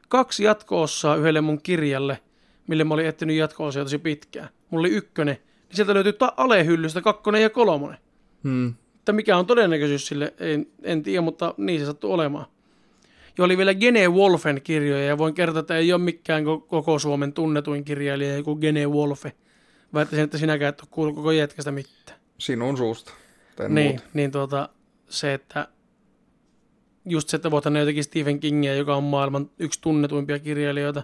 [0.09, 2.19] kaksi jatko-osaa yhdelle mun kirjalle,
[2.67, 4.49] mille mä olin etsinyt jatko-osia tosi pitkään.
[4.71, 5.35] Mulla oli ykkönen.
[5.35, 7.99] Niin sieltä löytyi ta- alehyllystä kakkonen ja kolmonen.
[8.45, 8.75] Hmm.
[8.95, 12.47] Että mikä on todennäköisyys sille, en, en tiedä, mutta niin se sattui olemaan.
[13.39, 16.99] Ja oli vielä Gene Wolfen kirjoja, ja voin kertoa, että ei ole mikään ko- koko
[16.99, 19.33] Suomen tunnetuin kirjailija, joku Gene Wolfe.
[19.95, 22.19] Väittäisin, että sinäkään et ole kuullut koko jätkästä mitään.
[22.39, 23.13] Sinun suusta.
[23.61, 24.05] En Niin, muuta.
[24.15, 24.69] niin tuota,
[25.09, 25.69] se, että
[27.05, 31.03] just se, että voithan jotenkin Stephen Kingia, joka on maailman yksi tunnetuimpia kirjailijoita,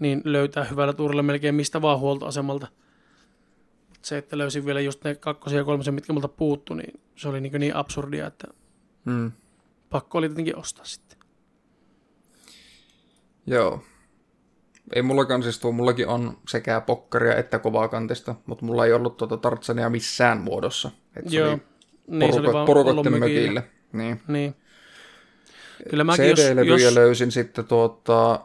[0.00, 2.66] niin löytää hyvällä tuurilla melkein mistä vaan huoltoasemalta.
[4.02, 7.40] Se, että löysin vielä just ne kakkosia ja kolmosia, mitkä multa puuttu, niin se oli
[7.40, 8.48] niin, niin absurdia, että
[9.06, 9.32] Hmm.
[9.90, 11.18] pakko oli tietenkin ostaa sitten.
[13.46, 13.82] Joo.
[14.94, 19.36] Ei mullakaan siis tuo, mullakin on sekä pokkaria että kovakantista, mutta mulla ei ollut tuota
[19.36, 20.90] tartsania missään muodossa.
[21.16, 21.60] Et se Joo, oli
[22.06, 23.60] niin se oli porukat, vaan porukotten ollut mökillä.
[23.60, 23.62] mökille.
[23.92, 24.20] Niin.
[24.28, 24.54] Niin.
[25.90, 28.44] Kyllä mäkin, jos, CD-levyjä jos, löysin sitten tuota...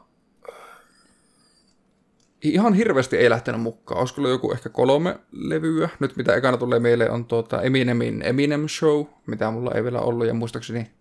[2.42, 4.00] Ihan hirveästi ei lähtenyt mukaan.
[4.00, 5.90] Olisiko ollut joku ehkä kolme levyä.
[6.00, 10.28] Nyt mitä ekana tulee mieleen on tuota Eminemin Eminem Show, mitä mulla ei vielä ollut.
[10.28, 10.92] Ja muistaakseni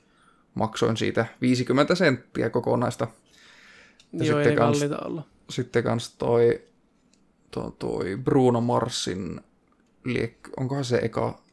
[0.55, 3.09] maksoin siitä 50 senttiä kokonaista.
[4.13, 5.23] Ja joo, sitten ei kans- olla.
[5.51, 6.63] Sitten kans toi,
[7.51, 9.41] toi, toi Bruno Marsin,
[10.05, 11.44] liek, onkohan se eka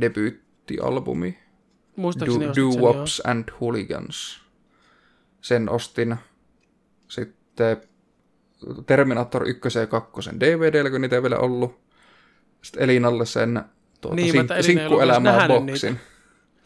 [0.00, 1.38] debyyttialbumi?
[1.96, 2.80] Muistaakseni Do, Do.
[2.80, 4.40] Wops and Hooligans.
[5.40, 6.16] Sen ostin.
[7.08, 7.76] Sitten
[8.86, 11.80] Terminator 1 ja 2 DVD, kun niitä ei vielä ollut.
[12.62, 13.62] Sitten Elinalle sen
[14.00, 16.00] tuota, Niin, sink- sinkkuelämää boksin.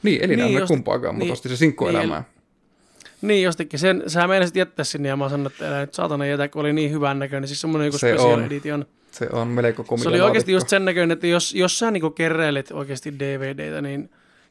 [0.03, 2.25] Niin, Elina Niin, ei osti- kumpaakaan, mutta niin, osti se sinkkuelämää.
[3.23, 3.79] Niin, jostikin.
[3.79, 6.73] Sen, sä meinasit jättää sinne ja mä sanoin, että älä nyt saatana jätä, kun oli
[6.73, 7.49] niin hyvän näköinen.
[7.49, 8.45] Siis semmoinen joku Se special on.
[8.45, 8.87] edition.
[9.11, 12.11] Se on melko komia Se oli oikeasti just sen näköinen, että jos, jos sä niinku
[12.11, 14.11] keräilet oikeasti DVDtä, niin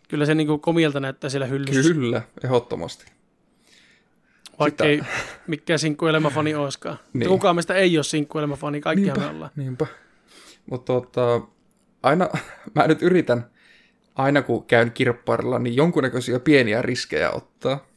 [0.09, 1.93] kyllä se niinku komilta näyttää siellä hyllyssä.
[1.93, 3.05] Kyllä, ehdottomasti.
[4.59, 5.01] Vaikka Sitä- ei
[5.47, 6.97] mikään sinkkuelämäfani oiskaan.
[7.13, 7.29] Niin.
[7.29, 9.51] Kukaan meistä ei ole sinkkuelämäfani, kaikkihan me ollaan.
[9.55, 9.87] Niinpä.
[10.69, 11.41] Mutta tota,
[12.03, 12.29] aina,
[12.75, 13.45] mä nyt yritän,
[14.15, 17.87] aina kun käyn kirpparilla, niin jonkunnäköisiä pieniä riskejä ottaa.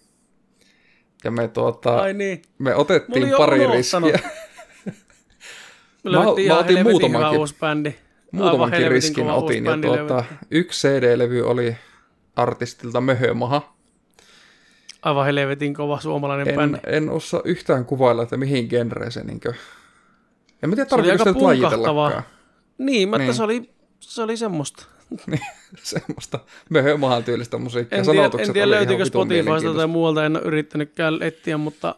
[1.25, 2.43] Ja me, tuota, Ai niin.
[2.59, 4.19] me otettiin pari riskiä.
[6.05, 6.19] Me Mä-
[6.49, 7.95] mä otin muutamankin- uusi bändi.
[8.33, 9.65] Muutamankin riskin otin.
[9.65, 11.77] Ja tuota, yksi CD-levy oli
[12.37, 13.75] artistilta Möhömaha.
[15.03, 16.79] Aivan helvetin kova suomalainen En, bändi.
[16.87, 19.53] en osaa yhtään kuvailla, että mihin genreen se niinkö...
[20.63, 22.05] En mä tiedä, Se tarvitseeko aika sitä nyt punkahtavaa.
[22.05, 22.23] lajitellakaan.
[22.79, 23.35] Niin, mutta Niin.
[23.35, 23.71] se oli,
[24.01, 24.87] se oli semmoista.
[25.83, 27.99] Semmoista Möhömahan tyylistä musiikkia.
[27.99, 31.95] En tiedä, en tiedä löytyykö Spotifysta tai muualta, en ole yrittänytkään etsiä, mutta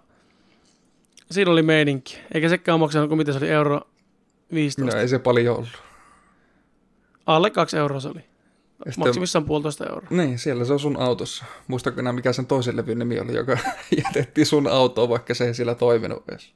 [1.33, 2.19] siinä oli meininki.
[2.35, 3.81] Eikä sekään maksanut, kun mitä se oli, euro
[4.55, 4.97] 15.
[4.97, 5.83] No ei se paljon ollut.
[7.27, 8.19] Alle kaksi euroa se oli.
[8.19, 10.07] Sitten- Maksimissaan puolitoista euroa.
[10.11, 11.45] Niin, siellä se on sun autossa.
[11.69, 13.59] Muistatko enää, mikä sen toisen levyn nimi oli, joka
[14.07, 16.53] jätettiin sun autoon, vaikka se ei sillä toiminut edes.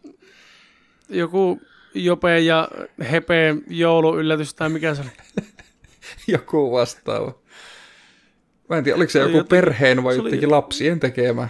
[1.08, 1.60] Joku
[1.94, 2.68] Jope ja
[3.10, 5.10] Hepe jouluyllätys tai mikä se oli.
[6.26, 7.34] Joku vastaava.
[8.68, 11.48] Mä en tiedä, oliko se joku perheen vai oli- jotenkin lapsien tekemä.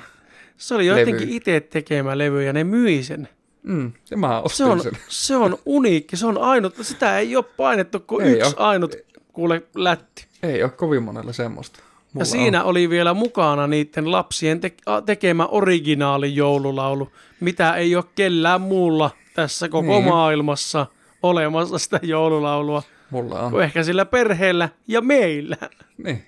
[0.56, 1.36] Se oli jotenkin Levy.
[1.36, 3.28] itse tekemä levy ja ne myi sen.
[3.62, 4.92] Mm, ja mä Se on, sen.
[5.08, 6.74] se on uniikki, se on ainut.
[6.82, 8.66] Sitä ei ole painettu kuin Ei yksi oo.
[8.66, 8.94] ainut
[9.32, 10.26] kuule lätti.
[10.42, 11.78] Ei ole kovin monella semmoista.
[11.80, 14.74] Ja Mulla siinä oli vielä mukana niiden lapsien te-
[15.06, 20.04] tekemä originaali joululaulu, mitä ei ole kellään muulla tässä koko Niin.
[20.04, 20.86] maailmassa
[21.22, 22.82] olemassa sitä joululaulua, On.
[23.10, 23.50] Mulla on.
[23.50, 25.56] kuin ehkä sillä perheellä ja meillä.
[26.04, 26.24] Niin.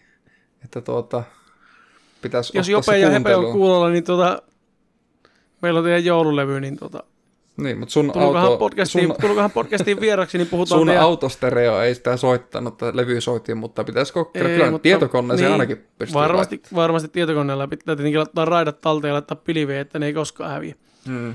[0.64, 1.22] Että tuota,
[2.23, 4.43] pitäisi Jos Jope ja Hepe on kuulolla, niin tuota,
[5.62, 7.03] meillä on teidän joululevy, niin tuota,
[7.57, 11.03] Niin, mutta sun, Tulkohan, auto, podcastiin, sun, tulkohan podcastiin vieraksi, niin puhutaan sun vielä...
[11.03, 15.85] autostereo ei sitä soittanut, tai levy soitin, mutta pitäisikö, Ei, kyllä mutta- tietokoneeseen niin, ainakin
[15.99, 20.12] pystyy Varmasti, varmasti tietokoneella pitää tietenkin laittaa raidat talteen ja laittaa pilviä, että ne ei
[20.12, 20.74] koskaan häviä.
[21.09, 21.35] Mm.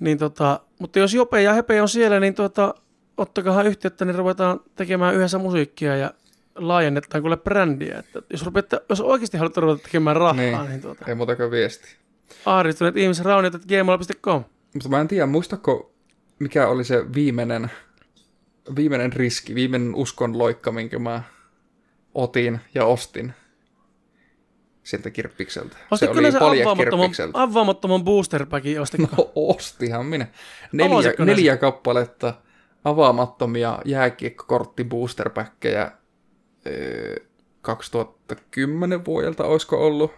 [0.00, 2.74] Niin tota, mutta jos Jope ja Hepe on siellä, niin tota,
[3.16, 6.10] ottakahan yhteyttä, niin ruvetaan tekemään yhdessä musiikkia ja
[6.54, 7.98] laajennetaan kuule brändiä.
[7.98, 10.80] Että jos, rupeatte, jos oikeasti haluatte ruveta tekemään rahaa, niin, Niin.
[10.80, 11.96] tuota, Ei muutakaan viesti.
[12.46, 14.44] ahdistuneet ihmiset rauniot, gmail.com.
[14.74, 15.92] Mutta mä en tiedä, muistako
[16.38, 17.70] mikä oli se viimeinen,
[18.76, 21.22] viimeinen riski, viimeinen uskon loikka, minkä mä
[22.14, 23.32] otin ja ostin
[24.82, 25.76] sieltä kirppikseltä.
[25.76, 27.42] Se Ostitko oli ne se avaamattoman, paljekirppikseltä.
[27.42, 29.16] avaamattoman booster packin, ostitko?
[29.16, 30.26] No ostihan minä.
[30.72, 32.34] Neljä, neljä kappaletta
[32.84, 35.92] avaamattomia jääkiekkokortti boosterpäkkejä
[37.62, 40.10] 2010 vuodelta olisiko ollut.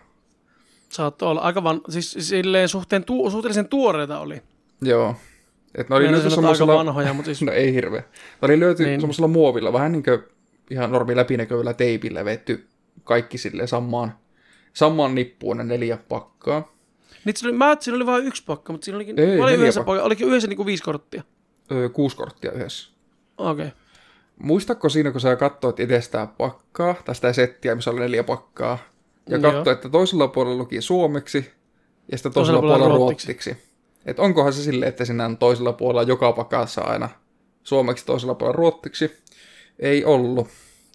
[0.88, 4.42] Saattoi olla aika van, siis silleen suhteen tu, suhteellisen tuoreita oli.
[4.82, 5.16] Joo.
[5.74, 6.74] Et ne oli löyty semmoisella...
[6.74, 8.00] vanhoja, mutta siis No ei hirveä.
[8.00, 8.06] Ne
[8.42, 8.90] oli löyty Niin.
[8.90, 9.00] niin.
[9.00, 10.18] semmoisella muovilla, vähän niin kuin
[10.70, 12.66] ihan normi läpinäkyvällä teipillä vetty
[13.04, 14.18] kaikki sille samaan,
[14.72, 16.74] samaan nippuun ne neljä pakkaa.
[17.24, 19.80] Nyt siinä oli, mä, siinä oli vain yksi pakka, mutta siinä olikin, Ei, oli yhdessä,
[19.80, 19.94] pakkaa.
[19.94, 21.22] pakka, olikin yhdessä niinku viisi korttia.
[21.72, 22.90] Öö, kuusi korttia yhdessä.
[23.38, 23.66] Okei.
[23.66, 23.78] Okay.
[24.38, 28.78] Muistatko siinä, kun sä katsoit itse sitä pakkaa, tai sitä settiä, missä oli neljä pakkaa,
[29.28, 31.50] ja katsoit, että toisella puolella luki suomeksi,
[32.12, 33.26] ja sitten Toisella toisella puolella puolella ruotsiksi.
[33.26, 33.74] ruotsiksi.
[34.06, 37.08] Et onkohan se silleen, että siinä on toisella puolella joka pakassa aina
[37.62, 39.16] suomeksi, toisella puolella ruotsiksi?
[39.78, 40.48] Ei ollut.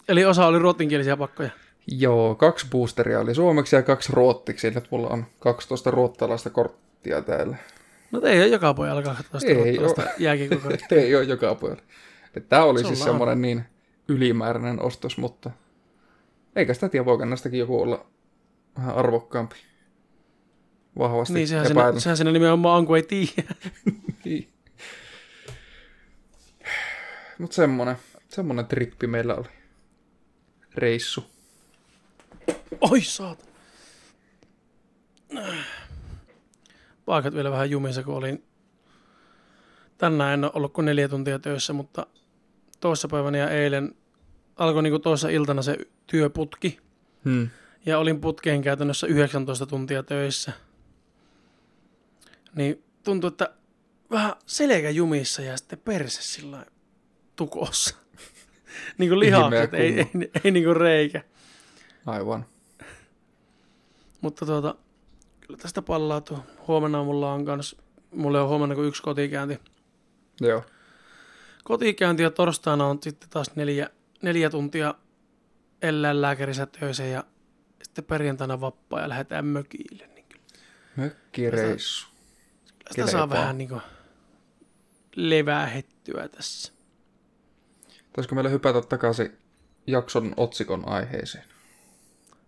[0.10, 1.50] Eli osa oli ruotsinkielisiä pakkoja.
[1.88, 7.58] Joo, kaksi boosteria oli suomeksi ja kaksi ruottiksi, eli mulla on 12 ruottalaista korttia täällä.
[8.12, 10.98] No ei ole joka pojalla 12 Ei ruotsalaista jääkiekkokorttia.
[11.02, 11.82] Ei ole joka puolella.
[12.50, 13.64] Tämä oli Se siis semmoinen niin
[14.08, 15.52] ylimääräinen ostos, mutta
[16.56, 18.06] eikä sitä tiedä, voiko näistäkin joku olla
[18.78, 19.56] vähän arvokkaampi.
[20.98, 22.02] Vahvasti Niin, sehän siinä, epäilen.
[22.02, 23.56] sehän siinä nimenomaan on, kun ei tiedä.
[24.26, 24.50] Niin.
[27.40, 27.96] Mutta semmonen,
[28.30, 29.48] semmonen trippi meillä oli.
[30.76, 31.26] Reissu.
[32.82, 33.46] Oi saata.
[37.06, 38.44] Paikat vielä vähän jumissa, kun olin...
[39.98, 42.08] Tänään en ole ollut kuin neljä tuntia töissä, mutta
[42.80, 43.96] toissapäivänä ja eilen
[44.56, 45.78] alkoi niin toissa iltana se
[46.08, 46.80] työputki.
[47.26, 47.50] Hmm.
[47.86, 50.52] Ja olin putkeen käytännössä 19 tuntia töissä.
[52.56, 53.54] Niin tuntui, että
[54.12, 56.66] vähän selkä jumissa ja sitten perse sillä
[57.36, 57.96] tukossa.
[58.98, 61.24] niin kuin lihakset, ei, ei, ei, ei niin kuin reikä.
[62.06, 62.46] Aivan.
[64.22, 64.76] Mutta tuota,
[65.40, 66.38] kyllä tästä pallautuu.
[66.68, 67.76] Huomenna mulla on kans,
[68.12, 69.60] mulla on huomenna kuin yksi kotikäynti.
[70.42, 70.64] Joo.
[71.70, 73.90] Kotikäynti ja torstaina on sitten taas neljä,
[74.22, 74.96] neljä tuntia
[75.82, 77.24] eläinlääkärissä töissä ja
[77.84, 80.08] sitten perjantaina vappaa ja lähdetään mökille.
[80.08, 80.44] Niin kyllä
[80.96, 82.08] Mökkireissu.
[82.92, 83.30] sitä saa Kelepaa.
[83.42, 83.82] vähän niin kuin
[85.16, 86.74] levähettyä tässä.
[88.14, 89.38] Taisiko meillä hypätä takaisin
[89.88, 91.44] jakson otsikon aiheeseen?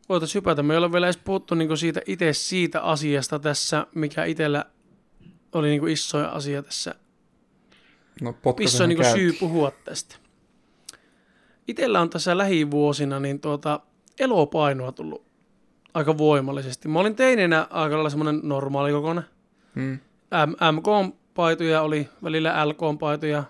[0.09, 0.63] Voitaisiin hypätä.
[0.63, 4.65] Me ei ole vielä edes puhuttu niin siitä itse siitä asiasta tässä, mikä itsellä
[5.51, 6.95] oli niin isoja asia tässä
[8.21, 10.15] No missä on niin syy puhua tästä.
[11.67, 13.79] Itellä on tässä lähivuosina niin tuota,
[14.19, 15.25] elopainoa tullut
[15.93, 16.87] aika voimallisesti.
[16.87, 19.23] Mä olin teinenä aika lailla semmoinen normaali kokoinen.
[19.75, 19.99] Hmm.
[20.71, 23.43] MK-paitoja oli, välillä LK-paitoja.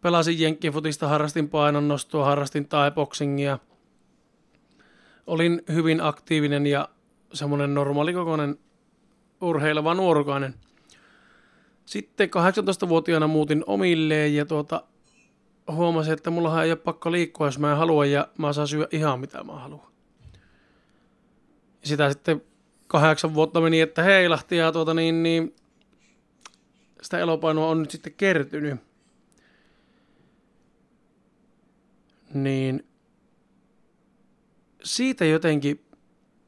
[0.00, 3.58] Pelasin jenkkifutista, harrastin painonnostoa, harrastin tai-boksingia.
[5.26, 6.88] Olin hyvin aktiivinen ja
[7.32, 8.58] semmoinen normaalikokoinen
[9.40, 10.54] urheileva nuorukainen.
[11.86, 14.84] Sitten 18-vuotiaana muutin omilleen ja tuota,
[15.72, 18.88] huomasin, että mullahan ei ole pakko liikkua, jos mä en halua ja mä saan syödä
[18.90, 19.92] ihan mitä mä haluan.
[21.84, 22.42] Sitä sitten
[22.86, 25.54] kahdeksan vuotta meni, että heilahti ja tuota niin, niin
[27.02, 28.80] sitä elopainoa on nyt sitten kertynyt.
[32.34, 32.86] Niin
[34.84, 35.84] siitä jotenkin,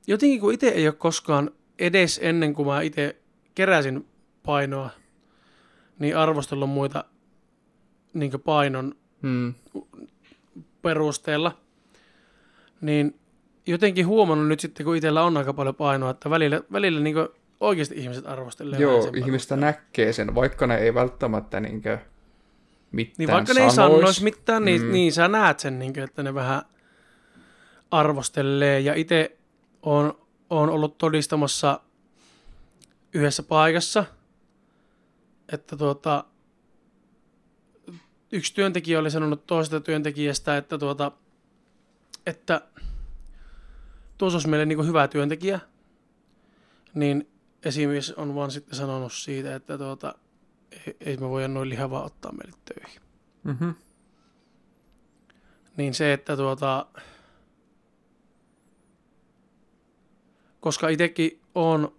[0.06, 3.16] jotenkin kun itse ei ole koskaan edes ennen kuin mä itse
[3.54, 4.08] keräsin
[4.42, 4.90] painoa,
[5.98, 7.05] niin arvostellut muita
[8.14, 9.55] niin painon Hmm.
[10.82, 11.52] perusteella,
[12.81, 13.18] niin
[13.66, 17.16] jotenkin huomannut nyt sitten, kun itsellä on aika paljon painoa, että välillä, välillä niin
[17.60, 18.81] oikeasti ihmiset arvostelee.
[18.81, 21.98] Joo, ihmistä näkee sen, vaikka ne ei välttämättä niinkö
[22.93, 24.01] mitään Niin vaikka ne ei sanois.
[24.01, 24.93] sanoisi mitään, niin, mm.
[24.93, 26.62] niin sä näet sen, niin kuin, että ne vähän
[27.90, 28.81] arvostelee.
[28.81, 29.36] Ja itse
[29.82, 30.18] on,
[30.51, 31.81] on ollut todistamassa
[33.14, 34.05] yhdessä paikassa,
[35.52, 36.24] että tuota,
[38.32, 41.12] yksi työntekijä oli sanonut toisesta työntekijästä, että, tuota,
[42.27, 42.60] että
[44.18, 45.60] tuossa olisi meille niin hyvä työntekijä,
[46.94, 47.28] niin
[47.64, 50.14] esimies on vaan sitten sanonut siitä, että tuota,
[50.73, 53.01] ei, ei me voida noin lihavaa ottaa meille töihin.
[53.44, 53.74] Mm-hmm.
[55.77, 56.86] Niin se, että tuota,
[60.60, 61.93] koska itsekin on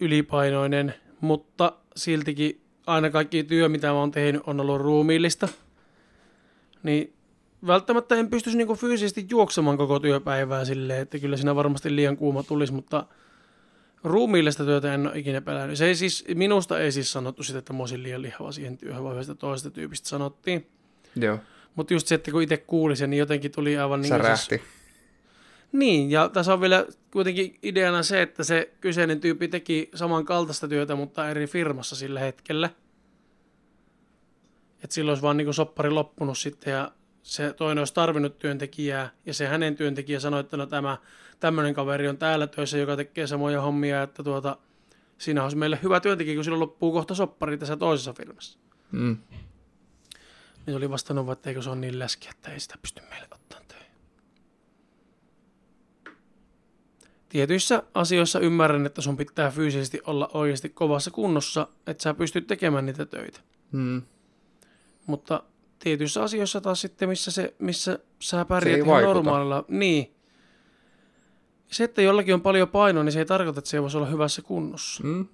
[0.00, 5.48] ylipainoinen, mutta siltikin aina kaikki työ, mitä mä oon tehnyt, on ollut ruumiillista,
[6.82, 7.12] niin
[7.66, 12.42] välttämättä en pystyisi niinku fyysisesti juoksemaan koko työpäivää silleen, että kyllä siinä varmasti liian kuuma
[12.42, 13.06] tulisi, mutta
[14.04, 15.78] ruumiillista työtä en ole ikinä pelännyt.
[15.78, 19.04] Se ei siis, minusta ei siis sanottu sitä, että mä olisin liian lihava siihen työhön,
[19.04, 20.66] vaan yhdestä toisesta tyypistä sanottiin.
[21.16, 21.38] Joo,
[21.74, 24.62] Mutta just se, että kun itse kuuli sen, niin jotenkin tuli aivan niin särähti.
[25.78, 30.94] Niin, ja tässä on vielä kuitenkin ideana se, että se kyseinen tyyppi teki samankaltaista työtä,
[30.94, 32.70] mutta eri firmassa sillä hetkellä.
[34.82, 36.92] Että silloin olisi vaan niin soppari loppunut sitten ja
[37.22, 40.98] se toinen olisi tarvinnut työntekijää ja se hänen työntekijä sanoi, että no tämä
[41.40, 44.56] tämmöinen kaveri on täällä töissä, joka tekee samoja hommia, että tuota,
[45.18, 48.58] siinä olisi meille hyvä työntekijä, kun silloin loppuu kohta soppari tässä toisessa firmassa.
[48.92, 49.16] Mm.
[50.66, 53.60] Niin oli vastannut, että eikö se ole niin läski, että ei sitä pysty meille ottaa
[53.68, 53.90] töihin.
[57.36, 62.86] Tietyissä asioissa ymmärrän, että sun pitää fyysisesti olla oikeasti kovassa kunnossa, että sä pystyt tekemään
[62.86, 63.40] niitä töitä.
[63.72, 64.02] Mm.
[65.06, 65.42] Mutta
[65.78, 69.14] tietyissä asioissa taas sitten, missä, se, missä sä pärjät ihan vaikuta.
[69.14, 69.64] normaalilla.
[69.68, 70.14] Niin.
[71.66, 74.06] Se, että jollakin on paljon painoa, niin se ei tarkoita, että se ei voisi olla
[74.06, 75.04] hyvässä kunnossa.
[75.04, 75.26] Mm.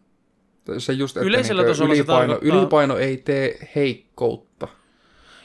[0.78, 4.68] Se just, että Yleisellä niinkö tasolla se ylipaino, tarkoittaa- ylipaino ei tee heikkoutta.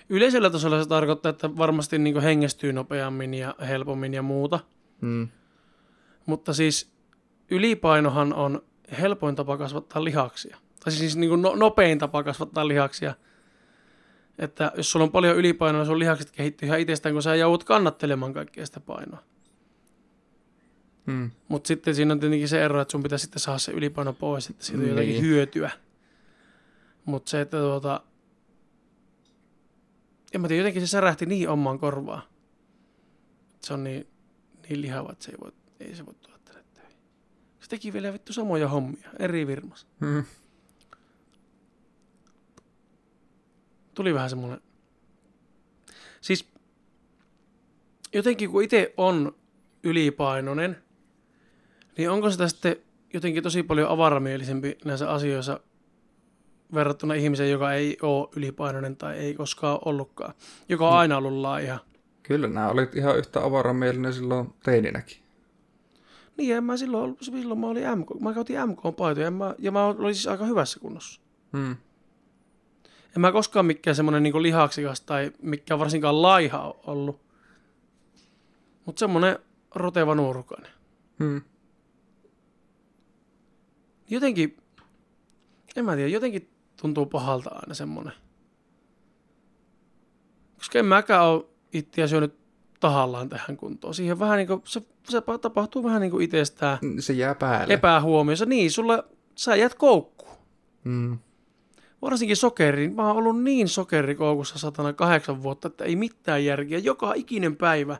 [0.09, 4.59] Yleisellä tasolla se tarkoittaa, että varmasti niin hengestyy nopeammin ja helpommin ja muuta.
[5.01, 5.27] Mm.
[6.27, 6.91] Mutta siis
[7.51, 8.61] ylipainohan on
[8.99, 10.57] helpoin tapa kasvattaa lihaksia.
[10.83, 13.13] Tai siis niin kuin no, nopein tapa kasvattaa lihaksia.
[14.39, 18.33] Että jos sulla on paljon ylipainoa, sun lihakset kehittyy ihan itsestään, kun sä joudut kannattelemaan
[18.33, 19.23] kaikkea sitä painoa.
[21.05, 21.31] Mm.
[21.47, 24.49] Mutta sitten siinä on tietenkin se ero, että sun pitää sitten saada se ylipaino pois,
[24.49, 25.21] että siitä on jotakin Niin.
[25.21, 25.71] hyötyä.
[27.05, 28.01] Mutta se, että tuota...
[30.33, 32.21] En mä tiedä, jotenkin se särähti niin omaan korvaan.
[33.61, 34.07] Se on niin,
[34.69, 36.97] niin lihava, että se ei, voi, ei se voi tulla tänne töihin.
[37.59, 39.87] Se teki vielä vittu samoja hommia, eri firmassa.
[39.99, 40.23] Mm.
[43.93, 44.61] Tuli vähän semmoinen...
[46.21, 46.49] Siis
[48.13, 49.35] jotenkin kun itse on
[49.83, 50.77] ylipainoinen,
[51.97, 52.75] niin onko sitä sitten
[53.13, 55.59] jotenkin tosi paljon avaramielisempi näissä asioissa
[56.73, 60.33] verrattuna ihmiseen, joka ei ole ylipainoinen tai ei koskaan ollutkaan,
[60.69, 61.79] joka on aina ollut laiha.
[62.23, 65.26] Kyllä nämä olit ihan yhtä avaramielinen silloin teininäkin.
[66.37, 69.85] Niin, en mä silloin, silloin mä olin MK, mä käytin MK-paitoja en mä, ja mä
[69.85, 71.21] olin siis aika hyvässä kunnossa.
[71.51, 71.75] Mm.
[73.15, 77.21] En mä koskaan mikään semmoinen niin lihaksikas tai mikään varsinkaan laiha ollut.
[78.85, 79.39] Mutta semmoinen
[79.75, 80.71] roteva nuorukainen.
[81.19, 81.41] Mm.
[84.09, 84.57] Jotenkin,
[85.75, 86.49] en mä tiedä, jotenkin
[86.81, 88.13] tuntuu pahalta aina semmoinen.
[90.57, 92.46] Koska en mäkään ole itseä syönyt
[92.79, 93.93] tahallaan tähän kuntoon.
[93.93, 97.73] Siihen vähän niin kuin, se, se tapahtuu vähän niin kuin itsestään Se jää päälle.
[97.73, 98.45] epähuomiossa.
[98.45, 99.03] Niin, sulla,
[99.35, 100.37] sä jäät koukkuun.
[100.83, 101.17] mm.
[102.01, 102.95] Varsinkin sokeriin.
[102.95, 106.77] Mä oon ollut niin sokerikoukussa satana kahdeksan vuotta, että ei mitään järkeä.
[106.79, 107.97] Joka ikinen päivä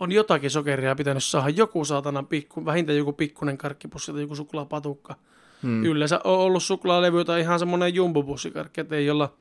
[0.00, 1.48] on jotakin sokeria pitänyt saada.
[1.48, 5.14] Joku saatana pikku, vähintään joku pikkunen karkkipussi tai joku suklaapatukka.
[5.62, 5.70] Mm.
[5.70, 5.84] Mm.
[5.84, 9.34] Yleensä on ollut suklaalevy tai ihan semmoinen jumbobussikarkki, että ei olla,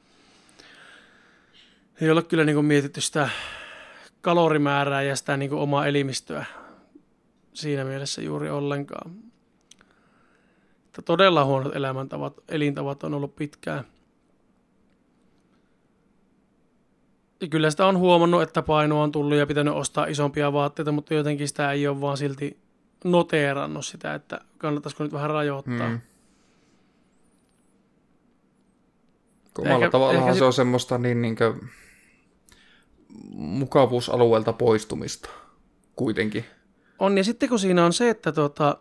[2.02, 3.30] ei olla kyllä niin mietitty sitä
[4.24, 6.46] kalorimäärää ja sitä niin omaa elimistöä
[7.54, 9.12] siinä mielessä juuri ollenkaan.
[10.86, 13.84] Että todella huonot elämäntavat, elintavat on ollut pitkään.
[17.42, 21.14] Ja kyllä sitä on huomannut, että painoa on tullut ja pitänyt ostaa isompia vaatteita, mutta
[21.14, 22.58] jotenkin sitä ei ole vaan silti
[23.04, 25.90] noteerannut sitä, että kannattaisiko nyt vähän rajoittaa.
[25.90, 26.00] Mm.
[29.54, 31.70] Kun Omalla tavallaan se on semmoista niin, niin kuin,
[33.34, 35.30] mukavuusalueelta poistumista
[35.96, 36.46] kuitenkin.
[37.00, 38.78] On, ja sitten kun siinä on se, että tota,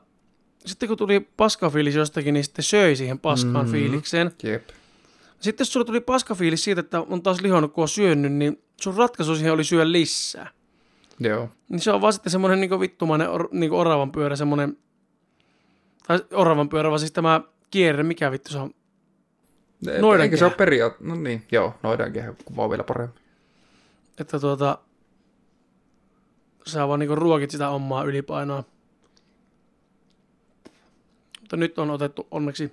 [0.66, 3.74] sitten kun tuli paskafiilis jostakin, niin sitten söi siihen paskaan Mhm.
[3.74, 3.88] mm-hmm.
[3.90, 4.30] fiilikseen.
[4.42, 4.68] Jep.
[5.40, 8.94] Sitten jos sulla tuli paskafiilis siitä, että on taas lihonnut, kun on syönyt, niin sun
[8.96, 10.50] ratkaisu siihen oli syödä lisää.
[11.20, 11.48] Joo.
[11.68, 14.76] Niin se on vaan sitten semmoinen niin vittumainen or, niin oravan pyörä, semmoinen,
[16.06, 17.40] tai oravan pyörä, vaan siis tämä
[17.70, 18.70] kierre, mikä vittu se on.
[19.86, 20.22] Noidankehä.
[20.22, 21.00] Eikä se ole periaat...
[21.00, 23.21] No niin, joo, noidankehä kuvaa vielä paremmin.
[24.18, 24.78] Että tuota,
[26.66, 28.64] sä vaan niin ruokit sitä omaa ylipainoa.
[31.40, 32.72] Mutta nyt on otettu onneksi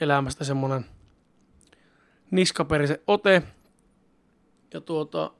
[0.00, 0.84] elämästä semmoinen
[2.30, 3.42] niskaperisen ote.
[4.74, 5.30] Ja tuota,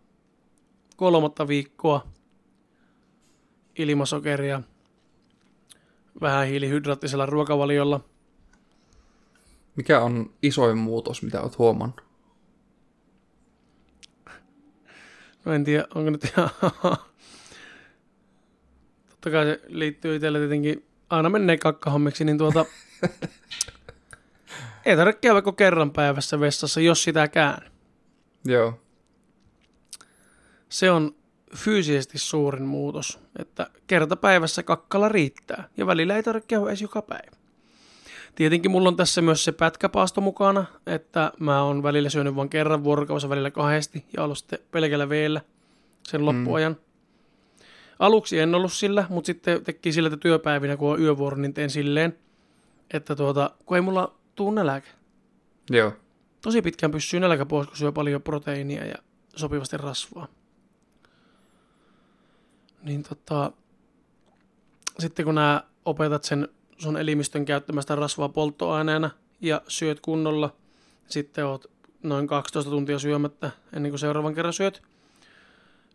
[0.96, 2.06] kolmatta viikkoa
[3.78, 4.62] ilmasokeria.
[6.20, 8.00] vähän hiilihydraattisella ruokavaliolla.
[9.76, 12.13] Mikä on isoin muutos, mitä olet huomannut?
[15.44, 16.50] No en tiedä, onko nyt ihan...
[19.08, 22.64] Totta kai se liittyy itselle tietenkin, aina menee kakkahommiksi, niin tuota...
[24.84, 27.70] ei tarvitse käydä kuin kerran päivässä vessassa, jos sitäkään.
[28.44, 28.80] Joo.
[30.68, 31.14] Se on
[31.56, 37.02] fyysisesti suurin muutos, että kerta päivässä kakkala riittää ja välillä ei tarvitse käydä edes joka
[37.02, 37.43] päivä.
[38.34, 42.84] Tietenkin mulla on tässä myös se pätkäpaasto mukana, että mä oon välillä syönyt vain kerran
[42.84, 45.40] vuorokaudessa, välillä kahdesti ja ollut sitten pelkällä veellä
[46.08, 46.76] sen loppuajan.
[47.98, 51.70] Aluksi en ollut sillä, mutta sitten teki sillä, että työpäivinä, kun on yövuoro, niin teen
[51.70, 52.18] silleen,
[52.90, 54.88] että tuota, kun ei mulla tuu nälkä.
[55.70, 55.92] Joo.
[56.40, 58.94] Tosi pitkään pysyy nälkä pois, kun syö paljon proteiinia ja
[59.36, 60.28] sopivasti rasvaa.
[62.82, 63.52] Niin tota,
[64.98, 66.48] sitten kun nää opetat sen
[66.78, 69.10] sun elimistön käyttämästä rasvaa polttoaineena
[69.40, 70.56] ja syöt kunnolla,
[71.06, 71.70] sitten oot
[72.02, 74.82] noin 12 tuntia syömättä ennen kuin seuraavan kerran syöt,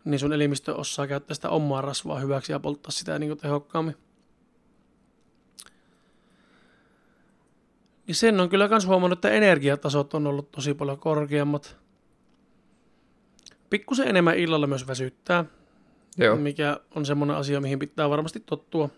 [0.04, 3.96] niin sun elimistö osaa käyttää sitä omaa rasvaa hyväksi ja polttaa sitä niin kuin tehokkaammin.
[8.06, 11.76] Niin sen on kyllä myös huomannut, että energiatasot on ollut tosi paljon korkeammat.
[13.70, 15.44] Pikkusen enemmän illalla myös väsyttää,
[16.18, 16.36] Joo.
[16.36, 18.88] mikä on semmoinen asia, mihin pitää varmasti tottua,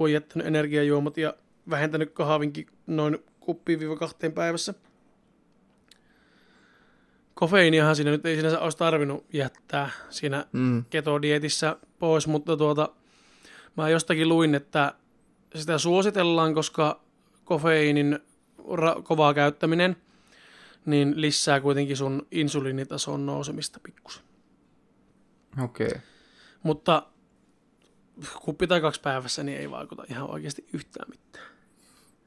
[0.00, 1.34] kun on jättänyt energiajuomat ja
[1.70, 4.74] vähentänyt kahvinkin noin kuppiin-kahteen päivässä.
[7.34, 10.84] Kofeiiniahan siinä nyt ei sinänsä olisi tarvinnut jättää siinä Mm.
[10.90, 12.88] ketodietissä pois, mutta tuota,
[13.76, 14.94] mä jostakin luin, että
[15.54, 17.00] sitä suositellaan, koska
[17.44, 18.18] kofeiinin
[18.58, 19.96] ra- kovaa käyttäminen
[20.86, 24.22] niin lisää kuitenkin sun insuliinitason nousemista pikkusen.
[25.64, 25.86] Okei.
[25.86, 26.00] Okay.
[26.62, 27.02] Mutta
[28.40, 31.46] kuppi tai kaksi päivässä, niin ei vaikuta ihan oikeasti yhtään mitään.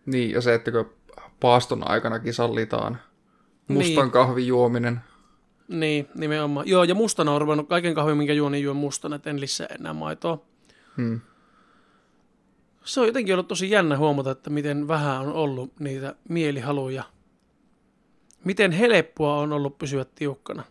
[0.06, 0.94] Niin, ja se, että kun
[1.40, 3.00] paaston aikanakin sallitaan
[3.68, 4.12] mustan Niin.
[4.12, 5.02] kahvin juominen.
[5.68, 6.68] Niin, nimenomaan.
[6.68, 9.68] Joo, ja mustana on ruvennut kaiken kahvin, minkä juon, niin juon mustana, että en lisää
[9.80, 10.46] enää maitoa.
[10.98, 11.22] Hmm.
[12.84, 17.04] Se on jotenkin ollut tosi jännä huomata, että miten vähän on ollut niitä mielihaluja.
[18.44, 20.64] Miten helppoa on ollut pysyä tiukkana.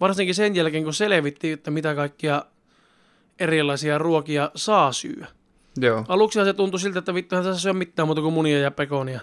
[0.00, 2.44] Varsinkin sen jälkeen, kun selvittiin, että mitä kaikkia
[3.40, 5.26] erilaisia ruokia saa syödä.
[5.80, 6.04] Joo.
[6.08, 9.20] Aluksi se tuntui siltä, että vittuhan tässä syö mitään muuta kuin munia ja pekonia.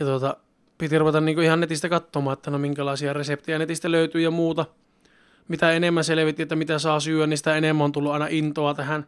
[0.00, 0.36] Ja tuota,
[0.78, 4.66] piti ruveta niinku ihan netistä katsomaan, että no minkälaisia reseptejä netistä löytyy ja muuta.
[5.48, 9.06] Mitä enemmän selvitti, että mitä saa syödä, niin sitä enemmän on tullut aina intoa tähän.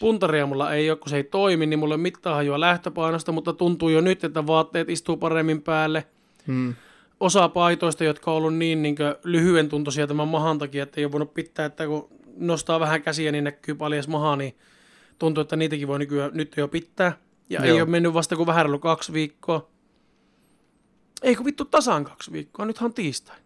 [0.00, 3.52] Puntaria mulla ei ole, kun se ei toimi, niin mulla ei mitään hajua lähtöpainosta, mutta
[3.52, 6.04] tuntuu jo nyt, että vaatteet istuu paremmin päälle.
[6.46, 6.74] Hmm.
[7.20, 11.12] Osa paitoista, jotka on ollut niin, niin lyhyen tuntoisia tämän mahan takia, että ei ole
[11.12, 12.08] voinut pitää, että kun
[12.46, 14.56] nostaa vähän käsiä, niin näkyy paljas maha, niin
[15.18, 17.18] tuntuu, että niitäkin voi nykyään, nyt jo pitää.
[17.50, 17.74] Ja Joo.
[17.74, 19.70] ei ole mennyt vasta kuin vähän reilu kaksi viikkoa.
[21.22, 23.36] Ei kun vittu tasan kaksi viikkoa, nythän on tiistai.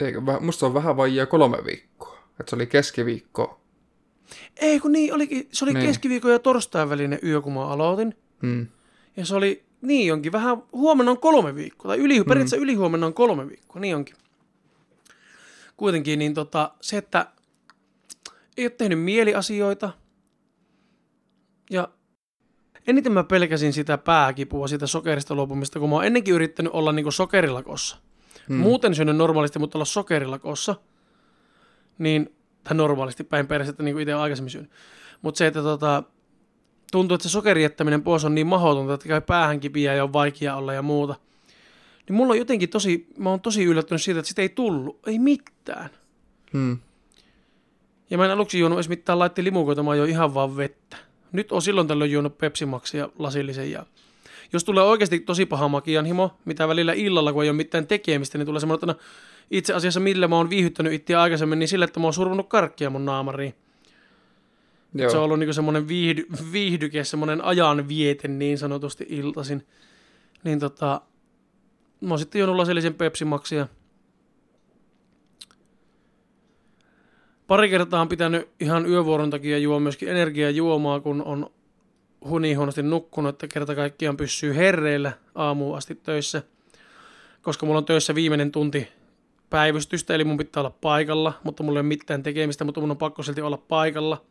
[0.00, 2.18] Eikö, musta on vähän vajaa kolme viikkoa.
[2.40, 3.60] Että se oli keskiviikko.
[4.56, 5.86] Ei kun niin, olikin, se oli Niin.
[5.86, 8.14] keskiviikon ja torstain välinen yö, kun mä aloitin.
[8.42, 8.66] Hmm.
[9.16, 13.14] Ja se oli, niin onkin, vähän, huomenna on kolme viikkoa, tai yli, periaatteessa ylihuomenna on
[13.14, 14.16] kolme viikkoa, niin onkin.
[15.76, 17.26] Kuitenkin niin tota, se, että
[18.56, 19.90] ei ole tehnyt mieliasioita,
[21.70, 21.88] ja
[22.86, 27.10] eniten mä pelkäsin sitä pääkipua, sitä sokerista luopumista, kun mä oon ennenkin yrittänyt olla niinku
[27.10, 27.96] sokerilakossa.
[28.48, 28.56] Hmm.
[28.56, 30.74] Muuten syönyt normaalisti, mutta olla sokerilakossa,
[31.98, 34.70] niin, tai normaalisti päin persettä, niin kuin itse aikaisemmin syönyt.
[35.22, 36.02] Mutta se, että tota,
[36.92, 40.12] tuntuu, että se sokerin jättäminen pois on niin mahdotonta, että käy päähän kipiä ja on
[40.12, 41.14] vaikea olla ja muuta.
[42.08, 45.18] Niin mulla on jotenkin tosi, mä oon tosi yllättynyt siitä, että sitä ei tullut, ei
[45.18, 45.90] mitään.
[46.52, 46.78] Hmm.
[48.10, 50.96] Ja mä en aluksi juonut edes mitään laitti limukoita, mä join ihan vaan vettä.
[51.32, 53.86] Nyt on silloin tällöin juonut Pepsi Maxia lasillisen ja
[54.52, 58.46] jos tulee oikeasti tosi paha makianhimo, mitä välillä illalla, kun ei ole mitään tekemistä, niin
[58.46, 58.94] tulee semmoinen, että no,
[59.50, 62.90] itse asiassa millä mä oon viihyttänyt itseä aikaisemmin, niin sille, että mä oon survonut karkkia
[62.90, 63.54] mun naamariin.
[64.94, 65.10] Joo.
[65.10, 69.66] Se on ollut niinku semmoinen viihdy, viihdyke, semmoinen ajanviete niin sanotusti iltaisin.
[70.44, 71.00] Niin tota,
[72.02, 73.68] mä oon sitten juonut lasillisen Pepsi Maxia.
[77.46, 81.50] Pari kertaa on pitänyt ihan yövuoron takia juo myöskin energiajuomaa, kun on
[82.28, 86.42] hunihuonosti nukkunut, että kerta kaikkiaan pysyy herreillä aamuun asti töissä.
[87.42, 88.88] Koska mulla on töissä viimeinen tunti
[89.50, 92.96] päivystystä, eli mun pitää olla paikalla, mutta mulla ei ole mitään tekemistä, mutta mun on
[92.96, 94.22] pakko silti olla paikalla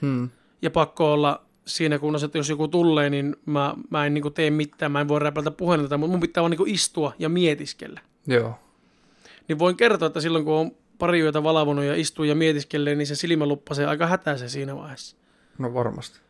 [0.00, 0.30] Hmm.
[0.62, 4.50] ja pakko olla siinä kunnossa, että jos joku tulee, niin mä, mä en niin tee
[4.50, 8.00] mitään, mä en voi räpältä puhelinta, mutta mun pitää vaan niin istua ja mietiskellä.
[8.26, 8.58] Joo.
[9.48, 13.06] Niin voin kertoa, että silloin kun on pari yötä valvonut ja istuu ja mietiskelee, niin
[13.06, 15.16] se silmä luppasee aika hätäisen siinä vaiheessa.
[15.58, 16.20] No varmasti.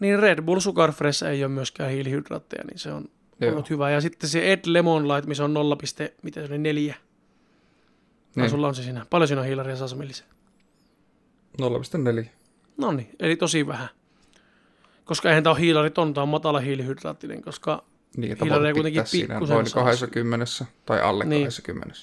[0.00, 3.08] Niin Red Bull Sugar Fresh ei ole myöskään hiilihydraatteja, niin se on
[3.40, 3.52] Joo.
[3.52, 3.90] ollut hyvä.
[3.90, 5.78] Ja sitten se Ed Lemon Light, missä on 0,
[6.22, 6.94] mitä se oli, 4.
[6.94, 7.00] Niin.
[8.42, 8.50] Niin.
[8.50, 9.06] sulla on se siinä.
[9.10, 10.26] Paljon siinä on hiilaria sasamillisen?
[11.62, 12.26] 0,4.
[12.76, 13.88] No niin, eli tosi vähän.
[15.06, 17.84] Koska eihän tämä ole hiilariton, tämä on matala hiilihydraattinen, koska
[18.16, 20.46] Niin, että voi kuitenkin pikkusen noin saa 20
[20.86, 21.44] tai alle Niin.
[21.44, 21.94] 20.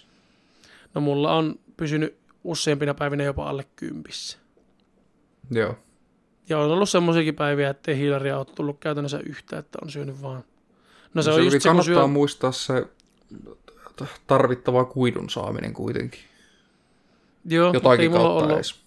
[0.93, 4.37] no mulla on pysynyt useampina päivinä jopa alle kympissä.
[5.51, 5.75] Joo.
[6.49, 10.43] Ja on ollut semmoisiakin päiviä, ettei hiilaria ole tullut käytännössä yhtä, että on syönyt vaan.
[11.13, 12.07] No se, se on just se, kannattaa syö...
[12.07, 12.87] muistaa se
[14.27, 16.19] tarvittava kuidun saaminen kuitenkin.
[17.45, 18.82] Joo, Jotakin kautta ollut, edes.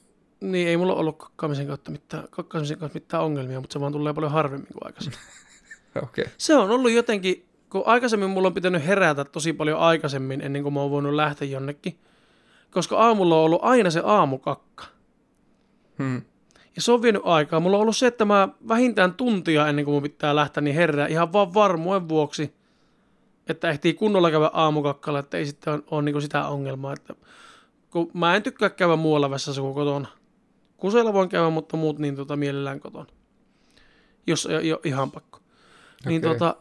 [0.52, 4.14] Niin, ei mulla ollut kakkaamisen kautta mitään, kakkaamisen kautta mitään ongelmia, mutta se vaan tulee
[4.14, 5.20] paljon harvemmin kuin aikaisemmin.
[6.02, 6.24] Okay.
[6.39, 10.73] Se on ollut jotenkin, kun aikaisemmin mulla on pitänyt herätä tosi paljon aikaisemmin ennen kuin
[10.74, 11.98] mä oon voinut lähteä jonnekin.
[12.70, 14.85] Koska aamulla on ollut aina se aamukakka.
[15.98, 16.23] Hmm.
[16.77, 17.60] Ja se on vienyt aikaa.
[17.60, 21.06] Mulla on ollut se, että mä vähintään tuntia ennen kuin mun pitää lähteä, niin herää
[21.06, 22.55] ihan vaan varmuuden vuoksi,
[23.48, 26.93] että ehtii kunnolla käydä aamukakkalla, että ei sitten ole, ole niin sitä ongelmaa.
[26.93, 27.14] Että,
[27.90, 30.09] kun mä en tykkää käydä muualla vessassa kuin kotona.
[30.77, 33.07] Kuseella voin käydä, mutta muut niin tota, mielellään kotona.
[34.27, 35.40] Jos ei ole ihan pakko.
[36.07, 36.39] Niin Okei.
[36.39, 36.57] tota,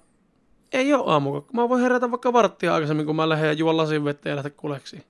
[0.72, 1.54] ei ole aamukakka.
[1.54, 4.52] Mä voin herätä vaikka varttia aikaisemmin, kun mä lähden ja juon lasin vettä ja lähteä
[4.58, 5.04] kuleksiin.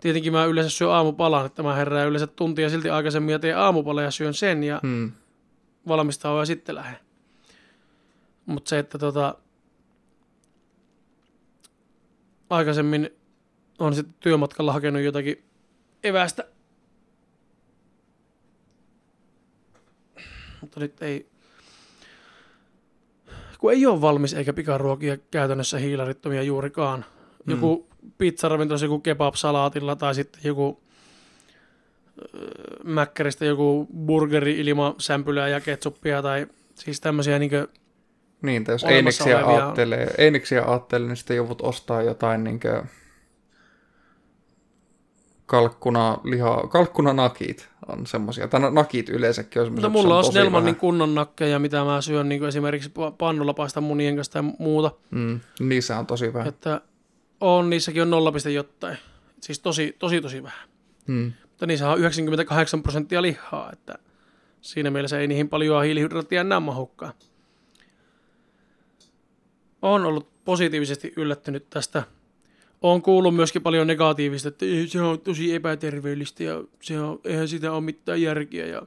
[0.00, 4.02] Tietenkin mä yleensä syön aamupalan, että mä herään yleensä tuntia silti aikaisemmin ja teen aamupala
[4.02, 5.12] ja syön sen ja Hmm.
[5.88, 6.98] valmistaa ja sitten lähden.
[8.46, 9.34] Mutta se, että tota,
[12.50, 13.10] aikaisemmin
[13.78, 15.44] on sitten työmatkalla hakenut jotakin
[16.04, 16.44] evästä.
[20.60, 21.26] Mutta nyt ei,
[23.58, 27.04] kun ei ole valmis eikä pikaruokia käytännössä hiilarittomia juurikaan.
[27.46, 27.88] Joku
[28.18, 30.80] pizzaravintola, joku kebab-salaatilla tai sitten joku
[32.34, 32.50] öö,
[32.84, 37.50] mäkkäristä joku burgeri ilman sämpylää ja ketsuppia tai siis tämmöisiä niin
[38.42, 40.14] Niin, tai jos olevia- ajattelee,
[40.66, 42.60] ajattelee, niin sitten joudut ostaa jotain niin
[45.46, 48.48] kalkkuna, liha, kalkkuna nakit on semmosia.
[48.48, 50.76] Tai no- nakit yleensäkin on semmosia, Mutta mulla on tosi Snellmanin vähän.
[50.80, 54.90] kunnon nakkeja, mitä mä syön niin esimerkiksi pa- pannulla paistan munien kanssa tai muuta.
[55.10, 56.48] Mm, niissä on tosi vähän.
[56.48, 56.80] Että
[57.40, 58.98] on, niissäkin on 0, jotain.
[59.40, 60.68] Siis tosi, tosi, tosi vähän.
[61.06, 61.32] Mm.
[61.48, 63.98] Mutta niissä on 98 prosenttia lihaa, että
[64.60, 67.12] siinä mielessä ei niihin paljon hiilihydraattia enää mahukkaan.
[69.82, 72.02] Olen ollut positiivisesti yllättynyt tästä.
[72.82, 77.48] Olen kuullut myöskin paljon negatiivista, että "Ei, se on tosi epäterveellistä ja se on, eihän
[77.48, 78.82] sitä ole mitään järkeä ja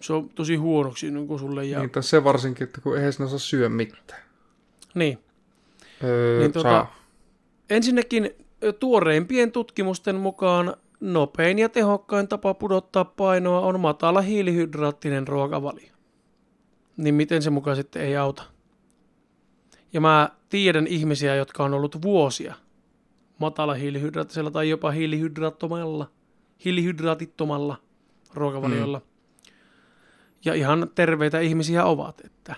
[0.00, 1.64] se on tosi huonoksi niin kuin sulle.
[1.64, 1.78] Ja...
[1.78, 4.22] Niin, tai se varsinkin, että kun eihän sinä saa syö mitään.
[4.94, 5.18] Niin.
[6.04, 6.96] Öö, Niin saa.
[7.70, 8.30] Ensinnäkin
[8.78, 15.90] tuoreimpien tutkimusten mukaan nopein ja tehokkain tapa pudottaa painoa on matala hiilihydraattinen ruokavalio.
[16.96, 18.42] Niin miten se mukaan sitten ei auta?
[19.92, 22.54] Ja mä tiedän ihmisiä, jotka on ollut vuosia
[23.38, 26.10] matala hiilihydraattisella tai jopa hiilihydraattomalla,
[26.64, 27.76] hiilihydraatittomalla
[28.34, 29.02] ruokavaliolla.
[30.44, 32.54] Ja ihan terveitä ihmisiä ovat, että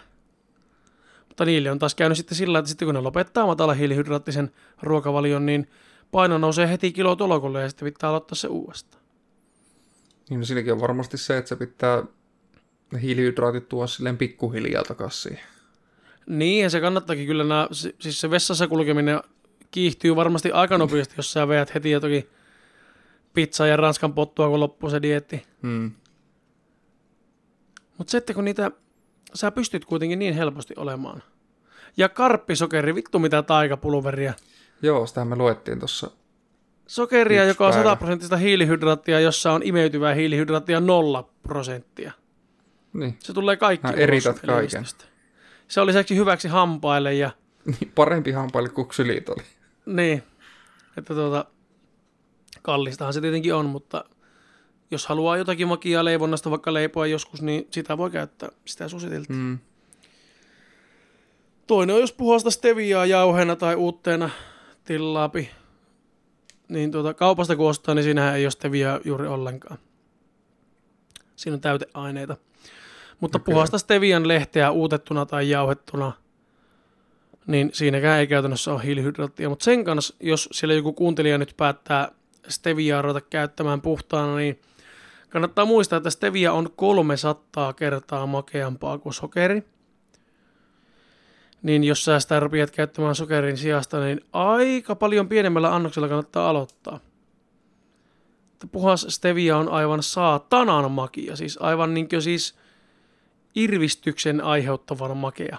[1.29, 4.51] mutta niille on taas käynyt sitten sillä, että sitten kun ne lopettaa matala hiilihydraattisen
[4.83, 5.71] ruokavalion, niin
[6.11, 9.03] paino nousee heti kilo tolokolle ja sitten pitää aloittaa se uudestaan.
[10.31, 12.05] Niin no siinäkin on varmasti se, että se pitää
[13.03, 15.39] hiilihydraatit tuoda silleen pikkuhiljaa takaisin.
[16.27, 19.21] Niin, ja se kannattaakin kyllä, nämä, si- siis se vessassa kulkeminen
[19.71, 22.29] kiihtyy varmasti aika nopeasti, jos sä veät heti ja toki
[23.35, 25.47] pizzaa ja ranskan pottua, kun loppuu se dieetti.
[25.63, 25.93] Mm.
[27.99, 28.71] Mutta että kun niitä,
[29.35, 31.23] sä pystyt kuitenkin niin helposti olemaan.
[31.97, 34.35] Ja karppisokeri, vittu mitä taikapulveria.
[34.83, 36.11] Joo, sitähän me luettiin tuossa.
[36.87, 37.89] Sokeria, joka on päivä.
[37.91, 42.13] 100 prosenttista hiilihydraattia, jossa on imeytyvää hiilihydraattia 0 prosenttia.
[42.93, 44.85] Niin, Se tulee kaikki erität sun kaiken.
[45.69, 47.31] Se on lisäksi hyväksi hampaille ja
[47.65, 49.43] Niin, parempi hampaille kuin ksylit oli.
[49.97, 50.23] Niin,
[50.97, 51.45] että tuota,
[52.63, 54.05] kallistahan se tietenkin on, mutta
[54.91, 59.39] jos haluaa jotakin makia leivonnasta vaikka leipoa joskus, niin sitä voi käyttää, sitä suositeltiin.
[59.39, 59.59] Mm.
[61.67, 64.31] Toinen on, jos puhasta steviaa jauheena tai uutteena
[64.85, 65.51] tillaapi,
[66.69, 69.79] niin tuota, kaupasta kun ostaa, niin siinähän ei ole steviaa juuri ollenkaan.
[71.37, 72.37] Siinä on täyteaineita.
[73.21, 73.55] Mutta okay.
[73.55, 76.13] puhasta stevian lehteä uutettuna tai jauhettuna,
[77.47, 79.49] niin siinäkään ei käytännössä ole hiilihydraattia.
[79.49, 82.13] Mutta sen kanssa, jos siellä joku kuuntelija nyt päättää
[82.49, 84.61] steviaa ruveta käyttämään puhtaana, niin
[85.29, 89.65] kannattaa muistaa, että stevia on 300 kertaa makeampaa kuin sokeri
[91.63, 97.01] niin jos sä sitä rupeat käyttämään sokerin sijasta, niin aika paljon pienemmällä annoksella kannattaa aloittaa.
[98.73, 102.55] puhas stevia on aivan saatanan makia, siis aivan niin siis
[103.55, 105.59] irvistyksen aiheuttavan makea.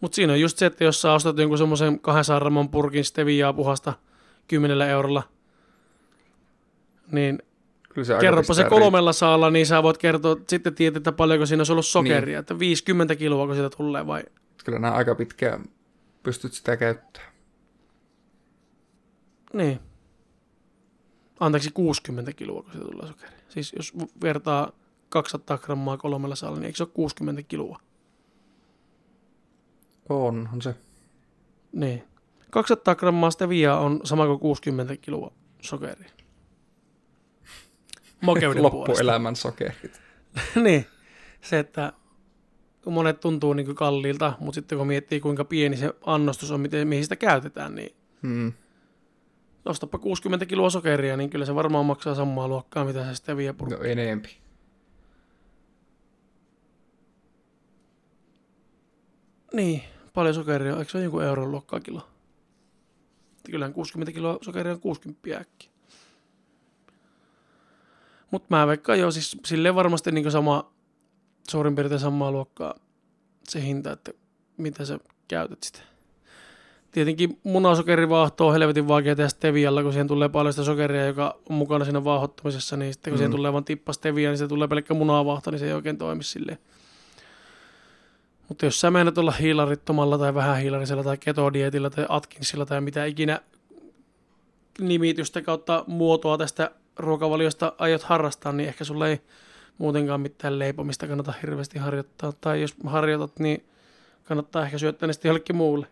[0.00, 3.52] Mutta siinä on just se, että jos sä ostat jonkun semmoisen 200 gramman purkin steviaa
[3.52, 3.92] puhasta
[4.48, 5.22] 10 eurolla,
[7.12, 7.38] niin
[8.02, 11.72] se kerropa se kolmella saalla, niin sä voit kertoa, sitten tiedät, että paljonko siinä olisi
[11.72, 12.38] ollut sokeria, Niin.
[12.38, 14.64] että 50 kiloa, kun sitä tulee vai riittää.
[14.64, 15.64] Kyllä nämä aika pitkään
[16.22, 17.32] pystyt sitä käyttämään.
[19.52, 19.80] Niin.
[21.40, 23.38] Anteeksi, 60 kiloa, kun se tulee sokeria.
[23.48, 23.92] Siis jos
[24.22, 24.72] vertaa
[25.08, 27.80] 200 grammaa kolmella saalla, niin eikö se ole 60 kiloa?
[30.08, 30.74] Onhan se.
[31.72, 32.02] Niin.
[32.50, 35.32] 200 grammaa stevia on sama kuin 60 kiloa
[35.62, 36.10] sokeria.
[38.24, 38.62] Puolesta.
[38.62, 40.00] Loppuelämän sokerit.
[40.64, 40.86] niin.
[41.40, 41.92] Se, että
[42.86, 47.04] monet tuntuu niin kalliilta, mutta sitten kun miettii kuinka pieni se annostus on, miten, mihin
[47.04, 48.52] sitä käytetään, niin Hmm.
[49.64, 53.76] ostapa 60 kiloa sokeria, niin kyllä se varmaan maksaa samaa luokkaa, mitä se stevia purkki.
[53.76, 54.36] No enempi.
[59.52, 59.82] Niin,
[60.18, 60.76] paljon sokeria.
[60.76, 62.08] Eikö se ole joku euron luokkaa kilo?
[63.50, 65.70] Kyllähän 60 kiloa sokeria on 60 äkkiä.
[68.30, 70.72] Mutta mä veikkaan jo siis silleen varmasti niin sama,
[71.50, 72.74] suurin piirtein samaa luokkaa
[73.48, 74.12] se hinta, että
[74.56, 75.78] mitä sä käytät sitä.
[76.92, 81.56] Tietenkin munasokerivaahto on helvetin vaikea tehdä stevialla, kun siihen tulee paljon sitä sokeria, joka on
[81.56, 83.18] mukana siinä vaahottamisessa, niin sitten kun Mm.
[83.18, 86.22] siihen tulee vain tippa stevia, niin se tulee pelkkä munavaahto, niin se ei oikein toimi
[86.24, 86.58] silleen.
[88.48, 93.04] Mutta jos sä menet olla hiilarittomalla tai vähän hiilarisella tai ketodietillä tai Atkinsilla tai mitä
[93.04, 93.40] ikinä
[94.80, 99.20] nimitystä kautta muotoa tästä ruokavaliosta aiot harrastaa, niin ehkä sulle ei
[99.78, 102.32] muutenkaan mitään leipomista kannata hirveästi harjoittaa.
[102.40, 103.64] Tai jos harjoitat, niin
[104.24, 105.86] kannattaa ehkä syöttää ne sitten jollekin muulle.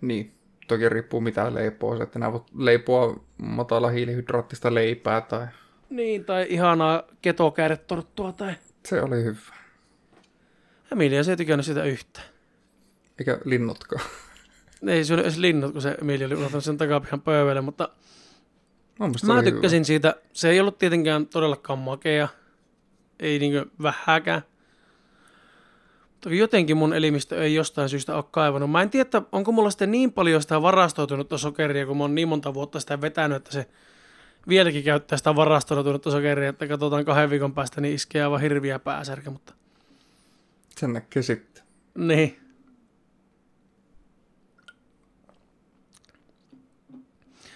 [0.00, 0.32] Niin.
[0.68, 2.02] Toki riippuu mitä leipoo.
[2.02, 5.46] Että nämä voit leipoa matala hiilihydraattista leipää tai...
[5.90, 8.54] Niin, tai ihanaa ketokääretorttua tai...
[8.84, 9.63] Se oli hyvä.
[10.94, 12.26] Emilia se ei tykännyt sitä yhtään.
[13.18, 14.04] Eikä linnutkaan.
[14.86, 17.88] Ei syönyt edes linnut, kun se Emilia oli unohtanut sen takapihan pöydälle, mutta
[19.16, 20.14] se Mä oli tykkäsin siitä.
[20.32, 22.28] Se ei ollut tietenkään todellakaan makea.
[23.20, 24.42] Ei niinkö vähäkään.
[26.20, 28.70] Toki jotenkin mun elimistö ei jostain syystä ole kaivannut.
[28.70, 32.14] Mä en tiedä, että onko mulla sitten niin paljon sitä varastoitunutta sokeria, kun mä oon
[32.14, 33.66] niin monta vuotta sitä vetänyt, että se
[34.48, 39.30] vieläkin käyttää sitä varastoitunutta sokeria, että katsotaan kahden viikon päästä, niin iskee aivan hirviä pääsärkä,
[39.30, 39.63] mutta hyvä.
[40.78, 41.64] Sen näkee sitten.
[41.98, 42.40] niin.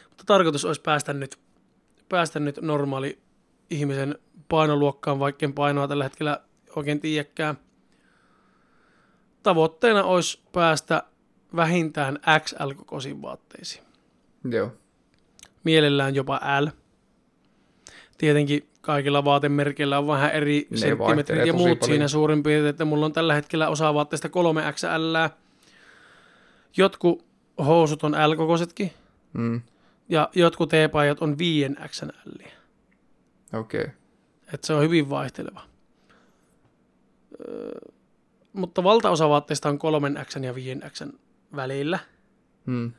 [0.09, 1.39] Mutta tarkoitus olisi päästä nyt,
[2.09, 3.19] päästä nyt normaali
[3.71, 4.19] ihmisen
[4.49, 6.41] painoluokkaan, vaikka painoa tällä hetkellä
[6.77, 7.59] oikein tiedäkään.
[9.43, 11.03] Tavoitteena olisi päästä
[11.57, 13.85] vähintään XL-kokoisiin vaatteisiin.
[14.51, 14.73] Joo.
[15.65, 16.67] Mielellään jopa L.
[18.19, 21.85] Tietenkin kaikilla vaatemerkeillä on vähän eri Ne senttimetrit ja muut paljon.
[21.85, 25.17] siinä suurin piirtein, että mulla on tällä hetkellä osa vaatteista 3 XL.
[26.77, 27.25] Jotkut
[27.59, 28.93] housut on L-kokoisetkin
[29.33, 29.61] Mm.
[30.09, 32.09] ja jotkut teepajat on 5 XL.
[33.53, 33.81] Okei.
[33.81, 33.95] Okay.
[34.55, 35.61] Että se on hyvin vaihteleva.
[37.49, 37.79] Öö,
[38.53, 41.03] mutta valtaosa vaatteista on 3 X ja 5 X
[41.57, 41.99] välillä,
[42.67, 42.93] Mm.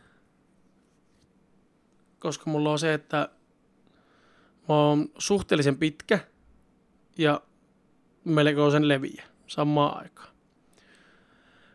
[2.19, 3.29] koska mulla on se, että
[4.69, 6.19] mä oon suhteellisen pitkä
[7.17, 7.41] ja
[8.23, 10.29] melkoisen leviä samaan aikaan.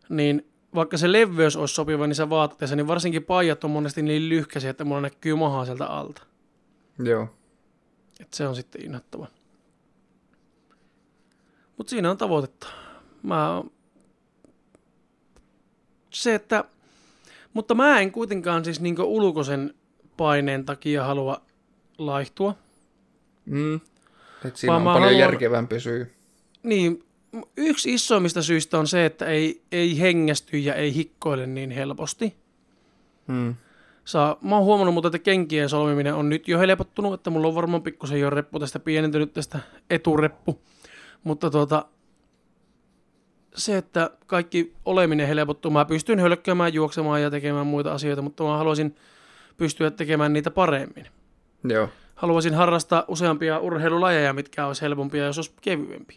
[0.09, 4.71] Niin vaikka se leveys olisi sopiva niissä vaatteissa, niin varsinkin paijat on monesti niin lyhkäisiä,
[4.71, 6.23] että mulla näkyy maha sieltä alta.
[6.99, 7.29] Joo.
[8.21, 9.27] Et se on sitten innoittava.
[11.77, 12.67] Mutta siinä on tavoitetta.
[13.23, 13.63] Mä...
[16.11, 16.65] Se, että...
[17.53, 19.75] Mutta mä en kuitenkaan siis niinku ulkoisen
[20.17, 21.43] paineen takia halua
[21.99, 22.55] laihtua.
[23.47, 23.81] Mm.
[24.45, 26.13] Et siinä Vaan on paljon haluan- järkevämpi syy.
[26.63, 27.05] Niin,
[27.57, 32.37] yksi isoimmista syistä on se, että ei, ei hengästy ja ei hikkoile niin helposti.
[33.27, 33.55] Mm.
[34.05, 37.55] Saa, mä oon huomannut mutta, että kenkien solmiminen on nyt jo helpottunut, että mulla on
[37.55, 39.59] varmaan pikkusen jo reppu tästä pienentynyt tästä
[39.91, 40.61] etureppu.
[41.25, 41.85] Mutta tuota,
[43.55, 48.57] se, että kaikki oleminen helpottuu, mä pystyn hölkkäämään, juoksemaan ja tekemään muita asioita, mutta mä
[48.57, 48.97] haluaisin
[49.57, 51.07] pystyä tekemään niitä paremmin.
[51.65, 51.89] Joo.
[52.15, 56.17] Haluaisin harrastaa useampia urheilulajeja, mitkä olisi helpompia, jos olisi kevyempi.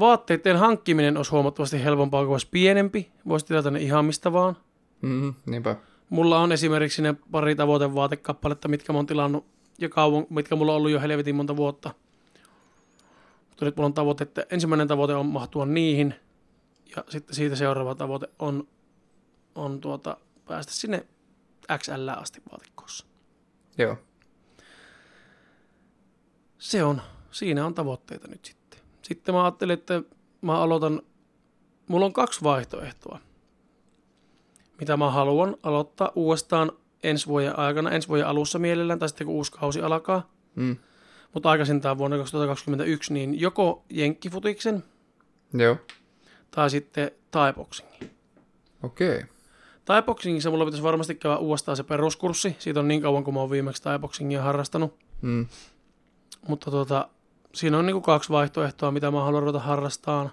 [0.00, 3.10] Vaatteiden hankkiminen olisi huomattavasti helpompaa, kun olisi pienempi.
[3.28, 4.56] Voisi tilata ne ihan mistä vaan.
[5.02, 5.34] Mm.
[5.46, 5.76] Niinpä.
[6.10, 9.46] Mulla on esimerkiksi ne pari tavoitevaatekkappaletta, mitkä mä oon tilannut
[9.78, 11.90] jo kauan, mitkä mulla on ollut jo helvetin monta vuotta.
[13.48, 16.14] Mutta nyt mulla on tavoite, että ensimmäinen tavoite on mahtua niihin,
[16.96, 18.68] ja sitten siitä seuraava tavoite on,
[19.54, 20.16] on tuota,
[20.46, 21.06] päästä sinne
[21.78, 23.06] XL asti vaatikkossa.
[23.78, 23.96] Joo.
[26.58, 28.80] Se on, siinä on tavoitteita nyt sitten.
[29.02, 30.02] Sitten mä ajattelin, että
[30.40, 31.02] mä aloitan,
[31.88, 33.18] mulla on kaksi vaihtoehtoa,
[34.80, 36.72] mitä mä haluan aloittaa uudestaan
[37.02, 40.76] ensi vuoden aikana, ensi vuoden alussa mielellään, tai sitten kun uusi kausi alkaa, Mm.
[41.34, 44.84] mutta aikaisintaan vuonna 2021, niin joko jenkkifutiksen
[45.54, 45.76] Joo.
[46.50, 48.10] tai sitten taiboxingin.
[48.82, 49.16] Okei.
[49.16, 49.28] Okay.
[49.84, 52.56] Thaiboxingissa mulla pitäisi varmasti käydä uudestaan se peruskurssi.
[52.58, 54.98] Siitä on niin kauan, kun mä oon viimeksi thaiboxingia harrastanut.
[55.22, 55.46] Mm.
[56.48, 57.08] Mutta tuota,
[57.54, 60.32] siinä on niinku kaksi vaihtoehtoa, mitä mä haluan ruveta harrastamaan.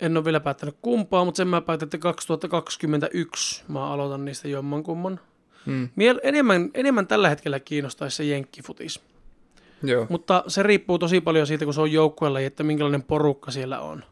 [0.00, 5.20] En ole vielä päättänyt kumpaa, mutta sen mä päätin, että 2021 mä aloitan niistä jommankumman.
[5.66, 5.88] Mm.
[5.88, 9.00] Miel- enemmän, enemmän tällä hetkellä kiinnostaisi se jenkkifutis.
[9.82, 10.06] Joo.
[10.08, 14.04] Mutta se riippuu tosi paljon siitä, kun se on joukkueella, että minkälainen porukka siellä on.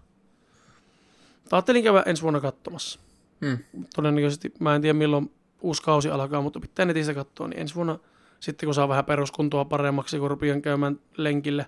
[1.53, 3.01] Ajattelin käydä ensi vuonna katsomassa.
[3.41, 3.59] Mm.
[3.97, 5.31] Todennäköisesti, mä en tiedä milloin
[5.61, 7.99] uusi kausi alkaa, mutta pitää netistä katsoa, niin ensi vuonna
[8.41, 11.67] sitten kun saa vähän peruskuntoa paremmaksi, kun rupean käymään lenkille,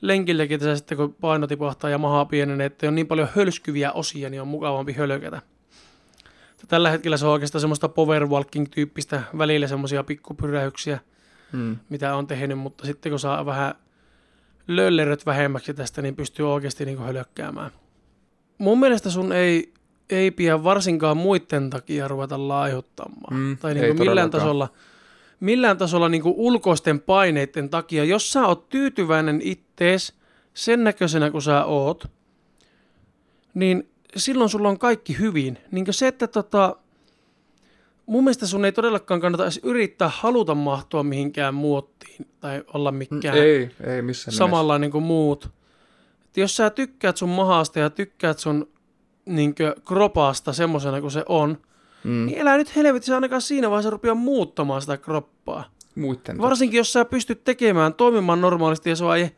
[0.00, 4.30] lenkillekin, että sitten kun paino tipahtaa ja maha pienenee, että on niin paljon hölskyviä osia,
[4.30, 5.42] niin on mukavampi hölkätä.
[6.68, 10.98] Tällä hetkellä se on oikeastaan semmoista powerwalking-tyyppistä, välillä semmoisia pikkupyrähyksiä,
[11.52, 11.76] Mm.
[11.88, 13.74] mitä on tehnyt, mutta sitten kun saa vähän
[14.68, 17.70] lölleröt vähemmäksi tästä, niin pystyy oikeasti niin hölökkäämään.
[18.58, 19.72] Mun mielestä sun ei,
[20.10, 23.36] ei pidä varsinkaan muiden takia ruveta laihuttamaan.
[23.36, 24.30] Mm, tai niin millään todellakaan.
[24.30, 24.68] tasolla,
[25.42, 28.04] millään tasolla niin ulkoisten paineiden takia.
[28.04, 30.14] Jos sä oot tyytyväinen ittees
[30.54, 32.10] sen näköisenä kuin sä oot,
[33.54, 35.58] niin silloin sulla on kaikki hyvin.
[35.70, 36.76] Niin se, että tota,
[38.06, 43.38] mun mielestä sun ei todellakaan kannata edes yrittää haluta mahtua mihinkään muottiin tai olla mikään
[43.38, 45.50] Ei, ei missään samanlainen kuin muut.
[46.24, 48.68] Et jos sä tykkäät sun mahasta ja tykkäät sun
[49.26, 51.58] niinkö, kropasta semmoisena kuin se on.
[52.04, 52.26] Mm.
[52.26, 55.64] niin elää nyt helvetissä ainakaan siinä vaiheessa rupia muuttamaan sitä kroppaa.
[55.94, 56.38] Muitten.
[56.38, 59.30] Varsinkin jos sä pystyt tekemään, toimimaan normaalisti ja sua ei,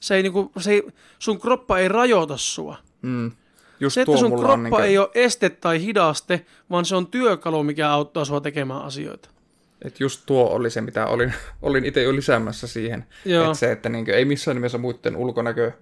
[0.00, 0.82] se ei, niinku, se ei,
[1.18, 2.76] sun kroppa ei rajoita sua.
[3.02, 3.32] Mm.
[3.80, 7.06] Just Se, että sun kroppa on niinkö, ei ole este tai hidaste, vaan se on
[7.06, 9.28] työkalu, mikä auttaa sua tekemään asioita.
[9.84, 13.04] että just tuo oli se, mitä olin, olin itse jo lisäämässä siihen.
[13.24, 13.44] Joo.
[13.44, 15.72] Että se, että niinkö, ei missään nimessä muiden ulkonäkö,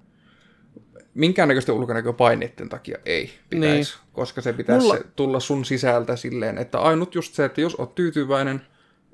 [1.15, 4.09] minkäännäköisten ulkonäköpaineiden takia ei pitäisi, niin.
[4.12, 7.74] koska se pitäisi Mulla- se tulla sun sisältä silleen, että ainut just se, että jos
[7.74, 8.61] oot tyytyväinen,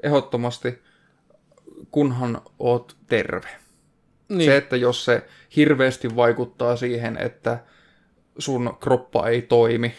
[0.02, 0.78] ehdottomasti,
[1.90, 3.48] kunhan oot terve.
[4.28, 4.44] Niin.
[4.50, 7.58] Se, että jos se hirveästi vaikuttaa siihen, että
[8.38, 9.94] sun kroppa ei toimi,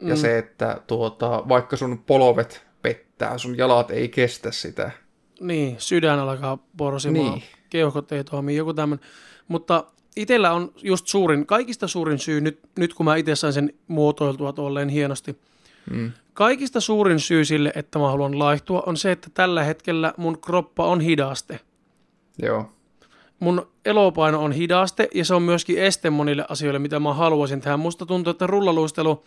[0.00, 0.20] ja Mm.
[0.20, 4.90] se, että tuota, vaikka sun polvet pettää, sun jalat ei kestä sitä.
[5.40, 7.42] Niin, sydän alkaa porsimaan, niin.
[7.70, 9.06] keuhkot ei toimi, joku tämmöinen.
[9.48, 9.84] Mutta
[10.22, 14.52] itsellä on just suurin, kaikista suurin syy, nyt, nyt kun mä itse sain sen muotoiltua
[14.52, 15.36] tuolleen hienosti,
[15.90, 16.12] Mm.
[16.34, 20.86] kaikista suurin syy sille, että mä haluan laihtua, on se, että tällä hetkellä mun kroppa
[20.86, 21.60] on hidaste.
[22.42, 22.72] Joo.
[23.40, 27.76] Mun elopaino on hidaste ja se on myöskin este monille asioille, mitä mä haluaisin tehdä.
[27.76, 29.24] Musta tuntuu, että rullaluistelu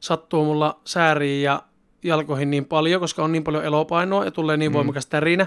[0.00, 1.62] sattuu mulla sääriin ja
[2.02, 4.74] jalkoihin niin paljon, koska on niin paljon elopainoa ja tulee niin Mm.
[4.74, 5.46] voimakas tärinä,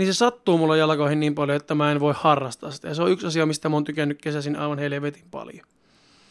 [0.00, 2.88] niin se sattuu mulla jalkoihin niin paljon, että mä en voi harrastaa sitä.
[2.88, 5.66] Ja se on yksi asia, mistä mä oon tykännyt kesäisin aivan helvetin paljon.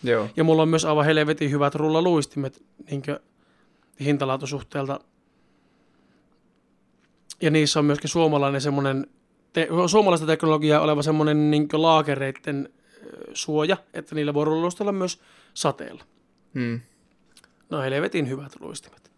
[0.04, 0.30] Joo.
[0.36, 3.04] Ja mulla on myös aivan helvetin hyvät rullaluistimet niin
[4.00, 5.00] hintalaatusuhteelta.
[7.42, 9.08] Ja niissä on myöskin suomalainen semmoinen,
[9.54, 12.70] te, suomalaista teknologiaa oleva semmoinen niin laakereiden
[13.34, 15.22] suoja, että niillä voi rullaluistella myös
[15.54, 16.04] sateella.
[16.54, 16.80] Mm.
[17.70, 19.09] Ne on helvetin hyvät luistimet.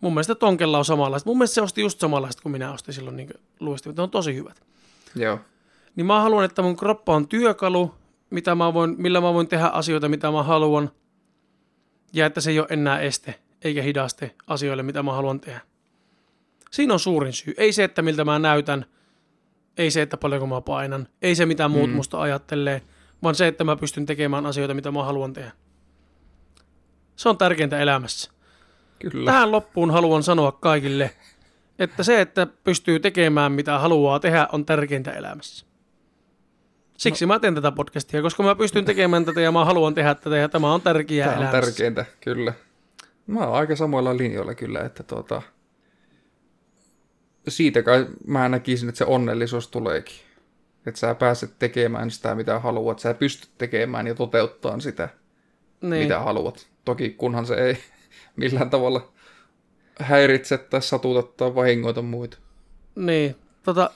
[0.00, 1.26] Mun mielestä Tonkella on samanlaiset.
[1.26, 3.96] Mun mielestä se osti just samanlaiset kuin minä ostin silloin niin luistimet.
[3.96, 4.62] Ne on tosi hyvät.
[5.14, 5.38] Joo.
[5.96, 7.94] Niin mä haluan, että mun kroppa on työkalu,
[8.30, 10.90] mitä mä voin, millä mä voin tehdä asioita, mitä mä haluan.
[12.12, 15.60] Ja että se ei ole enää este eikä hidaste asioille, mitä mä haluan tehdä.
[16.70, 17.54] Siinä on suurin syy.
[17.56, 18.84] Ei se, että miltä mä näytän.
[19.76, 21.08] Ei se, että paljonko mä painan.
[21.22, 21.96] Ei se, mitä muut Mm.
[21.96, 22.82] musta ajattelee.
[23.22, 25.52] Vaan se, että mä pystyn tekemään asioita, mitä mä haluan tehdä.
[27.16, 28.30] Se on tärkeintä elämässä.
[29.00, 29.32] Kyllä.
[29.32, 31.10] Tähän loppuun haluan sanoa kaikille,
[31.78, 35.66] että se, että pystyy tekemään mitä haluaa tehdä, on tärkeintä elämässä.
[36.98, 37.34] Siksi no.
[37.34, 40.48] mä teen tätä podcastia, koska mä pystyn tekemään tätä ja mä haluan tehdä tätä ja
[40.48, 41.66] tämä on tärkeää Tämä on elämässä.
[41.70, 42.52] tärkeintä, kyllä.
[43.26, 45.42] Mä oon aika samoilla linjoilla kyllä, että tuota,
[47.48, 50.16] siitä kai mä näkisin, että se onnellisuus tuleekin.
[50.86, 52.98] Että sä pääset tekemään sitä, mitä haluat.
[52.98, 55.08] Sä pystyt tekemään ja toteuttaa sitä,
[55.80, 56.02] niin.
[56.02, 56.68] mitä haluat.
[56.84, 57.78] Toki kunhan se ei
[58.36, 59.12] millään tavalla
[60.00, 62.38] häiritse tai satuta tai vahingoita muita.
[62.96, 63.90] Niin, tota,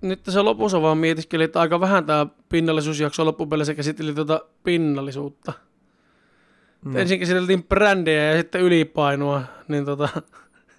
[0.00, 5.52] nyt tässä lopussa vaan mietiskelin, että aika vähän tämä pinnallisuusjakso loppupeleissä käsitteli tuota pinnallisuutta.
[6.84, 6.98] No.
[6.98, 10.08] Ensin käsiteltiin brändejä ja sitten ylipainoa, niin tota,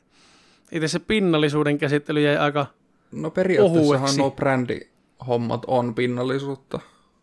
[0.71, 2.65] itse se pinnallisuuden käsittely jäi aika
[3.11, 6.79] No periaatteessahan nuo brändihommat on pinnallisuutta.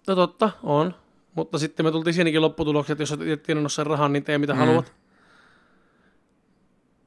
[0.07, 0.95] No totta, on.
[1.37, 4.53] Mutta sitten me tultiin siinäkin lopputulokseen, että jos olet tienannut sen rahan, niin tee mitä
[4.53, 4.59] mm.
[4.59, 4.93] haluat.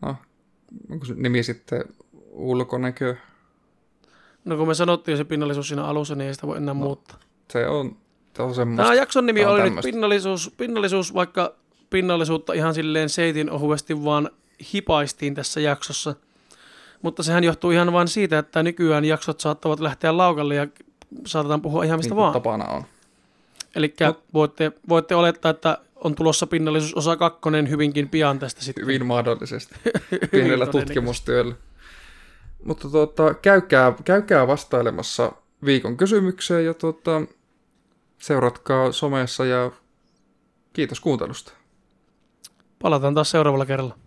[0.02, 0.16] No,
[0.90, 1.84] onko se nimi sitten
[2.32, 3.16] ulkonäkö?
[4.46, 6.80] No kun me sanottiin jo se pinnallisuus siinä alussa, niin ei sitä voi enää no,
[6.80, 7.18] muuttaa.
[7.52, 7.98] Se on,
[8.36, 8.84] se on semmoista.
[8.84, 9.88] Tämä jakson nimi oli tämmöistä.
[9.88, 11.56] nyt pinnallisuus, pinnallisuus, vaikka
[11.90, 14.30] pinnallisuutta ihan silleen seitin ohuesti vaan
[14.74, 16.16] hipaistiin tässä jaksossa.
[17.02, 20.68] Mutta sehän johtuu ihan vain siitä, että nykyään jaksot saattavat lähteä laukalle ja
[21.26, 22.34] saatetaan puhua ihan mistä niin vaan.
[22.34, 22.84] tapana on.
[23.76, 24.24] Eli Mut...
[24.34, 28.84] voitte, voitte olettaa, että on tulossa pinnallisuus osa kakkonen hyvinkin pian tästä sitten.
[28.84, 29.76] Hyvin mahdollisesti.
[30.32, 31.56] Pienellä tutkimustyöllä.
[32.64, 35.32] Mutta tuota, käykää, käykää vastailemassa
[35.66, 37.22] viikon kysymykseen ja tuota,
[38.18, 39.72] seuratkaa somessa ja
[40.74, 41.54] kiitos kuuntelusta.
[42.82, 43.98] Palataan taas seuraavalla kerralla.